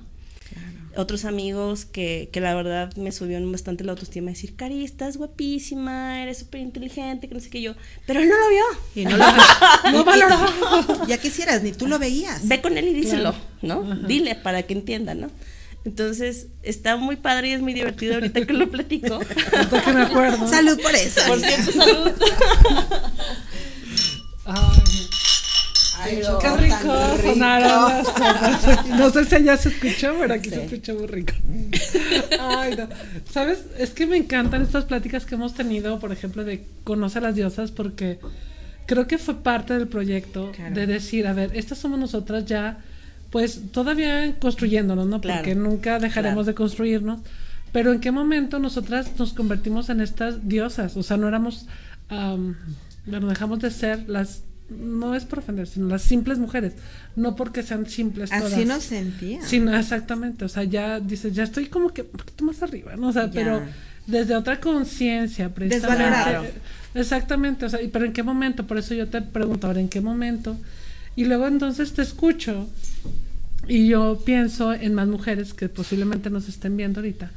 Otros 0.95 1.25
amigos 1.25 1.86
que, 1.86 2.29
que 2.31 2.39
la 2.39 2.53
verdad 2.53 2.95
me 2.97 3.11
subieron 3.11 3.51
bastante 3.51 3.84
la 3.84 3.93
autoestima, 3.93 4.29
decir, 4.29 4.55
Cari, 4.55 4.84
estás 4.84 5.17
guapísima, 5.17 6.21
eres 6.21 6.38
súper 6.39 6.61
inteligente, 6.61 7.27
que 7.27 7.34
no 7.34 7.39
sé 7.39 7.49
qué 7.49 7.63
yo, 7.63 7.73
pero 8.05 8.19
él 8.19 8.29
no 8.29 8.36
lo 8.38 8.49
vio. 8.49 8.63
Y 9.01 9.05
no 9.05 9.17
lo 9.17 9.25
No 9.91 10.03
valoró. 10.05 10.38
Ya 11.07 11.17
quisieras, 11.17 11.63
ni 11.63 11.71
tú 11.71 11.88
lo 11.88 11.97
veías. 11.97 12.47
Ve 12.47 12.61
con 12.61 12.77
él 12.77 12.89
y 12.89 12.93
díselo, 12.93 13.34
Claro. 13.59 13.84
¿no? 13.84 13.91
Ajá. 13.91 14.07
Dile 14.07 14.36
para 14.36 14.61
que 14.63 14.73
entienda, 14.73 15.15
¿no? 15.15 15.31
Entonces, 15.86 16.47
está 16.63 16.95
muy 16.95 17.17
padre 17.17 17.49
y 17.49 17.51
es 17.51 17.61
muy 17.61 17.73
divertido 17.73 18.13
ahorita 18.15 18.45
que 18.45 18.53
lo 18.53 18.69
platico. 18.69 19.19
Que 19.86 19.93
me 19.93 20.03
acuerdo. 20.03 20.47
Salud 20.47 20.79
por 20.81 20.95
eso. 20.95 21.21
Por 21.27 21.39
cierto, 21.39 21.71
salud. 21.75 22.11
Ay, 24.45 26.17
pero- 26.21 26.39
Qué 26.39 26.49
rico 26.57 27.17
sonaron 27.21 28.03
las. 28.03 28.88
No 28.89 29.09
sé 29.11 29.25
si 29.25 29.36
allá 29.36 29.57
se 29.57 29.69
escuchó, 29.69 30.13
pero 30.19 30.34
aquí 30.34 30.49
se 30.49 30.63
escuchó 30.65 30.95
muy 30.95 31.07
rico. 31.07 31.34
Ay, 32.39 32.75
no. 32.75 32.89
¿Sabes? 33.31 33.59
Es 33.77 33.91
que 33.91 34.05
me 34.05 34.17
encantan 34.17 34.61
estas 34.61 34.86
pláticas 34.86 35.25
que 35.25 35.36
hemos 35.36 35.53
tenido, 35.53 35.99
por 35.99 36.11
ejemplo, 36.11 36.43
de 36.43 36.65
Conoce 36.84 37.19
a 37.19 37.21
las 37.21 37.36
diosas, 37.36 37.71
porque 37.71 38.19
creo 38.86 39.07
que 39.07 39.17
fue 39.17 39.36
parte 39.43 39.73
del 39.75 39.88
proyecto 39.88 40.51
Claro. 40.53 40.75
de 40.75 40.88
decir, 40.88 41.25
a 41.27 41.34
ver, 41.34 41.51
estas 41.55 41.77
somos 41.77 41.97
nosotras 41.99 42.45
ya, 42.45 42.79
pues 43.34 43.71
todavía 43.71 44.36
construyéndonos, 44.39 45.07
¿no? 45.07 45.19
Claro. 45.19 45.39
Porque 45.39 45.55
nunca 45.55 45.97
dejaremos 45.97 46.36
Claro. 46.43 46.45
de 46.45 46.53
construirnos. 46.53 47.19
Pero 47.71 47.91
en 47.91 47.99
qué 47.99 48.11
momento 48.11 48.59
nosotras 48.59 49.09
nos 49.17 49.34
convertimos 49.34 49.89
en 49.89 49.99
estas 50.01 50.47
diosas? 50.47 50.95
O 50.95 51.01
sea, 51.01 51.17
no 51.17 51.27
éramos, 51.27 51.65
am, 52.09 52.55
bueno, 53.07 53.27
dejamos 53.27 53.57
de 53.59 53.71
ser 53.71 54.07
las, 54.07 54.43
no 54.69 55.15
es 55.15 55.25
por 55.25 55.39
ofender, 55.39 55.65
sino 55.67 55.88
las 55.88 56.03
simples 56.03 56.38
mujeres. 56.38 56.73
No 57.15 57.36
porque 57.36 57.63
sean 57.63 57.88
simples 57.88 58.29
todas. 58.29 58.53
Así 58.53 58.65
nos 58.65 58.84
sentía. 58.84 59.41
Sí, 59.41 59.59
no, 59.59 59.75
exactamente. 59.75 60.45
O 60.45 60.49
sea, 60.49 60.63
ya 60.65 60.99
dices, 60.99 61.34
ya 61.34 61.41
estoy 61.43 61.65
como 61.65 61.89
que 61.89 62.03
un 62.03 62.09
poquito 62.09 62.45
más 62.45 62.61
arriba, 62.61 62.95
¿no? 62.95 63.07
O 63.07 63.11
sea, 63.11 63.25
Ya. 63.25 63.31
pero 63.31 63.61
desde 64.05 64.36
otra 64.36 64.59
conciencia, 64.59 65.49
precisamente. 65.49 66.03
Desvalorado. 66.03 66.45
Exactamente. 66.93 67.65
O 67.65 67.69
sea, 67.69 67.79
pero 67.91 68.05
en 68.05 68.13
qué 68.13 68.21
momento, 68.21 68.67
por 68.67 68.77
eso 68.77 68.93
yo 68.93 69.07
te 69.07 69.23
pregunto, 69.23 69.65
ahora, 69.65 69.79
¿en 69.79 69.89
qué 69.89 70.01
momento? 70.01 70.55
Y 71.16 71.26
luego 71.26 71.47
entonces 71.47 71.93
te 71.93 72.01
escucho 72.01 72.68
y 73.68 73.88
yo 73.88 74.22
pienso 74.26 74.74
en 74.74 74.93
más 74.93 75.07
mujeres 75.07 75.53
que 75.53 75.70
posiblemente 75.70 76.30
nos 76.30 76.49
estén 76.49 76.76
viendo 76.76 76.99
ahorita, 76.99 77.32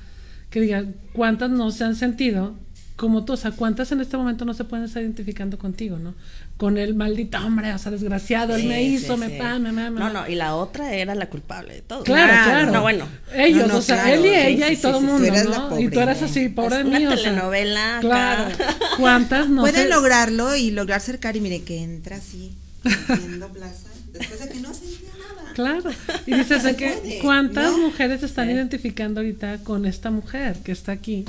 que 0.51 0.61
digan, 0.61 0.95
¿cuántas 1.13 1.51
no 1.51 1.71
se 1.71 1.85
han 1.85 1.95
sentido 1.95 2.55
como 2.97 3.25
tú? 3.25 3.35
O 3.35 3.37
sea, 3.37 3.51
¿cuántas 3.51 3.93
en 3.93 4.01
este 4.01 4.17
momento 4.17 4.45
no 4.45 4.55
se 4.55 4.65
pueden 4.65 4.87
estar 4.87 5.03
identificando 5.03 5.59
contigo, 5.59 5.99
no? 5.99 6.15
Con 6.57 6.79
el 6.79 6.95
maldito 6.95 7.37
hombre, 7.39 7.75
o 7.75 7.79
sea, 7.79 7.93
desgraciado, 7.93 8.57
él 8.57 8.65
me 8.65 8.83
hizo, 8.83 9.15
sí, 9.15 9.21
me 9.21 9.29
sí. 9.29 9.35
pa, 9.39 9.59
me 9.59 9.71
me 9.71 9.91
No, 9.91 10.11
no, 10.11 10.27
y 10.27 10.35
la 10.35 10.55
otra 10.55 10.95
era 10.95 11.15
la 11.15 11.29
culpable 11.29 11.75
de 11.75 11.83
todo. 11.83 12.03
Claro, 12.03 12.33
Claro. 12.33 12.51
claro. 12.51 12.73
No, 12.73 12.81
bueno. 12.83 13.07
Ellos, 13.35 13.67
No, 13.67 13.75
no, 13.75 13.79
o 13.81 13.83
sea, 13.83 14.03
claro, 14.03 14.15
él 14.15 14.27
y 14.27 14.35
ella 14.35 14.73
y 14.73 14.77
todo 14.79 14.99
el 14.99 15.05
tú 15.05 15.13
mundo, 15.13 15.33
¿no? 15.45 15.69
pobre, 15.69 15.83
y 15.85 15.89
tú 15.91 16.01
eras 16.01 16.23
así, 16.23 16.49
pobre 16.49 16.81
Es 16.81 16.85
una 16.87 16.99
mí, 16.99 17.07
o 17.07 17.11
sea, 17.11 17.19
telenovela. 17.19 17.99
Claro. 18.01 18.57
¿Cuántas 18.99 19.49
no 19.51 19.61
Pueden 19.61 19.91
lograrlo 19.91 20.57
y 20.57 20.71
lograr 20.71 21.03
cercar 21.03 21.37
y 21.37 21.41
mire 21.43 21.63
que 21.63 21.83
entra 21.83 22.17
así, 22.17 22.57
haciendo 22.87 23.49
plaza, 23.49 23.89
después 24.13 24.41
de 24.41 24.49
que 24.49 24.61
no 24.61 24.73
sentía 24.75 25.11
nada. 25.19 25.53
Claro. 25.55 25.91
Y 26.27 26.35
dices, 26.35 26.63
Se 26.63 26.69
¿de 26.69 26.77
que 26.77 27.19
¿cuántas 27.23 27.73
¿no? 27.73 27.79
mujeres 27.79 28.21
se 28.21 28.27
están 28.27 28.49
Sí. 28.49 28.55
identificando 28.55 29.21
ahorita 29.21 29.59
con 29.59 29.87
esta 29.87 30.11
mujer 30.11 30.57
que 30.65 30.73
está 30.73 30.93
aquí? 30.93 31.25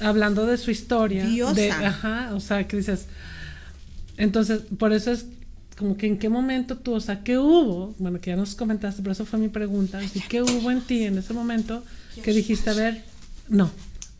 Hablando 0.00 0.44
de 0.46 0.56
su 0.58 0.70
historia. 0.70 1.24
Diosa. 1.24 1.54
De, 1.54 1.70
ajá, 1.70 2.30
o 2.34 2.40
sea, 2.40 2.66
que 2.66 2.76
dices. 2.78 3.06
Entonces, 4.16 4.62
por 4.78 4.92
eso 4.92 5.12
es 5.12 5.26
como 5.76 5.96
que 5.96 6.06
en 6.06 6.18
qué 6.18 6.28
momento 6.28 6.76
tú, 6.76 6.92
o 6.94 7.00
sea, 7.00 7.22
¿qué 7.24 7.38
hubo? 7.38 7.94
Bueno, 7.98 8.20
que 8.20 8.30
ya 8.30 8.36
nos 8.36 8.54
comentaste, 8.54 9.02
pero 9.02 9.12
eso 9.12 9.24
fue 9.26 9.38
mi 9.38 9.48
pregunta. 9.48 10.00
¿Y 10.02 10.20
qué 10.20 10.42
hubo 10.42 10.70
en 10.70 10.80
ti 10.82 11.04
en 11.04 11.18
ese 11.18 11.32
momento 11.32 11.84
que 12.22 12.32
dijiste, 12.32 12.70
a 12.70 12.74
ver, 12.74 13.02
no, 13.48 13.70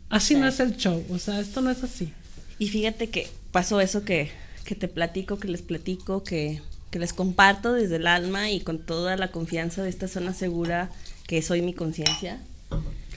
así 0.09 0.35
no 0.35 0.47
es 0.47 0.59
el 0.59 0.75
show, 0.75 1.01
o 1.09 1.17
sea, 1.17 1.39
esto 1.39 1.61
no 1.61 1.69
es 1.71 1.81
así? 1.83 2.11
Y 2.59 2.67
fíjate 2.67 3.09
que 3.09 3.29
pasó 3.51 3.79
eso 3.79 4.03
que, 4.03 4.31
que 4.65 4.75
te 4.75 4.87
platico, 4.89 5.37
que 5.39 5.47
les 5.47 5.61
platico, 5.61 6.23
que, 6.23 6.61
que 6.91 6.99
les 6.99 7.13
comparto 7.13 7.71
desde 7.73 7.95
el 7.97 8.07
alma 8.07 8.49
y 8.51 8.59
con 8.59 8.79
toda 8.79 9.15
la 9.15 9.31
confianza 9.31 9.83
de 9.83 9.89
esta 9.89 10.07
zona 10.07 10.33
segura 10.33 10.89
que 11.27 11.41
soy 11.41 11.61
mi 11.61 11.73
conciencia. 11.73 12.41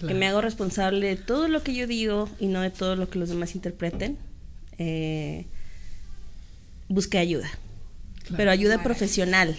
Que 0.07 0.15
me 0.15 0.29
hago 0.29 0.41
responsable 0.41 1.09
de 1.09 1.17
todo 1.17 1.49
lo 1.49 1.65
que 1.65 1.75
yo 1.75 1.89
digo 1.89 2.29
y 2.39 2.47
no 2.47 2.61
de 2.61 2.71
todo 2.71 2.95
lo 2.95 3.11
que 3.11 3.19
los 3.19 3.29
demás 3.31 3.57
interpreten. 3.57 4.17
Eh, 4.79 5.47
busqué 6.89 7.19
ayuda, 7.19 7.51
Claro. 8.23 8.37
pero 8.37 8.51
ayuda 8.53 8.83
profesional. 8.85 9.57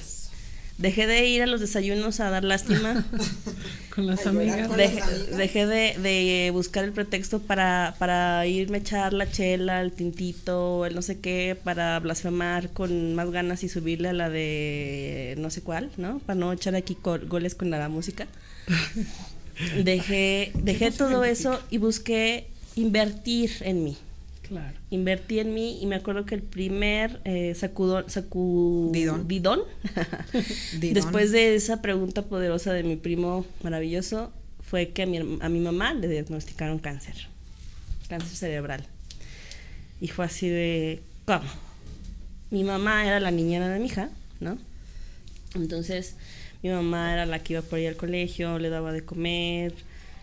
Dejé 0.80 1.08
de 1.08 1.28
ir 1.28 1.42
a 1.42 1.46
los 1.46 1.60
desayunos 1.60 2.22
a 2.22 2.30
dar 2.30 2.46
lástima. 2.46 3.06
Con 3.94 4.08
las 4.08 4.26
amigas. 4.26 4.70
con 4.70 4.78
Dejé, 4.78 5.00
las 5.02 5.08
amigas. 5.10 5.38
dejé 5.38 5.66
de, 5.68 5.96
de 6.00 6.52
buscar 6.52 6.86
el 6.86 6.94
pretexto 6.94 7.40
para, 7.40 7.96
para 8.00 8.46
irme 8.48 8.78
a 8.78 8.80
echar 8.80 9.12
la 9.12 9.30
chela, 9.30 9.82
el 9.82 9.92
tintito, 9.92 10.86
el 10.86 10.96
no 10.96 11.02
sé 11.02 11.20
qué, 11.20 11.58
para 11.62 12.00
blasfemar 12.00 12.70
con 12.70 13.14
más 13.14 13.30
ganas 13.30 13.64
y 13.66 13.68
subirle 13.68 14.08
a 14.10 14.14
la 14.14 14.30
de 14.30 15.36
no 15.38 15.50
sé 15.50 15.62
cuál, 15.62 15.92
¿no? 15.98 16.20
Para 16.20 16.40
no 16.40 16.54
echar 16.54 16.76
aquí 16.76 16.98
goles 17.28 17.56
con 17.56 17.70
la 17.72 17.90
música. 17.90 18.28
Dejé, 19.84 20.54
dejé 20.56 20.92
todo 20.92 21.26
eso 21.26 21.60
y 21.70 21.78
busqué 21.80 22.48
invertir 22.78 23.52
en 23.62 23.84
mí. 23.84 23.98
Claro. 24.50 24.76
Invertí 24.90 25.40
en 25.40 25.54
mí 25.54 25.80
y 25.80 25.86
me 25.86 25.96
acuerdo 25.96 26.26
que 26.26 26.34
el 26.34 26.42
primer 26.42 27.22
eh, 27.24 27.54
sacudón, 27.56 28.10
sacudidón, 28.10 29.28
Didón. 29.28 29.62
Didón. 30.80 30.94
después 30.96 31.32
de 31.32 31.56
esa 31.56 31.84
pregunta 31.84 32.24
poderosa 32.24 32.74
de 32.74 32.82
mi 32.82 32.96
primo 32.96 33.46
maravilloso, 33.62 34.34
fue 34.62 34.90
que 34.90 35.04
a 35.04 35.06
mi, 35.06 35.20
a 35.40 35.50
mi 35.50 35.60
mamá 35.60 35.94
le 35.94 36.08
diagnosticaron 36.08 36.80
cáncer, 36.80 37.28
cáncer 38.08 38.36
cerebral. 38.36 38.86
Y 40.02 40.08
fue 40.08 40.26
así 40.26 40.50
de, 40.50 41.04
¿cómo? 41.26 41.48
Mi 42.50 42.64
mamá 42.64 43.06
era 43.06 43.20
la 43.20 43.30
niñera 43.30 43.70
de 43.70 43.80
mi 43.80 43.86
hija, 43.86 44.10
¿no? 44.40 44.58
Entonces, 45.54 46.16
mi 46.64 46.70
mamá 46.70 47.14
era 47.14 47.28
la 47.28 47.40
que 47.40 47.54
iba 47.54 47.62
por 47.62 47.78
ella 47.78 47.90
al 47.90 47.98
colegio, 47.98 48.58
le 48.58 48.70
daba 48.70 48.92
de 48.92 49.06
comer, 49.06 49.76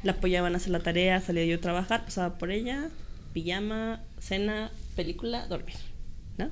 la 0.03 0.13
apoyaban 0.13 0.55
a 0.55 0.57
hacer 0.57 0.71
la 0.71 0.81
tarea, 0.81 1.21
salía 1.21 1.45
yo 1.45 1.57
a 1.57 1.61
trabajar, 1.61 2.05
pasaba 2.05 2.39
por 2.39 2.51
ella, 2.51 2.89
pijama, 3.33 4.01
cena, 4.27 4.73
película, 4.97 5.47
dormir, 5.47 5.77
¿no? 6.37 6.51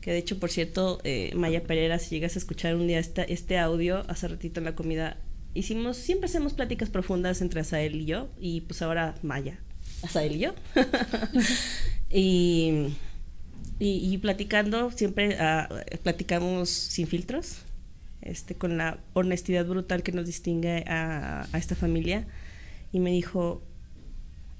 Que 0.00 0.12
de 0.12 0.18
hecho, 0.18 0.38
por 0.38 0.50
cierto, 0.50 1.00
eh, 1.04 1.30
Maya 1.34 1.62
Pereira, 1.62 1.98
si 1.98 2.10
llegas 2.10 2.34
a 2.36 2.38
escuchar 2.38 2.74
un 2.74 2.86
día 2.86 2.98
este, 2.98 3.58
audio, 3.58 4.04
hace 4.08 4.28
ratito 4.28 4.60
en 4.60 4.64
la 4.64 4.74
comida, 4.74 5.16
hicimos, 5.54 5.96
siempre 5.96 6.26
hacemos 6.26 6.54
pláticas 6.54 6.90
profundas 6.90 7.42
entre 7.42 7.60
Asael 7.60 7.94
y 7.96 8.06
yo, 8.06 8.28
y 8.40 8.62
pues 8.62 8.82
ahora 8.82 9.14
Maya, 9.22 9.58
Asael 10.02 10.36
y 10.36 10.38
yo. 10.40 10.54
y, 12.10 12.88
y, 13.78 14.12
y 14.12 14.18
platicando, 14.18 14.90
siempre 14.90 15.36
ah, 15.38 15.68
platicamos 16.02 16.70
sin 16.70 17.06
filtros, 17.06 17.58
este, 18.22 18.54
con 18.54 18.78
la 18.78 18.98
honestidad 19.12 19.66
brutal 19.66 20.02
que 20.02 20.12
nos 20.12 20.26
distingue 20.26 20.84
a, 20.88 21.46
a 21.52 21.58
esta 21.58 21.74
familia. 21.74 22.26
Y 22.92 22.98
me 23.00 23.10
dijo, 23.10 23.62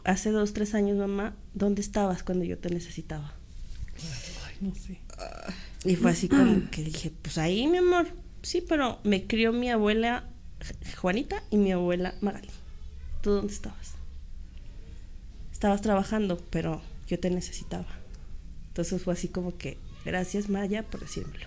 hace 0.04 0.30
dos, 0.30 0.52
tres 0.52 0.74
años, 0.74 0.96
mamá, 0.96 1.34
¿dónde 1.54 1.80
estabas 1.80 2.22
cuando 2.22 2.44
yo 2.44 2.58
te 2.58 2.70
necesitaba? 2.70 3.32
Ay, 4.46 4.56
no 4.60 4.74
sé. 4.74 5.00
Y 5.84 5.96
fue 5.96 6.10
así 6.10 6.28
como 6.28 6.70
que 6.70 6.82
dije, 6.82 7.12
pues 7.22 7.38
ahí, 7.38 7.66
mi 7.66 7.78
amor. 7.78 8.08
Sí, 8.42 8.64
pero 8.66 8.98
me 9.04 9.26
crió 9.26 9.52
mi 9.52 9.70
abuela 9.70 10.24
Juanita 11.00 11.42
y 11.50 11.56
mi 11.56 11.72
abuela 11.72 12.14
Magali. 12.20 12.48
¿Tú 13.22 13.30
dónde 13.30 13.52
estabas? 13.52 13.94
Estabas 15.52 15.82
trabajando, 15.82 16.42
pero 16.50 16.80
yo 17.06 17.18
te 17.18 17.30
necesitaba. 17.30 17.86
Entonces 18.68 19.02
fue 19.02 19.14
así 19.14 19.28
como 19.28 19.56
que, 19.56 19.78
gracias 20.04 20.48
Maya 20.48 20.82
por 20.82 21.00
decírmelo. 21.00 21.46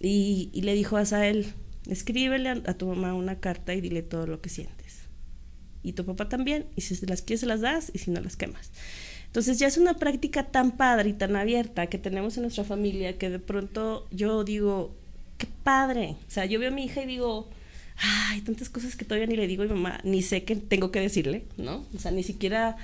Y, 0.00 0.50
y 0.52 0.62
le 0.62 0.74
dijo 0.74 0.96
a 0.96 1.04
Sael, 1.04 1.52
escríbele 1.86 2.48
a, 2.50 2.62
a 2.66 2.74
tu 2.74 2.86
mamá 2.86 3.14
una 3.14 3.40
carta 3.40 3.74
y 3.74 3.80
dile 3.80 4.02
todo 4.02 4.26
lo 4.26 4.40
que 4.40 4.48
sientes. 4.48 4.77
Y 5.82 5.92
tu 5.92 6.04
papá 6.04 6.28
también, 6.28 6.66
y 6.76 6.82
si 6.82 7.06
las 7.06 7.22
quieres 7.22 7.40
se 7.40 7.46
las 7.46 7.60
das 7.60 7.90
y 7.94 7.98
si 7.98 8.10
no 8.10 8.20
las 8.20 8.36
quemas. 8.36 8.70
Entonces 9.26 9.58
ya 9.58 9.66
es 9.66 9.76
una 9.76 9.94
práctica 9.94 10.44
tan 10.44 10.72
padre 10.72 11.10
y 11.10 11.12
tan 11.12 11.36
abierta 11.36 11.86
que 11.86 11.98
tenemos 11.98 12.36
en 12.36 12.42
nuestra 12.42 12.64
familia 12.64 13.18
que 13.18 13.28
de 13.30 13.38
pronto 13.38 14.06
yo 14.10 14.42
digo, 14.42 14.94
qué 15.36 15.46
padre. 15.62 16.16
O 16.26 16.30
sea, 16.30 16.46
yo 16.46 16.58
veo 16.58 16.70
a 16.70 16.74
mi 16.74 16.84
hija 16.84 17.02
y 17.02 17.06
digo, 17.06 17.48
ay, 17.96 18.40
tantas 18.40 18.68
cosas 18.68 18.96
que 18.96 19.04
todavía 19.04 19.26
ni 19.26 19.36
le 19.36 19.46
digo 19.46 19.62
a 19.62 19.66
mi 19.66 19.72
mamá, 19.72 20.00
ni 20.04 20.22
sé 20.22 20.44
qué 20.44 20.56
tengo 20.56 20.90
que 20.90 21.00
decirle, 21.00 21.44
¿no? 21.56 21.86
O 21.94 21.98
sea, 21.98 22.10
ni 22.10 22.22
siquiera 22.22 22.76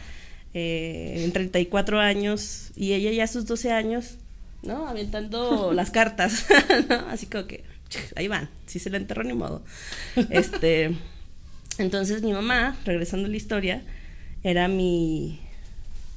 eh, 0.52 1.22
en 1.24 1.32
34 1.32 2.00
años 2.00 2.70
y 2.76 2.92
ella 2.92 3.10
ya 3.10 3.24
a 3.24 3.28
sus 3.28 3.46
12 3.46 3.72
años, 3.72 4.16
¿no? 4.62 4.86
Aventando 4.86 5.72
las 5.74 5.90
cartas, 5.90 6.46
¿no? 6.88 6.96
Así 7.08 7.26
como 7.26 7.46
que, 7.46 7.64
ahí 8.16 8.28
van, 8.28 8.50
si 8.66 8.78
se 8.78 8.90
la 8.90 8.96
enterró 8.96 9.24
ni 9.24 9.34
modo. 9.34 9.62
Este, 10.30 10.94
entonces 11.78 12.22
mi 12.22 12.32
mamá, 12.32 12.76
regresando 12.84 13.26
a 13.26 13.30
la 13.30 13.36
historia, 13.36 13.82
era 14.42 14.68
mi, 14.68 15.40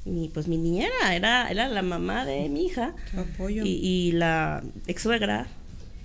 mi 0.06 0.30
pues 0.30 0.48
mi 0.48 0.58
niñera, 0.58 1.16
era, 1.16 1.50
era 1.50 1.68
la 1.68 1.82
mamá 1.82 2.26
de 2.26 2.50
mi 2.50 2.66
hija 2.66 2.94
apoyo. 3.16 3.64
y, 3.66 3.70
y 3.70 4.12
la 4.12 4.64
ex 4.88 5.02
suegra, 5.02 5.48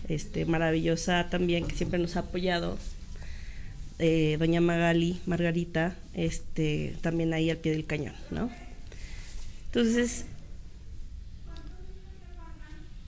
este, 0.09 0.45
maravillosa 0.45 1.29
también, 1.31 1.67
que 1.67 1.75
siempre 1.75 1.99
nos 1.99 2.17
ha 2.17 2.21
apoyado, 2.21 2.79
eh, 3.99 4.37
doña 4.39 4.61
Magali, 4.61 5.21
Margarita, 5.27 5.95
este, 6.15 6.97
también 7.01 7.33
ahí 7.33 7.51
al 7.51 7.59
pie 7.59 7.73
del 7.73 7.87
cañón, 7.87 8.15
¿no? 8.31 8.51
Entonces, 9.67 10.27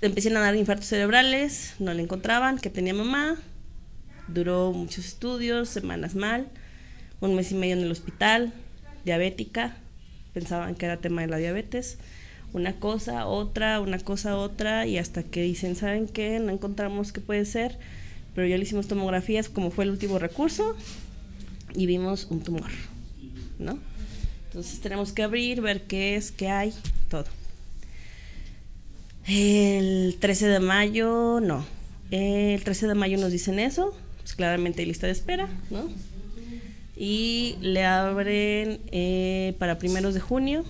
empiezan 0.01 0.37
a 0.37 0.41
dar 0.41 0.55
infartos 0.57 0.87
cerebrales, 0.87 1.75
no 1.79 1.93
le 1.95 2.03
encontraban, 2.03 2.59
que 2.59 2.71
tenía 2.71 2.95
mamá, 2.95 3.39
duró 4.29 4.73
muchos 4.73 5.05
estudios, 5.05 5.69
semanas 5.69 6.15
mal, 6.15 6.49
un 7.21 7.35
mes 7.35 7.53
y 7.53 7.55
medio 7.55 7.75
en 7.75 7.83
el 7.83 7.91
hospital, 7.91 8.53
diabética, 9.05 9.77
pensaban 10.33 10.75
que 10.75 10.87
era 10.87 10.99
tema 10.99 11.23
de 11.23 11.29
la 11.29 11.37
diabetes, 11.37 11.99
una 12.53 12.75
cosa, 12.75 13.27
otra, 13.27 13.81
una 13.81 13.99
cosa, 13.99 14.37
otra, 14.37 14.87
y 14.87 14.99
hasta 14.99 15.23
que 15.23 15.43
dicen, 15.43 15.77
¿saben 15.77 16.07
qué? 16.07 16.39
No 16.39 16.53
encontramos 16.53 17.13
qué 17.13 17.21
puede 17.21 17.45
ser, 17.45 17.79
pero 18.35 18.47
ya 18.47 18.57
le 18.57 18.63
hicimos 18.63 18.89
tomografías 18.89 19.49
como 19.49 19.71
fue 19.71 19.85
el 19.85 19.91
último 19.91 20.19
recurso 20.19 20.77
y 21.75 21.87
vimos 21.87 22.27
un 22.31 22.43
tumor, 22.43 22.71
¿no? 23.59 23.79
Entonces 24.47 24.81
tenemos 24.81 25.13
que 25.13 25.25
abrir, 25.25 25.61
ver 25.61 25.83
qué 25.83 26.15
es, 26.15 26.31
qué 26.31 26.49
hay, 26.49 26.73
todo. 27.09 27.27
El 29.27 30.17
13 30.21 30.47
de 30.47 30.61
mayo, 30.61 31.41
no. 31.41 31.65
El 32.11 32.63
13 32.63 32.87
de 32.87 32.95
mayo 32.95 33.19
nos 33.19 33.33
dicen 33.33 33.59
eso, 33.59 33.97
pues 34.25 34.37
claramente 34.37 34.81
hay 34.81 34.87
lista 34.87 35.07
de 35.07 35.13
espera, 35.13 35.51
¿no? 35.69 35.87
Y 36.97 37.57
le 37.61 37.85
abren 37.85 38.81
eh, 38.91 39.55
para 39.59 39.79
primeros 39.79 40.15
de 40.15 40.21
junio, 40.21 40.65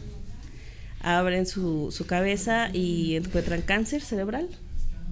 abren 1.01 1.47
su, 1.47 1.93
su 1.93 2.05
cabeza 2.05 2.69
y 2.73 3.15
encuentran 3.15 3.63
cáncer 3.63 4.03
cerebral 4.03 4.49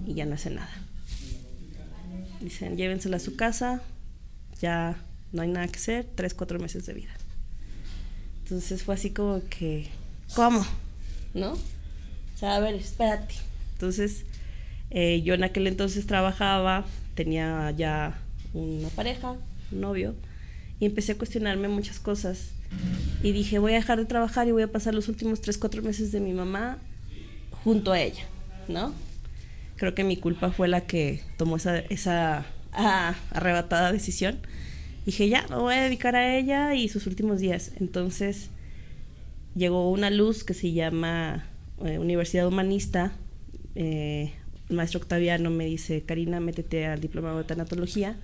y 0.05 0.15
ya 0.15 0.25
no 0.25 0.35
hace 0.35 0.49
nada. 0.49 0.69
Dicen, 2.41 2.75
llévensela 2.75 3.15
a 3.15 3.21
su 3.21 3.37
casa, 3.37 3.81
ya 4.59 4.97
no 5.31 5.41
hay 5.41 5.47
nada 5.47 5.65
que 5.69 5.77
hacer, 5.77 6.05
tres, 6.15 6.33
cuatro 6.33 6.59
meses 6.59 6.85
de 6.85 6.95
vida. 6.95 7.13
Entonces 8.43 8.83
fue 8.83 8.95
así 8.95 9.11
como 9.11 9.41
que, 9.49 9.87
¿cómo? 10.35 10.65
¿No? 11.33 11.53
O 11.53 12.37
sea, 12.37 12.57
a 12.57 12.59
ver, 12.59 12.75
espérate. 12.75 13.35
Entonces, 13.71 14.25
eh, 14.89 15.21
yo 15.21 15.33
en 15.33 15.45
aquel 15.45 15.65
entonces 15.67 16.05
trabajaba, 16.07 16.83
tenía 17.15 17.71
ya 17.71 18.19
una 18.53 18.89
pareja, 18.89 19.35
un 19.71 19.81
novio, 19.81 20.15
y 20.79 20.85
empecé 20.85 21.13
a 21.13 21.17
cuestionarme 21.17 21.67
muchas 21.67 21.99
cosas. 21.99 22.49
Y 23.21 23.31
dije, 23.31 23.59
voy 23.59 23.73
a 23.73 23.75
dejar 23.75 23.99
de 23.99 24.05
trabajar 24.05 24.47
y 24.47 24.51
voy 24.51 24.63
a 24.63 24.71
pasar 24.71 24.93
los 24.93 25.07
últimos 25.07 25.41
tres, 25.41 25.57
cuatro 25.57 25.81
meses 25.81 26.11
de 26.11 26.19
mi 26.19 26.33
mamá 26.33 26.77
junto 27.63 27.91
a 27.91 27.99
ella, 27.99 28.25
¿no? 28.67 28.93
Creo 29.75 29.95
que 29.95 30.03
mi 30.03 30.17
culpa 30.17 30.51
fue 30.51 30.67
la 30.67 30.81
que 30.81 31.21
tomó 31.37 31.57
esa, 31.57 31.79
esa 31.79 32.45
ah, 32.73 33.15
arrebatada 33.31 33.91
decisión. 33.91 34.39
Dije, 35.05 35.29
ya, 35.29 35.45
me 35.49 35.57
voy 35.57 35.75
a 35.75 35.83
dedicar 35.83 36.15
a 36.15 36.35
ella 36.37 36.75
y 36.75 36.89
sus 36.89 37.07
últimos 37.07 37.39
días. 37.39 37.71
Entonces 37.79 38.49
llegó 39.55 39.91
una 39.91 40.09
luz 40.09 40.43
que 40.43 40.53
se 40.53 40.71
llama 40.71 41.45
eh, 41.83 41.99
Universidad 41.99 42.47
Humanista. 42.47 43.13
Eh, 43.75 44.33
el 44.69 44.75
maestro 44.75 44.99
Octaviano 44.99 45.49
me 45.49 45.65
dice, 45.65 46.03
Karina, 46.03 46.39
métete 46.39 46.85
al 46.85 47.01
diplomado 47.01 47.39
de 47.39 47.43
tanatología. 47.43 48.17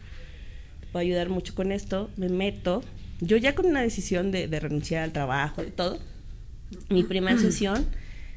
Te 0.90 0.94
puedo 0.94 1.06
ayudar 1.06 1.30
mucho 1.30 1.54
con 1.54 1.72
esto. 1.72 2.10
Me 2.18 2.30
meto. 2.30 2.84
Yo 3.22 3.38
ya 3.38 3.54
con 3.54 3.68
una 3.68 3.82
decisión 3.82 4.32
de, 4.32 4.48
de 4.48 4.60
renunciar 4.60 5.04
al 5.04 5.12
trabajo 5.12 5.64
y 5.64 5.70
todo. 5.70 6.00
Mi 6.90 7.04
primera 7.04 7.38
sesión, 7.40 7.86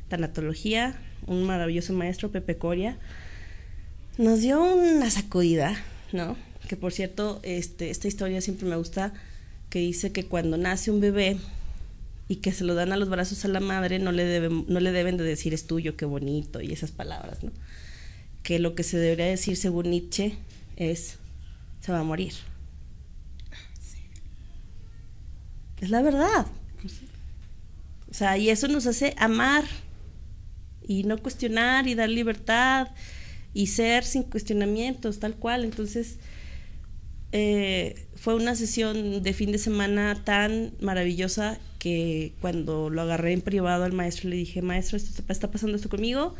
tanatología, 0.09 0.94
un 1.26 1.44
maravilloso 1.44 1.94
maestro, 1.94 2.30
Pepe 2.30 2.59
Coria, 2.59 2.98
nos 4.18 4.42
dio 4.42 4.62
una 4.62 5.11
sacudida, 5.11 5.82
¿no? 6.12 6.36
Que 6.68 6.76
por 6.76 6.92
cierto, 6.92 7.40
este, 7.42 7.88
esta 7.88 8.09
historia 8.09 8.42
siempre 8.42 8.68
me 8.68 8.76
gusta, 8.76 9.14
que 9.70 9.78
dice 9.78 10.12
que 10.12 10.26
cuando 10.26 10.59
nace 10.59 10.90
un 10.90 11.00
bebé 11.00 11.38
y 12.28 12.36
que 12.36 12.53
se 12.53 12.64
lo 12.64 12.74
dan 12.74 12.92
a 12.92 12.98
los 12.98 13.09
brazos 13.09 13.46
a 13.46 13.48
la 13.48 13.61
madre, 13.61 13.98
no 13.98 14.12
le 14.12 14.26
deben, 14.26 14.66
no 14.68 14.80
le 14.80 14.92
deben 14.92 15.16
de 15.16 15.24
decir 15.24 15.55
es 15.55 15.66
tuyo, 15.66 15.96
qué 15.96 16.05
bonito, 16.05 16.61
y 16.61 16.72
esas 16.72 16.90
palabras, 16.90 17.42
¿no? 17.42 17.50
Que 18.42 18.59
lo 18.59 18.74
que 18.74 18.82
se 18.82 18.98
debería 18.98 19.26
decir 19.26 19.57
según 19.57 19.90
Nietzsche 19.90 20.36
es, 20.76 21.18
se 21.83 21.93
va 21.93 22.01
a 22.01 22.05
morir. 22.05 22.33
Es 25.80 25.91
la 25.91 26.01
verdad. 26.01 26.47
O 28.09 28.14
sea, 28.14 28.39
y 28.39 28.51
eso 28.51 28.68
nos 28.68 28.87
hace 28.87 29.14
amar 29.18 29.64
y 30.87 31.03
no 31.03 31.18
cuestionar 31.18 31.89
y 31.89 31.95
dar 31.95 32.09
libertad 32.09 32.89
y 33.53 33.66
ser 33.66 34.05
sin 34.05 34.22
cuestionamientos, 34.22 35.18
tal 35.18 35.35
cual. 35.35 35.64
Entonces, 35.64 36.18
eh, 37.33 38.07
fue 38.14 38.37
una 38.37 38.55
sesión 38.55 39.22
de 39.22 39.33
fin 39.33 39.51
de 39.51 39.59
semana 39.59 40.22
tan 40.24 40.72
maravillosa 40.80 41.59
que 41.80 42.35
cuando 42.41 42.89
lo 42.91 43.03
agarré 43.03 43.33
en 43.33 43.41
privado 43.41 43.83
al 43.83 43.93
maestro 43.93 44.30
le 44.30 44.37
dije, 44.37 44.62
maestro, 44.62 44.97
esto 44.97 45.22
está 45.28 45.51
pasando 45.51 45.76
esto 45.76 45.89
conmigo, 45.89 46.37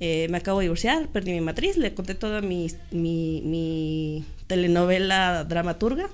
eh, 0.00 0.28
me 0.30 0.38
acabo 0.38 0.60
de 0.60 0.64
divorciar, 0.64 1.08
perdí 1.08 1.32
mi 1.32 1.42
matriz, 1.42 1.76
le 1.76 1.94
conté 1.94 2.14
toda 2.14 2.40
mi, 2.40 2.68
mi, 2.90 3.42
mi 3.44 4.24
telenovela 4.46 5.44
dramaturga 5.44 6.08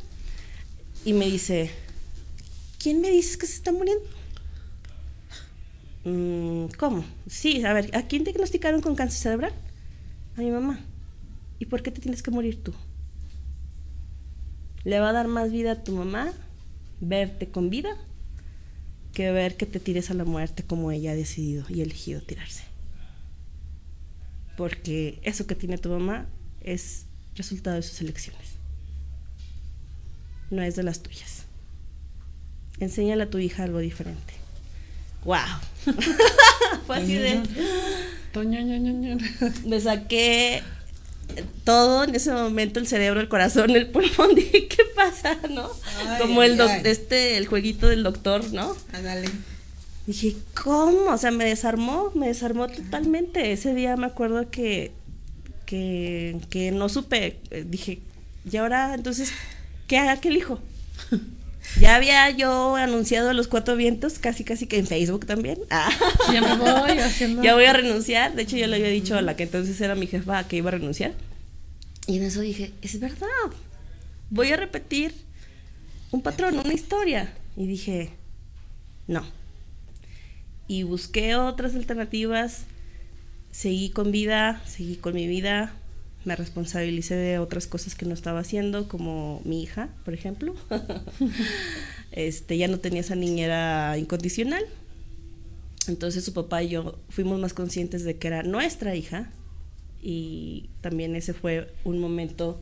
y 1.04 1.12
me 1.12 1.26
dice, 1.26 1.70
¿quién 2.80 3.00
me 3.00 3.10
dices 3.10 3.36
que 3.36 3.46
se 3.46 3.54
está 3.54 3.70
muriendo? 3.70 4.04
Mm, 6.04 6.66
¿Cómo? 6.78 7.04
Sí, 7.28 7.64
a 7.64 7.72
ver, 7.72 7.96
¿a 7.96 8.02
quién 8.02 8.24
diagnosticaron 8.24 8.80
con 8.80 8.96
cáncer 8.96 9.20
cerebral? 9.20 9.52
A 10.36 10.40
mi 10.40 10.50
mamá. 10.50 10.80
¿Y 11.60 11.66
por 11.66 11.82
qué 11.82 11.92
te 11.92 12.00
tienes 12.00 12.22
que 12.22 12.32
morir 12.32 12.62
tú? 12.62 12.74
Le 14.82 14.98
va 14.98 15.10
a 15.10 15.12
dar 15.12 15.28
más 15.28 15.52
vida 15.52 15.72
a 15.72 15.84
tu 15.84 15.92
mamá 15.92 16.32
verte 17.00 17.48
con 17.48 17.70
vida 17.70 17.96
que 19.12 19.30
ver 19.30 19.56
que 19.56 19.66
te 19.66 19.80
tires 19.80 20.10
a 20.10 20.14
la 20.14 20.24
muerte 20.24 20.62
como 20.62 20.90
ella 20.90 21.12
ha 21.12 21.14
decidido 21.14 21.64
y 21.68 21.82
elegido 21.82 22.20
tirarse. 22.20 22.64
Porque 24.56 25.18
eso 25.22 25.46
que 25.46 25.54
tiene 25.54 25.78
tu 25.78 25.90
mamá 25.90 26.26
es 26.62 27.04
resultado 27.34 27.76
de 27.76 27.82
sus 27.82 28.00
elecciones. 28.00 28.42
No 30.50 30.62
es 30.62 30.76
de 30.76 30.82
las 30.82 31.00
tuyas. 31.02 31.44
Enséñale 32.80 33.24
a 33.24 33.30
tu 33.30 33.38
hija 33.38 33.64
algo 33.64 33.78
diferente. 33.78 34.34
¡Wow! 35.24 35.38
Fue 36.86 36.96
así 36.96 37.14
de. 37.14 37.42
Me 39.66 39.80
saqué 39.80 40.62
todo 41.64 42.04
en 42.04 42.14
ese 42.14 42.30
momento, 42.32 42.78
el 42.78 42.86
cerebro, 42.86 43.20
el 43.20 43.28
corazón, 43.28 43.70
el 43.70 43.88
pulmón. 43.88 44.34
Dije, 44.36 44.68
¿qué 44.68 44.84
pasa, 44.94 45.36
no? 45.50 45.68
Ay, 46.06 46.20
Como 46.20 46.42
el, 46.42 46.56
doc- 46.56 46.68
ay. 46.70 46.82
este, 46.84 47.36
el 47.38 47.46
jueguito 47.46 47.88
del 47.88 48.02
doctor, 48.04 48.52
¿no? 48.52 48.76
Ándale. 48.92 49.28
Dije, 50.06 50.36
¿cómo? 50.62 51.10
O 51.10 51.18
sea, 51.18 51.30
me 51.32 51.44
desarmó, 51.44 52.12
me 52.14 52.28
desarmó 52.28 52.68
totalmente. 52.68 53.52
Ese 53.52 53.74
día 53.74 53.96
me 53.96 54.06
acuerdo 54.06 54.50
que, 54.50 54.92
que, 55.66 56.36
que 56.50 56.70
no 56.70 56.88
supe. 56.88 57.38
eh, 57.50 57.64
Dije, 57.68 57.98
¿y 58.50 58.56
ahora 58.56 58.94
entonces 58.94 59.32
qué 59.88 59.98
haga? 59.98 60.20
¿Qué 60.20 60.28
elijo? 60.28 60.60
Ya 61.80 61.96
había 61.96 62.30
yo 62.30 62.76
anunciado 62.76 63.30
a 63.30 63.32
los 63.34 63.48
cuatro 63.48 63.74
vientos, 63.74 64.20
casi 64.20 64.44
casi 64.44 64.68
que 64.68 64.78
en 64.78 64.86
Facebook 64.86 65.26
también. 65.26 65.58
Ah. 65.70 65.90
Ya 66.32 66.40
me 66.40 66.56
voy 66.56 66.96
haciendo. 67.00 67.42
Ya 67.42 67.54
voy 67.54 67.64
a 67.64 67.72
renunciar. 67.72 68.36
De 68.36 68.42
hecho, 68.42 68.56
yo 68.56 68.68
le 68.68 68.76
había 68.76 68.88
dicho 68.88 69.16
a 69.18 69.20
la 69.20 69.34
que 69.34 69.42
entonces 69.42 69.78
era 69.80 69.96
mi 69.96 70.06
jefa 70.06 70.46
que 70.46 70.56
iba 70.56 70.68
a 70.68 70.74
renunciar. 70.74 71.12
Y 72.06 72.18
en 72.18 72.22
eso 72.22 72.40
dije, 72.40 72.72
es 72.82 73.00
verdad. 73.00 73.26
Voy 74.30 74.52
a 74.52 74.56
repetir 74.56 75.12
un 76.12 76.22
patrón, 76.22 76.56
una 76.56 76.72
historia. 76.72 77.32
Y 77.56 77.66
dije, 77.66 78.10
no. 79.08 79.24
Y 80.68 80.82
busqué 80.82 81.36
otras 81.36 81.74
alternativas. 81.74 82.64
Seguí 83.50 83.90
con 83.90 84.12
vida, 84.12 84.62
seguí 84.66 84.96
con 84.96 85.14
mi 85.14 85.26
vida. 85.26 85.72
Me 86.24 86.34
responsabilicé 86.34 87.14
de 87.14 87.38
otras 87.38 87.66
cosas 87.66 87.94
que 87.94 88.04
no 88.04 88.12
estaba 88.14 88.40
haciendo, 88.40 88.88
como 88.88 89.40
mi 89.44 89.62
hija, 89.62 89.88
por 90.04 90.12
ejemplo. 90.12 90.54
este, 92.12 92.58
ya 92.58 92.68
no 92.68 92.80
tenía 92.80 93.00
esa 93.00 93.14
niñera 93.14 93.96
incondicional. 93.96 94.64
Entonces 95.88 96.24
su 96.24 96.32
papá 96.32 96.62
y 96.62 96.70
yo 96.70 96.98
fuimos 97.08 97.38
más 97.38 97.54
conscientes 97.54 98.04
de 98.04 98.16
que 98.16 98.26
era 98.26 98.42
nuestra 98.42 98.96
hija 98.96 99.30
y 100.02 100.68
también 100.80 101.16
ese 101.16 101.32
fue 101.32 101.72
un 101.84 101.98
momento 101.98 102.60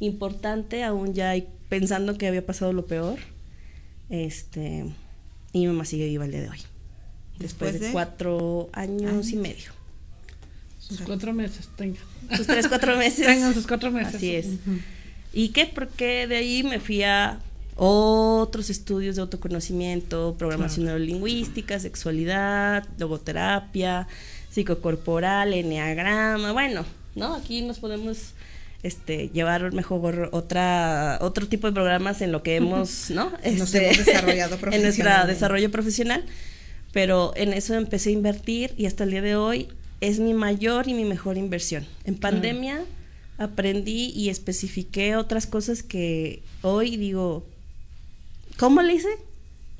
importante, 0.00 0.84
aún 0.84 1.14
ya 1.14 1.34
pensando 1.68 2.18
que 2.18 2.26
había 2.26 2.44
pasado 2.44 2.72
lo 2.72 2.86
peor. 2.86 3.18
Este, 4.10 4.84
y 5.52 5.60
mi 5.60 5.66
mamá 5.66 5.84
sigue 5.84 6.06
viva 6.06 6.24
el 6.24 6.32
día 6.32 6.42
de 6.42 6.50
hoy. 6.50 6.58
Después, 7.42 7.72
Después 7.72 7.80
de, 7.80 7.86
de 7.86 7.92
cuatro 7.92 8.70
años 8.72 9.28
y 9.30 9.36
medio. 9.36 9.72
Sus 10.78 11.00
cuatro 11.00 11.32
meses, 11.32 11.68
tenga. 11.76 12.00
Sus 12.36 12.46
tres, 12.46 12.68
cuatro 12.68 12.96
meses. 13.04 13.26
Tengan 13.26 13.54
sus 13.54 13.66
cuatro 13.66 13.90
meses. 13.90 14.14
Así 14.14 14.34
es. 14.34 14.46
¿Y 15.32 15.48
qué? 15.50 15.66
Porque 15.66 16.26
de 16.26 16.36
ahí 16.36 16.62
me 16.62 16.80
fui 16.80 17.02
a 17.02 17.38
otros 17.76 18.68
estudios 18.68 19.16
de 19.16 19.22
autoconocimiento, 19.22 20.34
programación 20.38 20.86
neurolingüística, 20.86 21.78
sexualidad, 21.80 22.86
logoterapia, 22.98 24.06
psicocorporal, 24.50 25.54
enneagrama, 25.54 26.52
bueno, 26.52 26.84
¿no? 27.14 27.34
Aquí 27.34 27.62
nos 27.62 27.78
podemos 27.78 28.32
este, 28.82 29.30
llevar 29.32 29.72
mejor 29.72 30.28
otra, 30.32 31.18
otro 31.22 31.48
tipo 31.48 31.66
de 31.66 31.72
programas 31.72 32.20
en 32.20 32.30
lo 32.30 32.42
que 32.42 32.56
hemos, 32.56 33.08
¿no? 33.10 33.30
Nos 33.30 33.74
Este, 33.74 33.86
hemos 33.90 34.04
desarrollado 34.04 34.58
En 34.70 34.82
nuestro 34.82 35.26
desarrollo 35.26 35.70
profesional, 35.70 36.24
pero 36.92 37.32
en 37.36 37.52
eso 37.52 37.74
empecé 37.74 38.10
a 38.10 38.12
invertir 38.12 38.72
y 38.76 38.86
hasta 38.86 39.04
el 39.04 39.10
día 39.10 39.22
de 39.22 39.36
hoy 39.36 39.68
es 40.00 40.18
mi 40.20 40.34
mayor 40.34 40.88
y 40.88 40.94
mi 40.94 41.04
mejor 41.04 41.36
inversión. 41.38 41.84
En 42.04 42.16
pandemia 42.16 42.82
aprendí 43.38 44.12
y 44.14 44.28
especifiqué 44.28 45.16
otras 45.16 45.46
cosas 45.46 45.82
que 45.82 46.42
hoy 46.62 46.96
digo, 46.96 47.46
¿cómo 48.56 48.82
le 48.82 48.94
hice? 48.94 49.08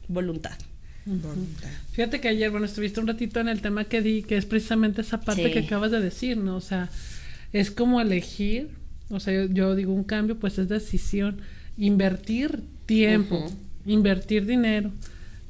Voluntad. 0.08 0.56
Voluntad. 1.04 1.68
Fíjate 1.92 2.20
que 2.20 2.28
ayer, 2.28 2.50
bueno, 2.50 2.66
estuviste 2.66 3.00
un 3.00 3.08
ratito 3.08 3.40
en 3.40 3.48
el 3.48 3.60
tema 3.60 3.84
que 3.84 4.00
di, 4.02 4.22
que 4.22 4.36
es 4.36 4.46
precisamente 4.46 5.00
esa 5.00 5.20
parte 5.20 5.46
Sí. 5.46 5.50
que 5.52 5.58
acabas 5.60 5.90
de 5.90 6.00
decir, 6.00 6.36
¿no? 6.36 6.56
O 6.56 6.60
sea, 6.60 6.88
es 7.52 7.70
como 7.70 8.00
elegir, 8.00 8.68
o 9.10 9.18
sea, 9.20 9.34
yo, 9.34 9.52
yo 9.52 9.74
digo 9.74 9.92
un 9.92 10.04
cambio, 10.04 10.38
pues 10.38 10.58
es 10.58 10.68
decisión, 10.68 11.40
invertir 11.76 12.62
tiempo, 12.86 13.50
invertir 13.84 14.46
dinero, 14.46 14.92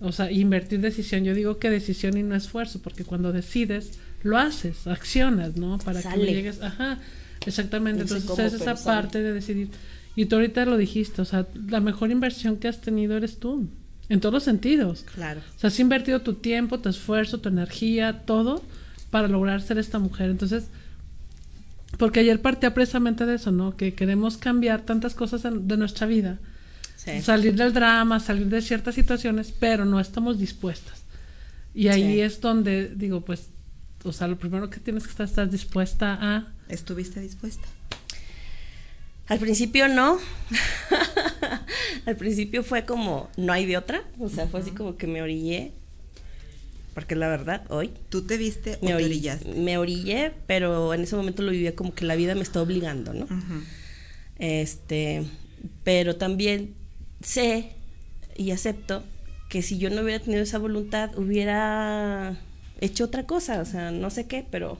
o 0.02 0.12
sea, 0.12 0.30
invertir 0.30 0.80
decisión. 0.80 1.24
Yo 1.24 1.34
digo 1.34 1.58
que 1.58 1.70
decisión 1.70 2.16
y 2.16 2.22
no 2.22 2.34
esfuerzo, 2.34 2.80
porque 2.82 3.04
cuando 3.04 3.32
decides, 3.32 3.98
lo 4.22 4.38
haces, 4.38 4.86
accionas, 4.86 5.56
¿no? 5.56 5.78
Para 5.78 6.00
que 6.02 6.08
no 6.08 6.14
Sale. 6.14 6.32
llegues, 6.32 6.60
ajá, 6.62 6.98
exactamente. 7.46 8.02
No 8.02 8.08
sé 8.08 8.16
Entonces 8.18 8.30
cómo, 8.36 8.46
es 8.48 8.52
esa 8.54 8.76
sale. 8.76 8.96
parte 9.02 9.22
de 9.22 9.32
decidir. 9.32 9.68
Y 10.14 10.26
tú 10.26 10.36
ahorita 10.36 10.64
lo 10.66 10.76
dijiste, 10.76 11.22
o 11.22 11.24
sea, 11.24 11.46
la 11.68 11.80
mejor 11.80 12.10
inversión 12.10 12.56
que 12.58 12.68
has 12.68 12.80
tenido 12.80 13.16
eres 13.16 13.38
tú, 13.38 13.68
en 14.08 14.20
todos 14.20 14.32
los 14.34 14.42
sentidos. 14.42 15.04
Claro. 15.14 15.40
O 15.56 15.58
sea, 15.58 15.68
has 15.68 15.80
invertido 15.80 16.20
tu 16.20 16.34
tiempo, 16.34 16.78
tu 16.80 16.88
esfuerzo, 16.88 17.38
tu 17.40 17.48
energía, 17.48 18.22
todo 18.26 18.62
para 19.10 19.28
lograr 19.28 19.62
ser 19.62 19.78
esta 19.78 19.98
mujer. 19.98 20.28
Entonces, 20.30 20.64
porque 21.98 22.20
ayer 22.20 22.40
partía 22.40 22.74
precisamente 22.74 23.26
de 23.26 23.34
eso, 23.36 23.52
¿no? 23.52 23.76
Que 23.76 23.94
queremos 23.94 24.36
cambiar 24.36 24.82
tantas 24.82 25.14
cosas 25.14 25.44
en- 25.44 25.68
de 25.68 25.76
nuestra 25.76 26.06
vida. 26.06 26.38
Sí. 27.04 27.20
Salir 27.22 27.54
del 27.56 27.72
drama, 27.72 28.20
salir 28.20 28.46
de 28.46 28.62
ciertas 28.62 28.94
situaciones, 28.94 29.52
pero 29.58 29.84
no 29.84 29.98
estamos 29.98 30.38
dispuestas. 30.38 31.02
Y 31.74 31.88
ahí 31.88 32.14
Sí. 32.14 32.20
es 32.20 32.40
donde 32.40 32.88
digo, 32.94 33.22
pues, 33.22 33.48
o 34.04 34.12
sea, 34.12 34.28
lo 34.28 34.38
primero 34.38 34.70
que 34.70 34.78
tienes 34.78 35.04
que 35.04 35.10
estar, 35.10 35.26
estar 35.26 35.50
dispuesta 35.50 36.18
a... 36.20 36.52
¿Estuviste 36.68 37.20
dispuesta? 37.20 37.66
Al 39.26 39.38
principio 39.38 39.88
no. 39.88 40.18
Al 42.06 42.16
principio 42.16 42.62
fue 42.62 42.84
como, 42.84 43.30
no 43.36 43.52
hay 43.52 43.66
de 43.66 43.76
otra. 43.76 44.02
O 44.18 44.28
sea, 44.28 44.46
fue 44.46 44.60
así 44.60 44.70
como 44.72 44.96
que 44.96 45.06
me 45.06 45.22
orillé. 45.22 45.72
Porque 46.94 47.16
la 47.16 47.28
verdad, 47.28 47.64
hoy 47.70 47.90
¿Tú 48.10 48.22
te 48.22 48.36
viste 48.36 48.78
o 48.80 48.84
me, 48.84 48.92
te 48.92 48.98
ori- 48.98 49.04
orillaste? 49.06 49.54
me 49.54 49.78
orillé, 49.78 50.32
pero 50.46 50.92
en 50.92 51.00
ese 51.02 51.16
momento 51.16 51.42
lo 51.42 51.50
vivía 51.50 51.74
como 51.74 51.94
que 51.94 52.04
la 52.04 52.16
vida 52.16 52.34
me 52.34 52.42
está 52.42 52.60
obligando, 52.60 53.14
¿no? 53.14 53.26
Este, 54.38 55.24
pero 55.84 56.16
también 56.16 56.74
sé 57.22 57.70
y 58.36 58.50
acepto 58.50 59.02
que 59.48 59.62
si 59.62 59.78
yo 59.78 59.90
no 59.90 60.02
hubiera 60.02 60.22
tenido 60.22 60.42
esa 60.42 60.58
voluntad, 60.58 61.10
hubiera 61.18 62.36
hecho 62.80 63.04
otra 63.04 63.24
cosa, 63.24 63.60
o 63.60 63.64
sea, 63.64 63.90
no 63.90 64.10
sé 64.10 64.26
qué, 64.26 64.44
pero 64.50 64.78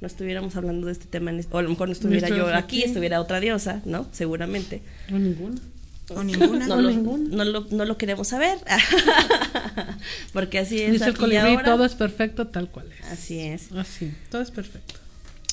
no 0.00 0.06
estuviéramos 0.06 0.56
hablando 0.56 0.86
de 0.86 0.92
este 0.92 1.06
tema, 1.06 1.30
en 1.30 1.38
este- 1.40 1.54
o 1.54 1.58
a 1.58 1.62
lo 1.62 1.68
mejor 1.70 1.88
no 1.88 1.92
estuviera 1.92 2.28
yo 2.28 2.46
aquí, 2.48 2.80
aquí. 2.80 2.82
estuviera 2.84 3.20
otra 3.20 3.40
diosa, 3.40 3.82
¿no? 3.84 4.06
Seguramente. 4.12 4.82
No, 5.10 5.18
ninguna. 5.18 5.60
¿O 6.08 6.22
ninguna? 6.22 6.66
No, 6.68 6.76
O 6.76 6.80
lo, 6.80 6.90
ninguna. 6.90 7.28
no, 7.36 7.44
lo, 7.44 7.66
no 7.70 7.84
lo 7.84 7.98
queremos 7.98 8.28
saber, 8.28 8.58
porque 10.32 10.58
así 10.58 10.80
es. 10.80 10.92
Dice 10.92 11.06
el 11.06 11.10
aquí 11.14 11.36
ahora. 11.36 11.64
todo 11.64 11.84
es 11.84 11.94
perfecto 11.94 12.46
tal 12.48 12.70
cual 12.70 12.86
es. 12.92 13.04
Así 13.06 13.40
es. 13.40 13.72
Así, 13.72 14.12
todo 14.30 14.42
es 14.42 14.50
perfecto. 14.50 14.94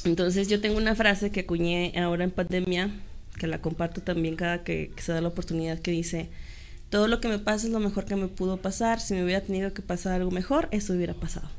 Entonces 0.05 0.47
yo 0.49 0.59
tengo 0.61 0.77
una 0.77 0.95
frase 0.95 1.31
que 1.31 1.41
acuñé 1.41 1.93
ahora 1.97 2.23
en 2.23 2.31
pandemia, 2.31 2.89
que 3.38 3.47
la 3.47 3.61
comparto 3.61 4.01
también 4.01 4.36
cada 4.36 4.63
que, 4.63 4.91
que 4.95 5.01
se 5.01 5.11
da 5.11 5.21
la 5.21 5.29
oportunidad, 5.29 5.79
que 5.79 5.91
dice, 5.91 6.29
todo 6.89 7.07
lo 7.07 7.19
que 7.19 7.27
me 7.27 7.39
pasa 7.39 7.65
es 7.65 7.73
lo 7.73 7.79
mejor 7.79 8.05
que 8.05 8.15
me 8.15 8.27
pudo 8.27 8.57
pasar, 8.57 8.99
si 8.99 9.13
me 9.13 9.23
hubiera 9.23 9.41
tenido 9.41 9.73
que 9.73 9.81
pasar 9.81 10.13
algo 10.13 10.31
mejor, 10.31 10.67
eso 10.71 10.93
hubiera 10.93 11.13
pasado. 11.13 11.49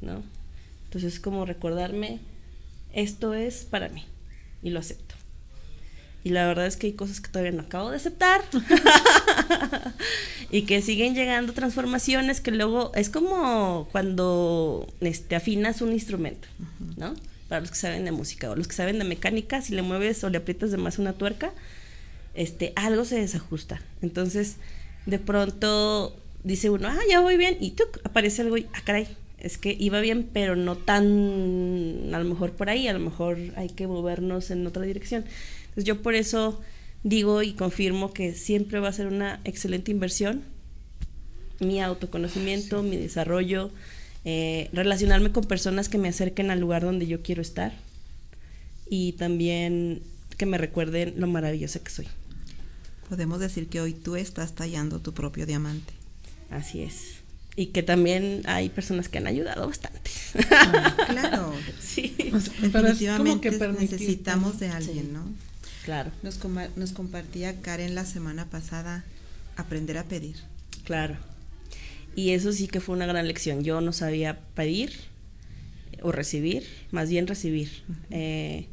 ¿No? 0.00 0.22
Entonces 0.84 1.14
es 1.14 1.20
como 1.20 1.44
recordarme, 1.44 2.20
esto 2.92 3.34
es 3.34 3.64
para 3.64 3.88
mí, 3.88 4.04
y 4.62 4.70
lo 4.70 4.78
acepto. 4.78 5.16
Y 6.26 6.30
la 6.30 6.46
verdad 6.46 6.66
es 6.66 6.76
que 6.76 6.88
hay 6.88 6.92
cosas 6.92 7.20
que 7.20 7.28
todavía 7.28 7.52
no 7.52 7.62
acabo 7.62 7.90
de 7.90 7.98
aceptar. 7.98 8.40
y 10.50 10.62
que 10.62 10.82
siguen 10.82 11.14
llegando 11.14 11.52
transformaciones 11.52 12.40
que 12.40 12.50
luego 12.50 12.90
es 12.94 13.10
como 13.10 13.88
cuando 13.92 14.92
este, 15.00 15.36
afinas 15.36 15.82
un 15.82 15.92
instrumento, 15.92 16.48
¿no? 16.96 17.14
Para 17.48 17.60
los 17.60 17.70
que 17.70 17.76
saben 17.76 18.04
de 18.04 18.12
música 18.12 18.50
o 18.50 18.56
los 18.56 18.68
que 18.68 18.74
saben 18.74 18.98
de 18.98 19.04
mecánica, 19.04 19.62
si 19.62 19.74
le 19.74 19.82
mueves 19.82 20.22
o 20.24 20.30
le 20.30 20.38
aprietas 20.38 20.70
de 20.70 20.76
más 20.76 20.98
una 20.98 21.12
tuerca, 21.12 21.52
este, 22.34 22.72
algo 22.76 23.04
se 23.04 23.20
desajusta. 23.20 23.80
Entonces, 24.02 24.56
de 25.06 25.18
pronto 25.18 26.16
dice 26.44 26.70
uno, 26.70 26.88
ah, 26.88 26.98
ya 27.08 27.20
voy 27.20 27.36
bien, 27.36 27.56
y 27.60 27.72
¡tuc! 27.72 28.00
aparece 28.04 28.42
algo 28.42 28.56
y, 28.56 28.66
ah, 28.72 28.80
caray, 28.84 29.08
es 29.38 29.58
que 29.58 29.76
iba 29.78 30.00
bien, 30.00 30.28
pero 30.32 30.56
no 30.56 30.76
tan, 30.76 32.10
a 32.12 32.18
lo 32.18 32.24
mejor 32.24 32.52
por 32.52 32.68
ahí, 32.68 32.88
a 32.88 32.92
lo 32.92 33.00
mejor 33.00 33.38
hay 33.56 33.68
que 33.68 33.86
movernos 33.86 34.50
en 34.50 34.66
otra 34.66 34.82
dirección. 34.82 35.24
Entonces, 35.68 35.84
yo 35.84 36.02
por 36.02 36.14
eso 36.14 36.60
digo 37.04 37.42
y 37.42 37.52
confirmo 37.52 38.12
que 38.12 38.34
siempre 38.34 38.80
va 38.80 38.88
a 38.88 38.92
ser 38.92 39.06
una 39.06 39.40
excelente 39.44 39.90
inversión 39.90 40.42
mi 41.60 41.80
autoconocimiento, 41.80 42.82
mi 42.82 42.96
desarrollo, 42.96 43.70
eh, 44.28 44.68
relacionarme 44.72 45.30
con 45.30 45.44
personas 45.44 45.88
que 45.88 45.98
me 45.98 46.08
acerquen 46.08 46.50
al 46.50 46.58
lugar 46.60 46.82
donde 46.82 47.06
yo 47.06 47.22
quiero 47.22 47.40
estar 47.42 47.72
y 48.90 49.12
también 49.12 50.02
que 50.36 50.46
me 50.46 50.58
recuerden 50.58 51.14
lo 51.16 51.26
maravillosa 51.28 51.78
que 51.78 51.90
soy. 51.90 52.08
Podemos 53.08 53.38
decir 53.38 53.68
que 53.68 53.80
hoy 53.80 53.94
tú 53.94 54.16
estás 54.16 54.54
tallando 54.54 54.98
tu 55.00 55.14
propio 55.14 55.46
diamante. 55.46 55.92
Así 56.50 56.82
es. 56.82 57.16
Y 57.54 57.66
que 57.66 57.82
también 57.82 58.42
hay 58.46 58.68
personas 58.68 59.08
que 59.08 59.18
han 59.18 59.26
ayudado 59.26 59.66
bastante. 59.66 60.10
Claro. 61.06 61.52
sí, 61.80 62.14
Pero 62.18 62.36
es 62.36 62.48
como 62.50 62.82
Definitivamente 62.82 63.50
que 63.50 63.56
permitirte. 63.58 63.94
necesitamos 63.96 64.58
de 64.58 64.68
alguien, 64.68 65.06
Sí. 65.06 65.10
¿no? 65.12 65.24
claro, 65.84 66.10
nos 66.22 66.92
compartía 66.92 67.60
Karen 67.62 67.94
la 67.94 68.04
semana 68.04 68.44
pasada 68.46 69.04
aprender 69.56 69.96
a 69.98 70.04
pedir. 70.04 70.36
claro. 70.84 71.16
Y 72.16 72.30
eso 72.30 72.50
sí 72.52 72.66
que 72.66 72.80
fue 72.80 72.96
una 72.96 73.06
gran 73.06 73.28
lección. 73.28 73.62
Yo 73.62 73.80
no 73.80 73.92
sabía 73.92 74.40
pedir 74.54 74.92
o 76.02 76.10
recibir, 76.12 76.64
más 76.90 77.08
bien 77.10 77.26
recibir. 77.28 77.70
Eh, 78.10 78.66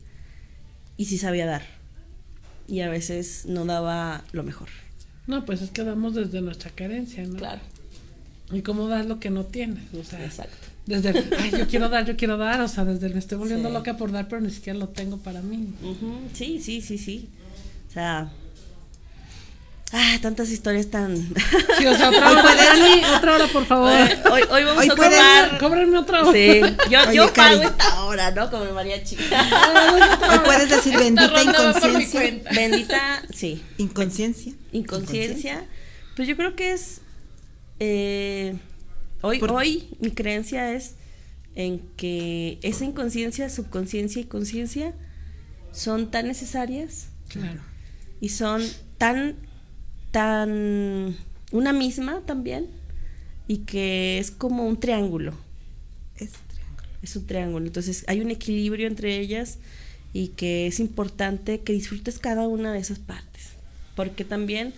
y 0.97 1.05
sí 1.05 1.17
sabía 1.19 1.45
dar. 1.45 1.63
Y 2.67 2.79
a 2.79 2.89
veces 2.89 3.45
no 3.45 3.65
daba 3.65 4.23
lo 4.31 4.43
mejor. 4.43 4.69
No, 5.27 5.45
pues 5.45 5.61
es 5.61 5.69
que 5.71 5.83
damos 5.83 6.15
desde 6.15 6.41
nuestra 6.41 6.71
carencia, 6.71 7.23
¿no? 7.25 7.37
¿Y 8.51 8.61
cómo 8.61 8.87
das 8.87 9.05
lo 9.05 9.19
que 9.19 9.29
no 9.29 9.45
tienes? 9.45 9.93
O 9.93 10.03
sea, 10.03 10.23
Exacto. 10.23 10.55
desde, 10.85 11.09
ay, 11.37 11.51
yo 11.57 11.67
quiero 11.67 11.89
dar, 11.89 12.05
yo 12.05 12.15
quiero 12.15 12.37
dar, 12.37 12.61
o 12.61 12.67
sea, 12.67 12.85
desde 12.85 13.09
me 13.09 13.19
estoy 13.19 13.37
volviendo 13.37 13.67
Sí. 13.69 13.73
loca 13.73 13.97
por 13.97 14.11
dar, 14.11 14.27
pero 14.27 14.41
ni 14.41 14.51
siquiera 14.51 14.77
lo 14.79 14.89
tengo 14.89 15.17
para 15.17 15.41
mí. 15.41 15.69
Sí, 16.33 16.59
sí, 16.61 16.81
sí, 16.81 16.97
sí. 16.97 17.29
O 17.89 17.91
sea. 17.93 18.31
Ah, 19.95 20.17
tantas 20.21 20.49
historias 20.49 20.89
tan. 20.89 21.15
Sí, 21.77 21.85
o 21.85 21.95
sea, 21.95 22.09
otra 22.09 22.31
hora, 22.31 22.55
Dani, 22.55 23.03
otra 23.15 23.35
hora, 23.35 23.47
por 23.47 23.65
favor. 23.65 23.91
hoy, 24.31 24.41
hoy 24.49 24.63
vamos 24.63 24.83
Hoy 24.83 24.89
a 24.89 24.95
tomar. 24.95 25.57
Cóbrenme 25.59 25.97
otra 25.99 26.23
hora. 26.23 26.31
Sí, 26.31 26.61
yo, 26.89 26.99
Oye, 27.01 27.15
yo 27.15 27.31
pago 27.33 27.61
esta 27.61 28.03
hora, 28.05 28.31
¿no? 28.31 28.49
Como 28.49 28.63
el 28.63 28.73
mariachi. 28.73 29.15
Hoy 29.17 30.39
puedes 30.45 30.69
decir 30.69 30.93
Esta 30.95 31.03
bendita 31.03 31.43
inconsciencia. 31.43 32.41
Bendita, 32.55 33.23
sí. 33.33 33.61
Inconsciencia. 33.77 34.53
Inconsciencia. 34.71 35.63
Pues 36.15 36.27
yo 36.27 36.35
creo 36.37 36.55
que 36.55 36.71
es. 36.73 37.01
eh, 37.79 38.55
hoy, 39.21 39.39
Por- 39.39 39.51
hoy 39.51 39.89
mi 39.99 40.09
creencia 40.11 40.73
es 40.73 40.95
en 41.55 41.79
que 41.97 42.57
esa 42.63 42.83
inconsciencia, 42.85 43.47
subconsciencia 43.49 44.21
y 44.21 44.25
conciencia 44.25 44.93
son 45.71 46.09
tan 46.09 46.27
necesarias 46.27 47.09
Claro. 47.29 47.61
y 48.21 48.29
son 48.29 48.63
tan, 48.97 49.35
tan 50.13 51.17
una 51.51 51.73
misma 51.73 52.21
también 52.21 52.67
y 53.47 53.57
que 53.57 54.19
es 54.19 54.31
como 54.31 54.65
un 54.65 54.79
triángulo, 54.79 55.33
Es 56.15 56.31
triángulo. 56.31 56.87
es 57.01 57.15
un 57.15 57.25
triángulo. 57.27 57.65
Entonces 57.65 58.05
hay 58.07 58.21
un 58.21 58.31
equilibrio 58.31 58.87
entre 58.87 59.19
ellas 59.19 59.57
y 60.13 60.29
que 60.29 60.67
es 60.67 60.79
importante 60.79 61.61
que 61.61 61.73
disfrutes 61.73 62.19
cada 62.19 62.47
una 62.47 62.71
de 62.71 62.79
esas 62.79 62.99
partes. 62.99 63.49
Porque 63.95 64.23
también 64.23 64.73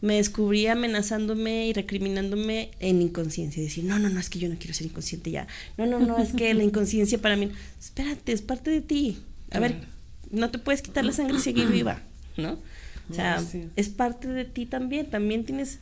me 0.00 0.16
descubrí 0.16 0.66
amenazándome 0.66 1.66
y 1.66 1.72
recriminándome 1.72 2.70
en 2.80 3.00
inconsciencia. 3.02 3.62
Decir, 3.62 3.84
no, 3.84 3.98
no, 3.98 4.08
no, 4.08 4.20
es 4.20 4.28
que 4.28 4.38
yo 4.38 4.48
no 4.48 4.56
quiero 4.58 4.74
ser 4.74 4.86
inconsciente 4.86 5.30
ya. 5.30 5.46
No, 5.76 5.86
no, 5.86 5.98
no, 5.98 6.18
es 6.18 6.32
que 6.32 6.52
la 6.54 6.62
inconsciencia 6.62 7.18
para 7.18 7.36
mí. 7.36 7.50
Espérate, 7.80 8.32
es 8.32 8.42
parte 8.42 8.70
de 8.70 8.80
ti. 8.80 9.18
A 9.50 9.58
ver, 9.58 9.80
no 10.30 10.50
te 10.50 10.58
puedes 10.58 10.82
quitar 10.82 11.04
la 11.04 11.12
sangre 11.12 11.38
y 11.38 11.40
seguir 11.40 11.68
viva, 11.68 12.02
¿no? 12.36 12.58
O 13.10 13.14
sea, 13.14 13.40
Sí. 13.40 13.68
es 13.76 13.88
parte 13.88 14.28
de 14.28 14.44
ti 14.44 14.66
también. 14.66 15.10
También 15.10 15.44
tienes. 15.44 15.78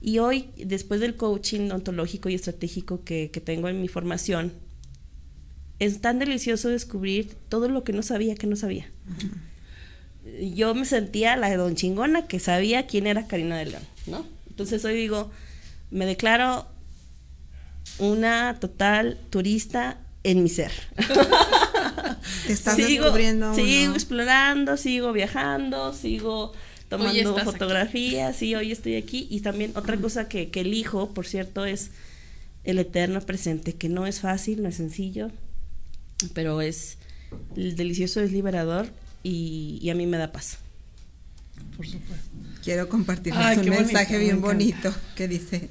Y 0.00 0.18
hoy, 0.18 0.50
después 0.56 1.00
del 1.00 1.16
coaching 1.16 1.70
ontológico 1.70 2.28
y 2.28 2.34
estratégico 2.34 3.02
que, 3.04 3.30
que 3.32 3.40
tengo 3.40 3.68
en 3.68 3.80
mi 3.80 3.88
formación, 3.88 4.52
es 5.78 6.00
tan 6.00 6.18
delicioso 6.18 6.68
descubrir 6.68 7.34
todo 7.48 7.68
lo 7.68 7.82
que 7.84 7.92
no 7.92 8.02
sabía 8.02 8.34
que 8.34 8.46
no 8.46 8.56
sabía. 8.56 8.90
Yo 10.54 10.74
me 10.74 10.84
sentía 10.84 11.36
la 11.36 11.54
don 11.56 11.76
chingona 11.76 12.26
que 12.26 12.40
sabía 12.40 12.86
quién 12.86 13.06
era 13.06 13.26
Karina 13.26 13.58
del 13.58 13.70
León, 13.72 13.82
¿no? 14.06 14.26
Entonces 14.48 14.84
hoy 14.84 14.94
digo, 14.94 15.30
me 15.90 16.04
declaro 16.06 16.66
una 17.98 18.58
total 18.60 19.18
turista 19.30 19.98
en 20.24 20.42
mi 20.42 20.48
ser. 20.48 20.72
Te 22.46 22.52
estás 22.52 22.76
descubriendo 22.76 23.46
aún, 23.46 23.56
sigo 23.56 23.88
¿no? 23.90 23.94
explorando, 23.94 24.76
sigo 24.76 25.12
viajando, 25.12 25.92
sigo 25.92 26.52
tomando 26.88 27.18
estás 27.18 27.42
aquí. 27.42 27.44
fotografías, 27.44 28.36
sí, 28.36 28.54
hoy 28.54 28.72
estoy 28.72 28.96
aquí. 28.96 29.26
Y 29.30 29.40
también 29.40 29.72
otra 29.74 29.96
cosa 29.96 30.28
que, 30.28 30.50
que 30.50 30.60
elijo, 30.60 31.10
por 31.10 31.26
cierto, 31.26 31.64
es 31.64 31.90
el 32.64 32.78
eterno 32.78 33.20
presente, 33.20 33.74
que 33.74 33.88
no 33.88 34.06
es 34.06 34.20
fácil, 34.20 34.62
no 34.62 34.68
es 34.68 34.76
sencillo, 34.76 35.30
pero 36.34 36.60
es 36.60 36.98
el 37.56 37.76
delicioso, 37.76 38.20
es 38.20 38.32
liberador 38.32 38.88
y, 39.22 39.78
y 39.80 39.90
a 39.90 39.94
mí 39.94 40.06
me 40.06 40.18
da 40.18 40.32
paz. 40.32 40.58
Por 41.76 41.86
supuesto. 41.86 42.26
Quiero 42.62 42.88
compartirles 42.88 43.40
Ay, 43.40 43.58
un 43.58 43.66
bonito, 43.66 43.82
mensaje 43.82 44.14
me 44.14 44.24
bien 44.24 44.40
bonito 44.40 44.92
que 45.14 45.28
dice, 45.28 45.68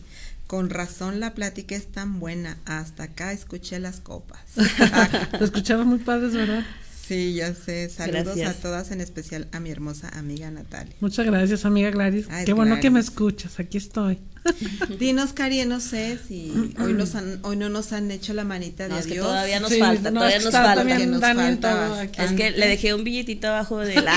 con 0.48 0.70
razón 0.70 1.20
la 1.20 1.34
plática 1.34 1.76
es 1.76 1.88
tan 1.88 2.20
buena, 2.20 2.58
hasta 2.66 3.04
acá 3.04 3.34
escuché 3.34 3.80
las 3.80 4.00
copas. 4.00 4.40
Lo 5.40 5.46
escuchaba 5.46 5.84
muy 5.84 6.00
padres, 6.00 6.34
¿verdad? 6.34 6.66
Sí, 7.08 7.34
ya 7.36 7.54
sé, 7.54 7.90
saludos 7.90 8.24
Gracias. 8.36 8.50
a 8.50 8.54
todas, 8.62 8.92
en 8.92 9.02
especial 9.02 9.48
a 9.52 9.60
mi 9.60 9.70
hermosa 9.72 10.10
amiga 10.10 10.50
Natalia. 10.52 10.96
Muchas 11.00 11.26
gracias, 11.26 11.66
amiga 11.66 11.90
Gladys. 11.92 12.26
Ay, 12.30 12.46
Qué 12.46 12.54
bueno 12.54 12.80
que 12.80 12.90
me 12.90 13.00
escuchas, 13.00 13.60
aquí 13.60 13.78
estoy. 13.78 14.20
Dinos, 15.00 15.34
Cari, 15.34 15.66
no 15.66 15.80
sé 15.80 16.20
si 16.28 16.52
hoy, 16.80 16.94
nos 16.94 17.16
han, 17.16 17.40
hoy 17.44 17.56
no 17.58 17.68
nos 17.70 17.92
han 17.94 18.12
hecho 18.12 18.34
la 18.34 18.44
manita 18.44 18.84
de 18.84 18.90
No, 18.90 18.98
es 19.00 19.06
que 19.08 19.14
adiós. 19.14 19.26
todavía 19.28 19.60
nos 19.60 19.72
Sí, 19.72 19.80
falta, 19.80 20.12
no, 20.12 20.20
todavía 20.20 20.38
está 20.38 20.50
nos 20.52 20.54
falta. 20.68 20.76
también 20.76 21.12
nos 21.12 21.22
falta 21.22 21.72
todo 21.72 21.90
bastante. 21.90 22.22
aquí. 22.22 22.34
Es 22.34 22.40
que 22.40 22.52
le 22.60 22.68
dejé 22.68 22.94
un 22.94 23.04
billetito 23.04 23.48
abajo 23.48 23.80
de 23.80 23.96
la... 24.02 24.14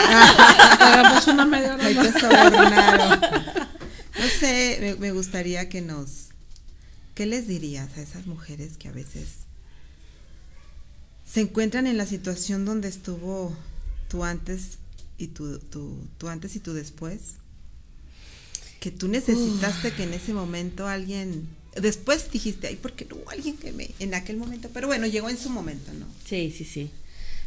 Hagamos 0.80 1.26
una 1.28 1.47
media 1.47 1.74
hora. 1.76 1.89
No 4.18 4.26
sé, 4.41 4.78
me, 4.80 4.95
me 4.97 5.12
gustaría 5.12 5.68
que 5.68 5.80
nos... 5.80 6.28
¿Qué 7.14 7.26
les 7.26 7.49
dirías 7.49 7.89
a 7.97 8.01
esas 8.03 8.26
mujeres 8.26 8.76
que 8.78 8.89
a 8.89 8.93
veces 8.93 9.28
se 11.31 11.41
encuentran 11.41 11.87
en 11.87 11.99
la 11.99 12.07
situación 12.07 12.64
donde 12.64 12.89
estuvo 12.89 13.55
tu 14.09 14.24
antes 14.24 14.79
y 15.18 15.29
tu, 15.29 15.59
tu, 15.59 15.97
tu 16.16 16.29
antes 16.29 16.57
y 16.57 16.61
tu 16.61 16.72
después? 16.72 17.35
Que 18.81 18.91
tú 18.91 19.09
necesitaste 19.09 19.93
que 19.93 20.05
en 20.05 20.14
ese 20.14 20.33
momento 20.33 20.87
alguien... 20.87 21.49
Después 21.76 22.31
dijiste, 22.31 22.68
ay, 22.68 22.76
¿por 22.76 22.93
qué 22.93 23.05
no 23.05 23.16
hubo 23.16 23.31
alguien 23.31 23.57
que 23.57 23.72
me... 23.72 23.91
En 23.99 24.14
aquel 24.14 24.37
momento, 24.37 24.70
pero 24.72 24.87
bueno, 24.87 25.07
llegó 25.07 25.29
en 25.29 25.39
su 25.39 25.51
momento, 25.51 25.93
¿no? 25.93 26.07
Sí, 26.24 26.55
sí, 26.57 26.64
sí. 26.64 26.91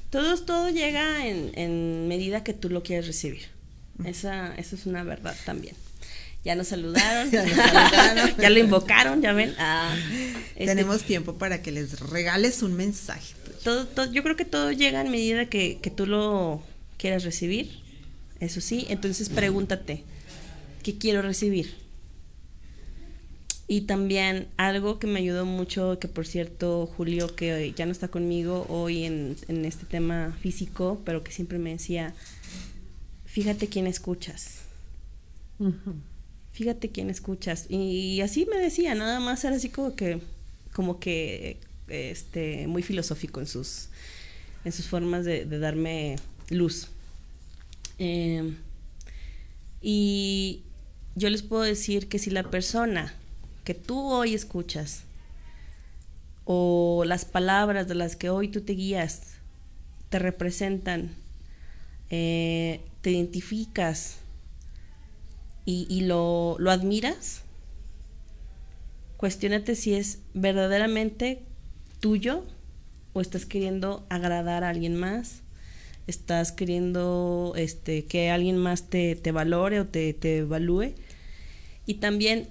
Todo, 0.09 0.37
todo 0.41 0.69
llega 0.69 1.25
en, 1.25 1.51
en 1.55 2.07
medida 2.07 2.43
que 2.43 2.53
tú 2.53 2.69
lo 2.69 2.83
quieres 2.83 3.07
recibir. 3.07 3.47
Esa, 4.05 4.53
eso 4.55 4.75
es 4.75 4.85
una 4.85 5.03
verdad 5.03 5.35
también. 5.45 5.75
Ya 6.43 6.55
nos 6.55 6.67
saludaron, 6.67 7.31
Ya 7.31 7.43
nos 7.45 7.55
saludaron. 7.55 8.37
ya 8.37 8.49
lo 8.49 8.59
invocaron, 8.59 9.21
ya 9.21 9.33
ven. 9.33 9.55
Ah, 9.57 9.95
este, 10.55 10.65
Tenemos 10.65 11.03
tiempo 11.03 11.35
para 11.37 11.61
que 11.61 11.71
les 11.71 11.99
regales 11.99 12.61
un 12.61 12.75
mensaje. 12.75 13.33
Todo, 13.63 13.85
todo- 13.87 14.11
yo 14.11 14.23
creo 14.23 14.35
que 14.35 14.45
todo 14.45 14.71
llega 14.71 15.01
en 15.01 15.11
medida 15.11 15.45
que, 15.47 15.79
que 15.81 15.89
tú 15.91 16.05
lo 16.05 16.61
quieras 16.97 17.23
recibir. 17.23 17.69
Eso 18.39 18.59
sí, 18.61 18.85
entonces 18.89 19.29
pregúntate, 19.29 20.03
¿qué 20.83 20.97
quiero 20.97 21.21
recibir? 21.21 21.75
Y 23.67 23.81
también 23.81 24.47
algo 24.57 24.99
que 24.99 25.07
me 25.07 25.19
ayudó 25.19 25.45
mucho, 25.45 25.97
que 25.99 26.07
por 26.09 26.25
cierto, 26.27 26.87
Julio, 26.97 27.35
que 27.35 27.73
ya 27.77 27.85
no 27.85 27.91
está 27.93 28.09
conmigo 28.09 28.65
hoy 28.67 29.05
en, 29.05 29.37
en 29.47 29.63
este 29.63 29.85
tema 29.85 30.35
físico, 30.41 30.99
pero 31.05 31.23
que 31.23 31.31
siempre 31.31 31.57
me 31.57 31.69
decía, 31.69 32.13
fíjate 33.25 33.67
quién 33.67 33.87
escuchas, 33.87 34.57
fíjate 36.51 36.89
quién 36.89 37.09
escuchas. 37.09 37.67
Y, 37.69 38.19
así 38.21 38.45
me 38.45 38.57
decía, 38.57 38.93
nada 38.95 39.19
más 39.21 39.43
era 39.45 39.55
así 39.55 39.69
como 39.69 39.95
que, 39.95 40.19
como 40.73 40.99
que, 40.99 41.57
este, 41.91 42.67
muy 42.67 42.83
filosófico 42.83 43.39
en 43.39 43.47
sus, 43.47 43.89
en 44.65 44.71
sus 44.71 44.87
formas 44.87 45.25
de, 45.25 45.45
darme 45.45 46.15
luz. 46.49 46.87
Eh, 47.99 48.53
y 49.81 50.63
yo 51.15 51.29
les 51.29 51.41
puedo 51.41 51.63
decir 51.63 52.07
que 52.07 52.19
si 52.19 52.29
la 52.29 52.43
persona 52.43 53.13
que 53.63 53.73
tú 53.73 53.99
hoy 53.99 54.33
escuchas 54.33 55.03
o 56.45 57.03
las 57.05 57.25
palabras 57.25 57.87
de 57.87 57.95
las 57.95 58.15
que 58.15 58.29
hoy 58.29 58.47
tú 58.47 58.61
te 58.61 58.73
guías 58.73 59.35
te 60.09 60.19
representan, 60.19 61.11
eh, 62.09 62.81
te 63.01 63.11
identificas 63.11 64.17
y, 65.65 65.87
y 65.89 66.01
lo, 66.01 66.57
lo 66.59 66.71
admiras, 66.71 67.43
cuestiónate 69.15 69.75
si 69.75 69.93
es 69.93 70.19
verdaderamente 70.33 71.43
tuyo 72.01 72.43
o 73.13 73.21
estás 73.21 73.45
queriendo 73.45 74.05
agradar 74.09 74.65
a 74.65 74.69
alguien 74.69 74.95
más, 74.95 75.41
estás 76.07 76.51
queriendo 76.51 77.53
este, 77.55 78.03
que 78.05 78.29
alguien 78.29 78.57
más 78.57 78.89
te, 78.89 79.15
te 79.15 79.31
valore 79.31 79.79
o 79.79 79.85
te, 79.85 80.13
te 80.13 80.39
evalúe. 80.39 80.93
Y 81.85 81.95
también 81.95 82.49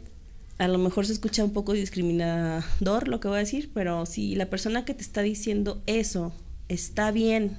a 0.59 0.69
lo 0.69 0.79
mejor 0.79 1.07
se 1.07 1.13
escucha 1.13 1.45
un 1.45 1.53
poco 1.53 1.73
discriminador 1.73 3.09
lo 3.09 3.19
que 3.21 3.29
voy 3.29 3.37
a 3.37 3.41
decir, 3.41 3.71
pero 3.73 4.05
si 4.05 4.35
la 4.35 4.51
persona 4.51 4.85
que 4.85 4.93
te 4.93 5.03
está 5.03 5.23
diciendo 5.23 5.83
eso 5.87 6.33
está 6.69 7.11
bien 7.11 7.57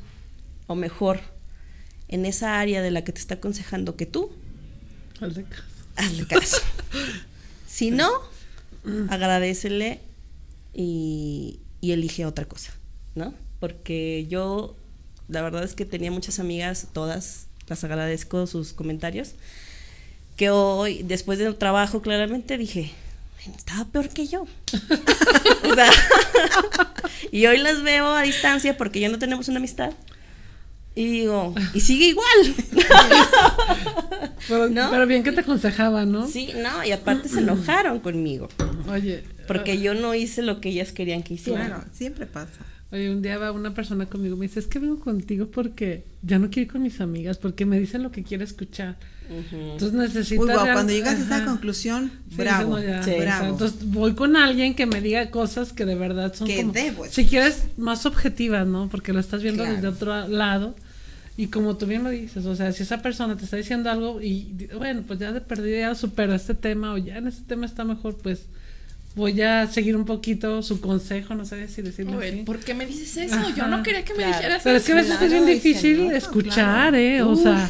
o 0.68 0.76
mejor 0.76 1.20
en 2.08 2.26
esa 2.26 2.60
área 2.60 2.82
de 2.82 2.92
la 2.92 3.04
que 3.04 3.12
te 3.12 3.20
está 3.20 3.36
aconsejando 3.36 3.96
que 3.96 4.06
tú, 4.06 4.32
Hazle 5.20 5.46
caso. 5.46 5.64
hazle 5.96 6.28
caso. 6.28 6.58
si 7.68 7.89
no, 7.89 8.10
agradecele 9.10 10.00
y, 10.74 11.61
y 11.82 11.91
elige 11.91 12.25
otra 12.25 12.45
cosa, 12.45 12.71
¿no? 13.15 13.34
Porque 13.59 14.25
yo, 14.29 14.75
la 15.27 15.41
verdad 15.41 15.63
es 15.63 15.73
que 15.73 15.86
tenía 15.86 16.11
muchas 16.11 16.39
amigas, 16.39 16.88
todas, 16.93 17.47
las 17.67 17.84
agradezco 17.84 18.47
sus 18.47 18.73
comentarios, 18.73 19.32
que 20.38 20.49
hoy, 20.49 21.03
después 21.03 21.39
del 21.39 21.55
trabajo, 21.55 22.01
claramente 22.01 22.57
dije, 22.57 22.91
"Ay, 23.45 23.53
estaba 23.55 23.86
peor 23.86 24.09
que 24.09 24.27
yo. 24.27 24.45
O 25.63 25.75
sea, 25.75 25.89
y 27.32 27.45
hoy 27.45 27.57
las 27.59 27.82
veo 27.84 28.07
a 28.07 28.23
distancia 28.23 28.75
porque 28.77 28.99
ya 28.99 29.09
no 29.09 29.19
tenemos 29.19 29.47
una 29.47 29.57
amistad. 29.59 29.91
Y 30.95 31.05
digo, 31.05 31.53
y 31.73 31.79
sigue 31.79 32.07
igual. 32.07 32.55
Pero, 34.47 34.69
¿No? 34.69 34.89
pero 34.89 35.05
bien 35.07 35.23
que 35.23 35.32
te 35.32 35.41
aconsejaba, 35.41 36.03
¿no? 36.05 36.27
Sí, 36.27 36.49
no, 36.57 36.84
y 36.84 36.91
aparte 36.91 37.29
se 37.29 37.39
enojaron 37.39 37.99
conmigo. 37.99 38.49
Oye, 38.89 39.23
Porque 39.54 39.82
yo 39.82 39.93
no 39.93 40.14
hice 40.16 40.41
lo 40.41 40.60
que 40.62 40.70
ellas 40.70 40.91
querían 40.91 41.24
que 41.24 41.36
hiciera. 41.36 41.66
Claro, 41.66 41.84
siempre 41.91 42.26
pasa. 42.26 42.60
Oye, 42.91 43.10
un 43.10 43.22
día 43.22 43.38
va 43.38 43.54
una 43.54 43.74
persona 43.74 44.06
conmigo 44.08 44.36
y 44.36 44.39
me 44.39 44.47
dice, 44.47 44.60
es 44.60 44.68
que 44.68 44.78
vengo 44.80 44.99
contigo 44.99 45.47
porque 45.49 46.04
ya 46.24 46.39
no 46.39 46.49
quiero 46.49 46.66
ir 46.68 46.72
con 46.74 46.82
mis 46.84 46.99
amigas, 46.99 47.38
porque 47.38 47.66
me 47.66 47.80
dicen 47.80 48.04
lo 48.04 48.12
que 48.12 48.22
quiero 48.24 48.43
escuchar. 48.43 48.97
Entonces 49.30 49.93
necesito... 49.93 50.45
Real- 50.45 50.74
cuando 50.74 50.91
llegas 50.91 51.16
a 51.16 51.24
esa 51.24 51.45
conclusión, 51.45 52.12
Sí, 52.30 52.36
bravo, 52.36 52.76
dices, 52.78 52.89
no, 52.91 52.97
ya, 52.97 53.04
Sí. 53.04 53.12
o 53.12 53.14
sea, 53.14 53.22
bravo. 53.24 53.45
entonces 53.54 53.86
voy 53.88 54.14
con 54.14 54.36
alguien 54.36 54.76
que 54.76 54.86
me 54.88 54.99
diga 54.99 55.30
cosas 55.32 55.72
que 55.72 55.86
de 55.86 55.95
verdad 55.95 56.34
son 56.34 56.47
Que 56.47 56.58
como, 56.58 56.74
debo 56.74 57.06
si 57.08 57.26
quieres, 57.26 57.64
más 57.78 58.06
objetivas, 58.06 58.68
¿no? 58.68 58.89
Porque 58.89 59.14
lo 59.14 59.22
estás 59.22 59.41
viendo 59.41 59.64
Claro. 59.64 59.76
desde 59.76 59.88
otro 59.88 60.28
lado. 60.28 60.76
Y 61.38 61.47
como 61.47 61.78
tú 61.78 61.86
bien 61.86 62.04
lo 62.04 62.10
dices, 62.10 62.45
o 62.45 62.56
sea, 62.58 62.74
si 62.74 62.84
esa 62.84 63.02
persona 63.02 63.38
te 63.38 63.45
está 63.45 63.56
diciendo 63.56 63.89
algo 63.89 64.22
y 64.22 64.68
bueno, 64.78 65.04
pues 65.08 65.18
ya 65.18 65.32
de 65.32 65.39
perdida 65.39 65.80
ya 65.80 65.95
supero 65.95 66.36
este 66.36 66.56
tema 66.56 66.93
o 66.93 66.97
ya 66.97 67.18
en 67.18 67.28
este 67.28 67.43
tema 67.47 67.66
está 67.66 67.86
mejor, 67.86 68.18
pues 68.18 68.47
voy 69.16 69.41
a 69.41 69.68
seguir 69.68 69.95
un 69.95 70.05
poquito 70.05 70.62
su 70.64 70.80
consejo, 70.82 71.36
no 71.36 71.45
sé 71.45 71.68
si 71.68 71.82
decirlo 71.82 72.18
Oye, 72.18 72.30
así. 72.30 72.38
¿por 72.43 72.59
qué 72.59 72.74
me 72.74 72.86
dices 72.86 73.18
eso? 73.18 73.36
Yo 73.55 73.68
no 73.68 73.84
quería 73.84 74.03
que 74.05 74.14
me 74.14 74.20
Claro. 74.20 74.36
dijeras 74.38 74.62
Pero 74.64 74.78
es 74.78 74.84
que 74.86 74.93
a 74.93 74.99
eso. 75.01 75.09
veces 75.09 75.22
es 75.22 75.32
bien 75.34 75.45
difícil 75.45 76.12
escuchar, 76.12 76.53
claro. 76.91 76.97
¿eh? 76.97 77.22
O 77.22 77.32
Uf. 77.32 77.43
sea, 77.43 77.70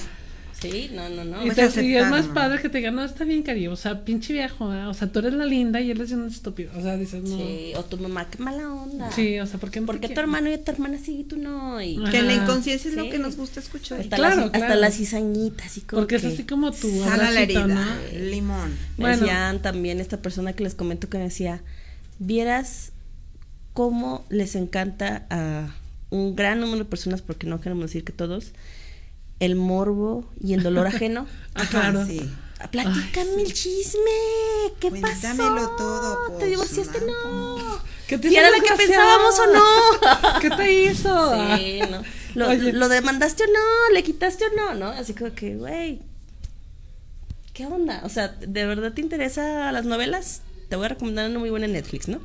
Sí, 0.61 0.91
no, 0.93 1.09
no, 1.09 1.23
no. 1.25 1.43
y, 1.45 1.49
Pues 1.51 1.73
te- 1.73 1.83
y 1.83 1.95
es 1.97 2.07
más 2.07 2.27
¿no? 2.27 2.33
padre 2.35 2.61
que 2.61 2.69
te 2.69 2.77
digan, 2.77 2.93
no, 2.95 3.03
está 3.03 3.23
bien, 3.23 3.41
cariño, 3.41 3.71
o 3.71 3.75
sea, 3.75 4.05
pinche 4.05 4.31
viejo, 4.33 4.71
¿eh? 4.73 4.85
o 4.85 4.93
sea, 4.93 5.07
tú 5.11 5.17
eres 5.19 5.33
la 5.33 5.45
linda 5.45 5.81
y 5.81 5.89
él 5.89 5.99
es 6.01 6.11
un 6.11 6.27
estúpido, 6.27 6.71
o 6.77 6.81
sea, 6.81 6.97
dices, 6.97 7.23
no. 7.23 7.35
Sí, 7.35 7.73
o 7.75 7.83
tu 7.83 7.97
mamá, 7.97 8.29
qué 8.29 8.37
mala 8.43 8.71
onda. 8.71 9.11
Sí, 9.11 9.39
o 9.39 9.47
sea, 9.47 9.59
¿por 9.59 9.71
qué 9.71 9.79
no 9.79 9.87
¿Por 9.87 9.95
te 9.95 10.01
qué 10.01 10.07
tu 10.09 10.13
quiere? 10.13 10.21
hermano 10.21 10.53
y 10.53 10.57
tu 10.59 10.71
hermana 10.71 10.99
sí 11.03 11.21
y 11.21 11.23
tú 11.23 11.37
no? 11.37 11.81
Y. 11.81 11.97
Que 12.11 12.21
la 12.21 12.33
inconsciencia 12.33 12.91
es 12.91 12.95
lo 12.95 13.09
que 13.09 13.17
nos 13.17 13.37
gusta 13.37 13.59
escuchar. 13.59 14.01
hasta, 14.01 14.15
Claro, 14.15 14.35
las, 14.35 14.45
hasta 14.45 14.57
claro. 14.59 14.81
las 14.81 14.95
cizañitas, 14.97 15.65
así 15.65 15.81
como 15.81 16.01
Porque 16.03 16.17
es 16.17 16.21
que 16.21 16.27
así 16.27 16.43
como 16.43 16.71
tu 16.71 16.89
Sal 17.03 17.21
a 17.21 17.31
la 17.31 17.41
herida, 17.41 17.65
¿no? 17.65 17.81
limón. 18.19 18.69
me 18.97 19.05
Bueno. 19.05 19.17
decían 19.17 19.61
también 19.63 19.99
esta 19.99 20.17
persona 20.21 20.53
que 20.53 20.63
les 20.63 20.75
comento 20.75 21.09
que 21.09 21.17
me 21.17 21.23
decía, 21.23 21.63
vieras 22.19 22.91
cómo 23.73 24.25
les 24.29 24.55
encanta 24.55 25.25
a 25.29 25.73
un 26.11 26.35
gran 26.35 26.59
número 26.59 26.79
de 26.79 26.85
personas, 26.85 27.21
porque 27.23 27.47
no 27.47 27.61
queremos 27.61 27.85
decir 27.85 28.03
que 28.03 28.11
todos, 28.11 28.51
el 29.41 29.55
morbo 29.55 30.23
y 30.39 30.53
el 30.53 30.63
dolor 30.63 30.87
ajeno. 30.93 31.27
Ah, 31.55 31.65
claro. 31.69 32.05
sí. 32.05 32.21
Platícame 32.69 33.41
el 33.41 33.53
chisme. 33.53 33.99
¿Qué 34.79 34.89
Cuéntamelo 34.89 35.55
pasó? 35.55 35.75
todo, 35.77 36.17
¿Te 36.27 36.33
pues, 36.33 36.49
divorciaste? 36.51 36.99
mamá. 36.99 37.11
No. 37.11 37.79
¿Qué 38.07 38.17
¿Si 38.19 38.35
era 38.35 38.51
lo 38.51 38.63
que 38.63 38.73
pensábamos 38.77 39.39
o 39.39 39.53
no? 39.53 40.39
¿Qué 40.41 40.49
te 40.51 40.83
hizo? 40.83 41.33
Sí, 41.57 41.79
no. 41.89 42.03
Lo, 42.35 42.53
lo 42.53 42.87
demandaste 42.87 43.43
o 43.43 43.47
no, 43.47 43.93
le 43.93 44.03
quitaste 44.03 44.45
o 44.45 44.55
no, 44.55 44.73
¿no? 44.75 44.87
Así 44.89 45.13
como 45.13 45.33
que, 45.33 45.55
güey, 45.55 45.99
¿qué 47.53 47.65
onda? 47.65 48.01
O 48.05 48.09
sea, 48.09 48.29
¿de 48.29 48.65
verdad 48.65 48.93
te 48.93 49.01
interesa 49.01 49.71
las 49.71 49.85
novelas? 49.85 50.41
Te 50.69 50.75
voy 50.75 50.85
a 50.85 50.89
recomendar 50.89 51.29
una 51.29 51.39
muy 51.39 51.49
buena 51.49 51.65
en 51.65 51.73
Netflix, 51.73 52.07
¿no? 52.07 52.21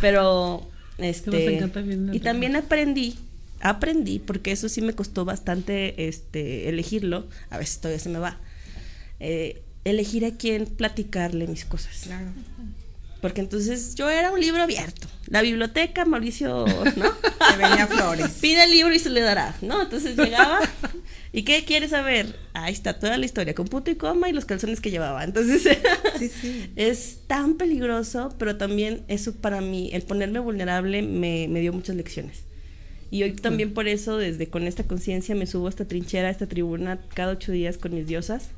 Pero, 0.00 0.66
este... 0.98 1.56
encanta 1.56 1.80
bien 1.82 2.14
Y 2.14 2.20
también 2.20 2.56
aprendí, 2.56 3.18
aprendí, 3.60 4.18
porque 4.18 4.52
eso 4.52 4.68
sí 4.68 4.80
me 4.80 4.94
costó 4.94 5.24
bastante, 5.24 6.06
este, 6.08 6.68
elegirlo, 6.68 7.28
a 7.50 7.58
veces 7.58 7.78
todavía 7.78 8.00
se 8.00 8.08
me 8.08 8.18
va, 8.18 8.38
eh, 9.20 9.62
elegir 9.84 10.24
a 10.24 10.36
quién 10.36 10.66
platicarle 10.66 11.46
mis 11.46 11.64
cosas. 11.64 12.02
Claro. 12.04 12.26
Porque 13.20 13.40
entonces 13.40 13.94
yo 13.94 14.10
era 14.10 14.30
un 14.32 14.38
libro 14.38 14.62
abierto. 14.62 15.08
La 15.28 15.40
biblioteca, 15.40 16.04
Mauricio, 16.04 16.66
¿no? 16.96 17.12
Te 17.50 17.56
venía 17.56 17.86
flores. 17.86 18.28
Pide 18.38 18.64
el 18.64 18.70
libro 18.70 18.94
y 18.94 18.98
se 18.98 19.08
le 19.08 19.22
dará, 19.22 19.56
¿no? 19.62 19.80
Entonces 19.80 20.14
llegaba. 20.14 20.60
¿Y 21.32 21.42
qué 21.44 21.64
quieres 21.64 21.90
saber? 21.90 22.38
Ahí 22.52 22.74
está 22.74 22.98
toda 22.98 23.16
la 23.16 23.24
historia, 23.24 23.54
con 23.54 23.66
punto 23.66 23.90
y 23.90 23.94
coma 23.94 24.28
y 24.28 24.34
los 24.34 24.44
calzones 24.44 24.82
que 24.82 24.90
llevaba. 24.90 25.24
Entonces, 25.24 25.62
Sí, 26.18 26.28
sí. 26.28 26.70
es 26.76 27.20
tan 27.26 27.54
peligroso, 27.54 28.34
pero 28.38 28.58
también 28.58 29.04
eso 29.08 29.34
para 29.34 29.62
mí, 29.62 29.88
el 29.94 30.02
ponerme 30.02 30.38
vulnerable 30.40 31.00
me, 31.00 31.48
me 31.48 31.60
dio 31.60 31.72
muchas 31.72 31.96
lecciones. 31.96 32.40
Y 33.14 33.22
hoy 33.22 33.30
también 33.34 33.72
por 33.74 33.86
eso, 33.86 34.16
desde 34.16 34.48
con 34.48 34.64
esta 34.64 34.82
conciencia, 34.82 35.36
me 35.36 35.46
subo 35.46 35.68
a 35.68 35.70
esta 35.70 35.84
trinchera, 35.84 36.26
a 36.26 36.30
esta 36.32 36.48
tribuna, 36.48 36.98
cada 37.14 37.30
ocho 37.34 37.52
días 37.52 37.78
con 37.78 37.94
mis 37.94 38.08
diosas, 38.08 38.48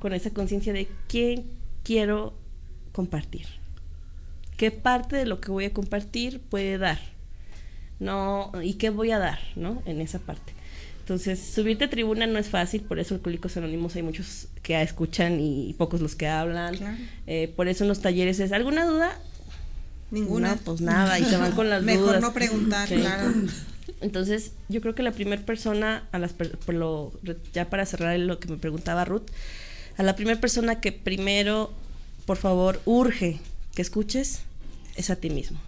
con 0.00 0.12
esa 0.12 0.30
conciencia 0.30 0.72
de 0.72 0.88
quién 1.06 1.44
quiero 1.84 2.34
compartir. 2.90 3.46
¿Qué 4.56 4.72
parte 4.72 5.14
de 5.14 5.24
lo 5.24 5.40
que 5.40 5.52
voy 5.52 5.66
a 5.66 5.72
compartir 5.72 6.40
puede 6.40 6.78
dar? 6.78 6.98
No, 8.00 8.50
y 8.60 8.74
qué 8.74 8.90
voy 8.90 9.12
a 9.12 9.18
dar, 9.20 9.38
¿no? 9.54 9.80
En 9.86 10.00
esa 10.00 10.18
parte. 10.18 10.52
Entonces, 11.02 11.38
subirte 11.38 11.84
a 11.84 11.88
tribuna 11.88 12.26
no 12.26 12.40
es 12.40 12.48
fácil, 12.48 12.80
por 12.82 12.98
eso 12.98 13.14
Alcohólicos 13.14 13.56
Anónimos 13.56 13.94
hay 13.94 14.02
muchos 14.02 14.48
que 14.64 14.82
escuchan 14.82 15.38
y 15.38 15.76
pocos 15.78 16.00
los 16.00 16.16
que 16.16 16.26
hablan. 16.26 16.74
Claro. 16.76 16.96
Eh, 17.28 17.52
por 17.54 17.68
eso 17.68 17.84
en 17.84 17.88
los 17.88 18.00
talleres 18.02 18.40
es, 18.40 18.50
¿alguna 18.50 18.84
duda? 18.84 19.16
Ninguna. 20.10 20.56
No, 20.56 20.60
pues 20.62 20.80
nada, 20.80 21.20
y 21.20 21.24
se 21.24 21.36
van 21.36 21.52
con 21.52 21.70
las 21.70 21.84
Mejor 21.84 22.06
dudas. 22.06 22.20
no 22.20 22.32
preguntar, 22.32 22.88
Sí. 22.88 22.96
claro. 22.96 23.32
Entonces, 24.00 24.52
yo 24.68 24.80
creo 24.80 24.94
que 24.94 25.02
la 25.02 25.12
primera 25.12 25.42
persona, 25.42 26.06
a 26.12 26.18
las 26.18 26.32
per- 26.32 26.58
por 26.58 26.74
lo, 26.74 27.12
ya 27.52 27.70
para 27.70 27.86
cerrar 27.86 28.18
lo 28.18 28.38
que 28.38 28.48
me 28.48 28.56
preguntaba 28.58 29.04
Ruth, 29.04 29.28
a 29.96 30.02
la 30.02 30.16
primera 30.16 30.40
persona 30.40 30.80
que 30.80 30.92
primero, 30.92 31.72
por 32.26 32.36
favor, 32.36 32.80
urge 32.84 33.38
que 33.74 33.82
escuches, 33.82 34.42
es 34.96 35.10
a 35.10 35.16
ti 35.16 35.30
mismo. 35.30 35.58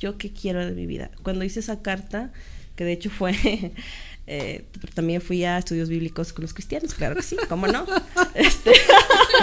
Yo 0.00 0.18
qué 0.18 0.30
quiero 0.32 0.64
de 0.64 0.72
mi 0.72 0.86
vida. 0.86 1.10
Cuando 1.22 1.44
hice 1.44 1.60
esa 1.60 1.80
carta, 1.82 2.32
que 2.74 2.84
de 2.84 2.92
hecho 2.92 3.10
fue, 3.10 3.34
eh, 4.28 4.64
también 4.94 5.20
fui 5.20 5.44
a 5.44 5.58
estudios 5.58 5.88
bíblicos 5.88 6.32
con 6.32 6.42
los 6.42 6.52
cristianos, 6.52 6.94
claro 6.94 7.14
que 7.14 7.22
sí, 7.22 7.36
¿cómo 7.48 7.66
no? 7.68 7.86
Este, 8.34 8.72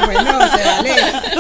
Bueno, 0.06 0.38
o 0.38 0.48
sea, 0.56 0.82
dale 0.82 0.94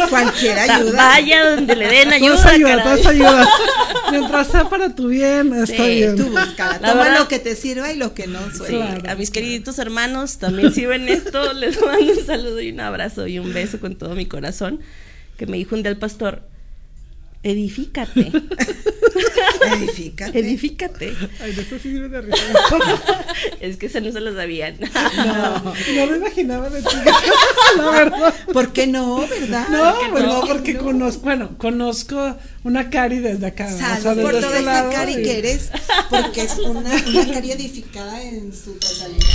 cualquier 0.10 0.58
ayuda. 0.60 0.92
Vaya 0.98 1.50
donde 1.56 1.76
le 1.76 1.88
den 1.88 2.14
ayuda. 2.14 2.36
Todas 2.38 2.46
ayuda, 2.54 2.84
todas 2.84 3.06
ayuda. 3.06 3.50
Mientras 4.12 4.48
sea 4.48 4.70
para 4.70 4.96
tu 4.96 5.08
bien, 5.08 5.54
está 5.54 5.86
Sí, 5.86 5.90
bien. 5.96 6.16
Tú 6.16 6.30
búscala, 6.30 6.80
La 6.80 6.92
toma 6.92 7.04
verdad- 7.04 7.20
lo 7.20 7.28
que 7.28 7.40
te 7.40 7.56
sirva 7.56 7.92
y 7.92 7.98
lo 7.98 8.14
que 8.14 8.28
no 8.28 8.40
Sí, 8.52 8.58
suena. 8.58 9.12
a 9.12 9.16
mis 9.16 9.30
queriditos 9.32 9.78
hermanos 9.80 10.38
también 10.38 10.74
si 10.74 10.86
ven 10.86 11.08
esto, 11.10 11.54
les 11.54 11.80
mando 11.82 12.14
un 12.14 12.26
saludo 12.26 12.62
y 12.62 12.72
un 12.72 12.80
abrazo 12.80 13.28
y 13.28 13.40
un 13.40 13.54
beso 13.54 13.80
con 13.80 13.96
todo 13.96 14.16
mi 14.16 14.26
corazón. 14.26 14.80
Que 15.38 15.48
me 15.48 15.58
dijo 15.58 15.76
un 15.76 15.84
día 15.84 15.92
el 15.92 15.98
pastor, 15.98 16.44
edifícate, 17.44 18.32
Edifícate. 19.78 20.40
edifícate. 20.40 21.14
Ay, 21.42 21.54
de 21.54 21.62
eso 21.62 21.78
sí 21.82 21.90
debe 21.90 22.10
de 22.10 22.22
risa. 22.22 22.38
Es 23.60 23.78
que 23.78 23.86
eso 23.88 24.00
no 24.02 24.12
se 24.12 24.20
lo 24.20 24.34
sabían. 24.36 24.78
No, 24.80 25.60
no 25.64 26.08
me 26.12 26.18
imaginaba 26.18 26.70
de 26.70 26.82
ti. 26.82 26.96
La 27.78 27.90
verdad. 27.92 28.34
¿Por 28.52 28.74
qué 28.74 28.88
no, 28.88 29.26
verdad? 29.28 29.68
No, 29.70 29.94
¿Por 29.94 30.00
qué 30.00 30.10
pues 30.12 30.24
no, 30.24 30.30
¿Por 30.42 30.48
qué 30.48 30.54
porque 30.54 30.74
no? 30.74 30.84
conozco, 30.84 31.22
bueno, 31.24 31.58
conozco 31.58 32.38
una 32.64 32.90
Cari 32.90 33.20
desde 33.20 33.46
acá. 33.48 33.70
o 33.74 33.78
sea, 33.78 34.00
Salud 34.02 34.22
por 34.24 34.34
desde 34.34 34.48
toda 34.48 34.60
este 34.60 34.72
esa 34.72 34.90
cari 34.90 35.14
y- 35.14 35.24
que 35.24 35.40
eres, 35.40 35.72
porque 36.10 36.42
es 36.44 36.58
una, 36.60 36.80
una 36.92 37.34
cari 37.34 37.52
edificada 37.52 38.22
en 38.22 38.54
su 38.54 38.74
totalidad. 38.74 39.30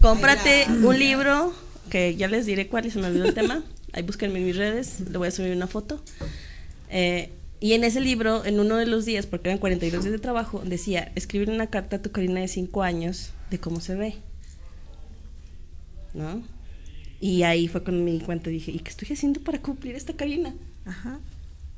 Cómprate 0.00 0.64
Ay, 0.68 0.76
un 0.82 0.98
libro, 0.98 1.54
que 1.90 2.16
ya 2.16 2.28
les 2.28 2.46
diré 2.46 2.66
cuál 2.68 2.86
y 2.86 2.90
se 2.90 2.98
me 2.98 3.06
olvidó 3.06 3.24
el 3.26 3.34
tema. 3.34 3.62
Ahí 3.92 4.02
búsquenme 4.02 4.38
en 4.38 4.46
mis 4.46 4.56
redes, 4.56 5.00
le 5.10 5.18
voy 5.18 5.28
a 5.28 5.30
subir 5.30 5.52
una 5.54 5.66
foto. 5.66 6.02
Eh, 6.90 7.30
y 7.62 7.72
en 7.74 7.84
ese 7.84 8.00
libro, 8.00 8.44
en 8.44 8.60
uno 8.60 8.76
de 8.76 8.86
los 8.86 9.04
días, 9.06 9.24
porque 9.26 9.48
eran 9.48 9.58
42 9.58 10.02
días 10.02 10.12
de 10.12 10.18
trabajo, 10.18 10.60
decía, 10.64 11.12
escribir 11.14 11.48
una 11.48 11.68
carta 11.68 11.96
a 11.96 12.02
tu 12.02 12.10
Karina 12.10 12.40
de 12.40 12.48
5 12.48 12.82
años 12.82 13.30
de 13.50 13.58
cómo 13.58 13.80
se 13.80 13.94
ve. 13.94 14.16
¿No? 16.12 16.42
Y 17.20 17.44
ahí 17.44 17.68
fue 17.68 17.82
cuando 17.82 18.04
me 18.04 18.10
di 18.10 18.20
cuenta, 18.20 18.50
dije, 18.50 18.72
¿y 18.72 18.80
qué 18.80 18.90
estoy 18.90 19.08
haciendo 19.12 19.40
para 19.40 19.60
cumplir 19.60 19.94
esta 19.94 20.12
Karina? 20.12 20.52
Ajá. 20.84 21.20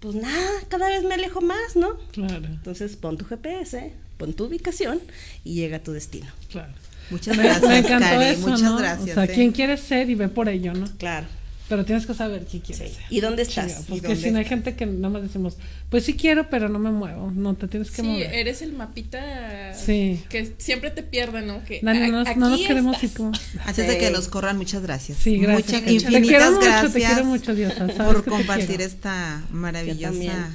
Pues 0.01 0.15
nada, 0.17 0.51
cada 0.69 0.89
vez 0.89 1.05
me 1.05 1.15
alejo 1.15 1.41
más, 1.41 1.77
¿no? 1.77 1.97
Claro, 2.13 2.47
Entonces 2.47 2.97
pon 2.97 3.17
tu 3.17 3.25
GPS, 3.27 3.93
pon 4.17 4.33
tu 4.33 4.45
ubicación 4.45 5.01
y 5.45 5.55
llega 5.55 5.77
a 5.77 5.83
tu 5.83 5.93
destino. 5.93 6.27
claro. 6.51 6.73
Muchas 7.11 7.37
gracias, 7.37 7.63
me 7.69 7.79
encantó 7.81 8.07
Cari. 8.09 8.25
eso, 8.25 8.41
Muchas 8.49 8.63
¿no? 8.63 8.79
gracias. 8.79 9.11
O 9.11 9.15
sea, 9.15 9.25
¿eh? 9.25 9.33
quién 9.35 9.53
quieres 9.53 9.81
ser 9.81 10.09
y 10.09 10.15
ve 10.15 10.29
por 10.29 10.49
ello, 10.49 10.73
¿no? 10.73 10.87
Claro. 10.97 11.27
Pero 11.67 11.85
tienes 11.87 12.05
que 12.05 12.13
saber 12.13 12.45
quién 12.45 12.63
quieres 12.63 12.93
Sí. 12.93 12.99
¿Y 13.09 13.21
dónde 13.21 13.43
estás? 13.43 13.69
Chinga, 13.69 13.81
¿Y 13.81 13.85
Porque 13.89 14.09
dónde 14.09 14.23
si 14.23 14.31
no 14.31 14.39
hay 14.39 14.45
gente 14.45 14.75
que 14.77 14.85
nada 14.85 15.09
más 15.09 15.23
decimos, 15.23 15.57
pues 15.89 16.05
sí 16.05 16.13
quiero, 16.15 16.51
pero 16.51 16.69
no 16.69 16.79
me 16.79 16.91
muevo. 16.91 17.33
No, 17.35 17.55
te 17.55 17.69
tienes 17.69 17.91
que 17.91 18.03
Sí, 18.03 18.09
mover. 18.09 18.35
eres 18.35 18.61
el 18.61 18.75
mapita 18.75 19.73
Sí. 19.75 20.21
que 20.29 20.53
siempre 20.59 20.91
te 20.91 21.03
pierde, 21.03 21.41
¿no? 21.41 21.65
Que 21.65 21.81
Dani, 21.83 21.99
a- 22.03 22.07
no, 22.09 22.19
nos- 22.19 22.29
aquí 22.29 22.39
no 22.39 22.51
nos 22.51 22.61
queremos 22.61 22.97
estás. 22.97 23.11
ir 23.11 23.17
como... 23.17 23.33
Antes 23.65 23.87
de 23.89 23.97
que 23.99 24.07
Sí. 24.09 24.13
nos 24.13 24.29
corran, 24.29 24.59
muchas 24.59 24.83
gracias. 24.83 25.17
Sí, 25.19 25.39
gracias. 25.39 25.67
Muchas, 25.67 25.81
Te 25.81 25.87
quiero 25.87 26.05
infinitas 26.19 26.51
mucho, 26.53 26.61
te 26.61 26.67
gracias 26.69 26.93
quiero 27.13 27.25
mucho, 27.25 27.55
Diosa, 27.55 27.87
por 27.87 28.25
compartir 28.27 28.83
esta 28.83 29.43
maravillosa. 29.51 30.51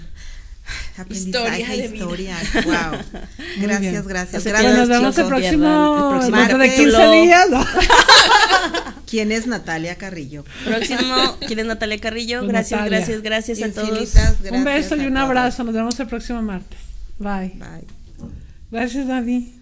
aprendizaje, 0.98 1.60
Historia 1.62 1.76
de 1.76 1.88
vida. 1.88 1.96
historia. 1.96 2.38
Wow. 2.66 3.22
Gracias, 3.62 4.08
gracias. 4.08 4.44
Gracias. 4.44 4.78
nos 4.78 4.88
vemos 4.90 5.18
el 5.18 5.26
próximo, 5.28 5.96
el 6.22 6.32
próximo 6.32 6.58
de 6.58 6.70
15 6.70 6.92
capítulo. 6.92 7.12
días. 7.12 7.48
¿Quién 9.10 9.32
es 9.32 9.48
Natalia 9.48 9.96
Carrillo? 9.96 10.44
Próximo, 10.66 11.38
¿quién 11.48 11.60
es 11.60 11.66
Natalia 11.66 12.00
Carrillo? 12.00 12.40
Pues 12.40 12.50
gracias, 12.52 12.80
Natalia. 12.82 12.98
gracias, 13.00 13.22
gracias 13.24 13.62
a 13.64 13.74
todos. 13.74 14.14
Gracias. 14.14 14.36
un 14.52 14.64
beso 14.64 14.96
y 14.96 15.06
un 15.06 15.18
abrazo. 15.18 15.64
Nos 15.64 15.74
vemos 15.74 16.00
el 16.00 16.08
próximo 16.08 16.42
martes. 16.42 16.78
Bye. 17.18 17.54
Bye. 17.56 17.88
Gracias, 18.72 19.08
Dani. 19.08 19.59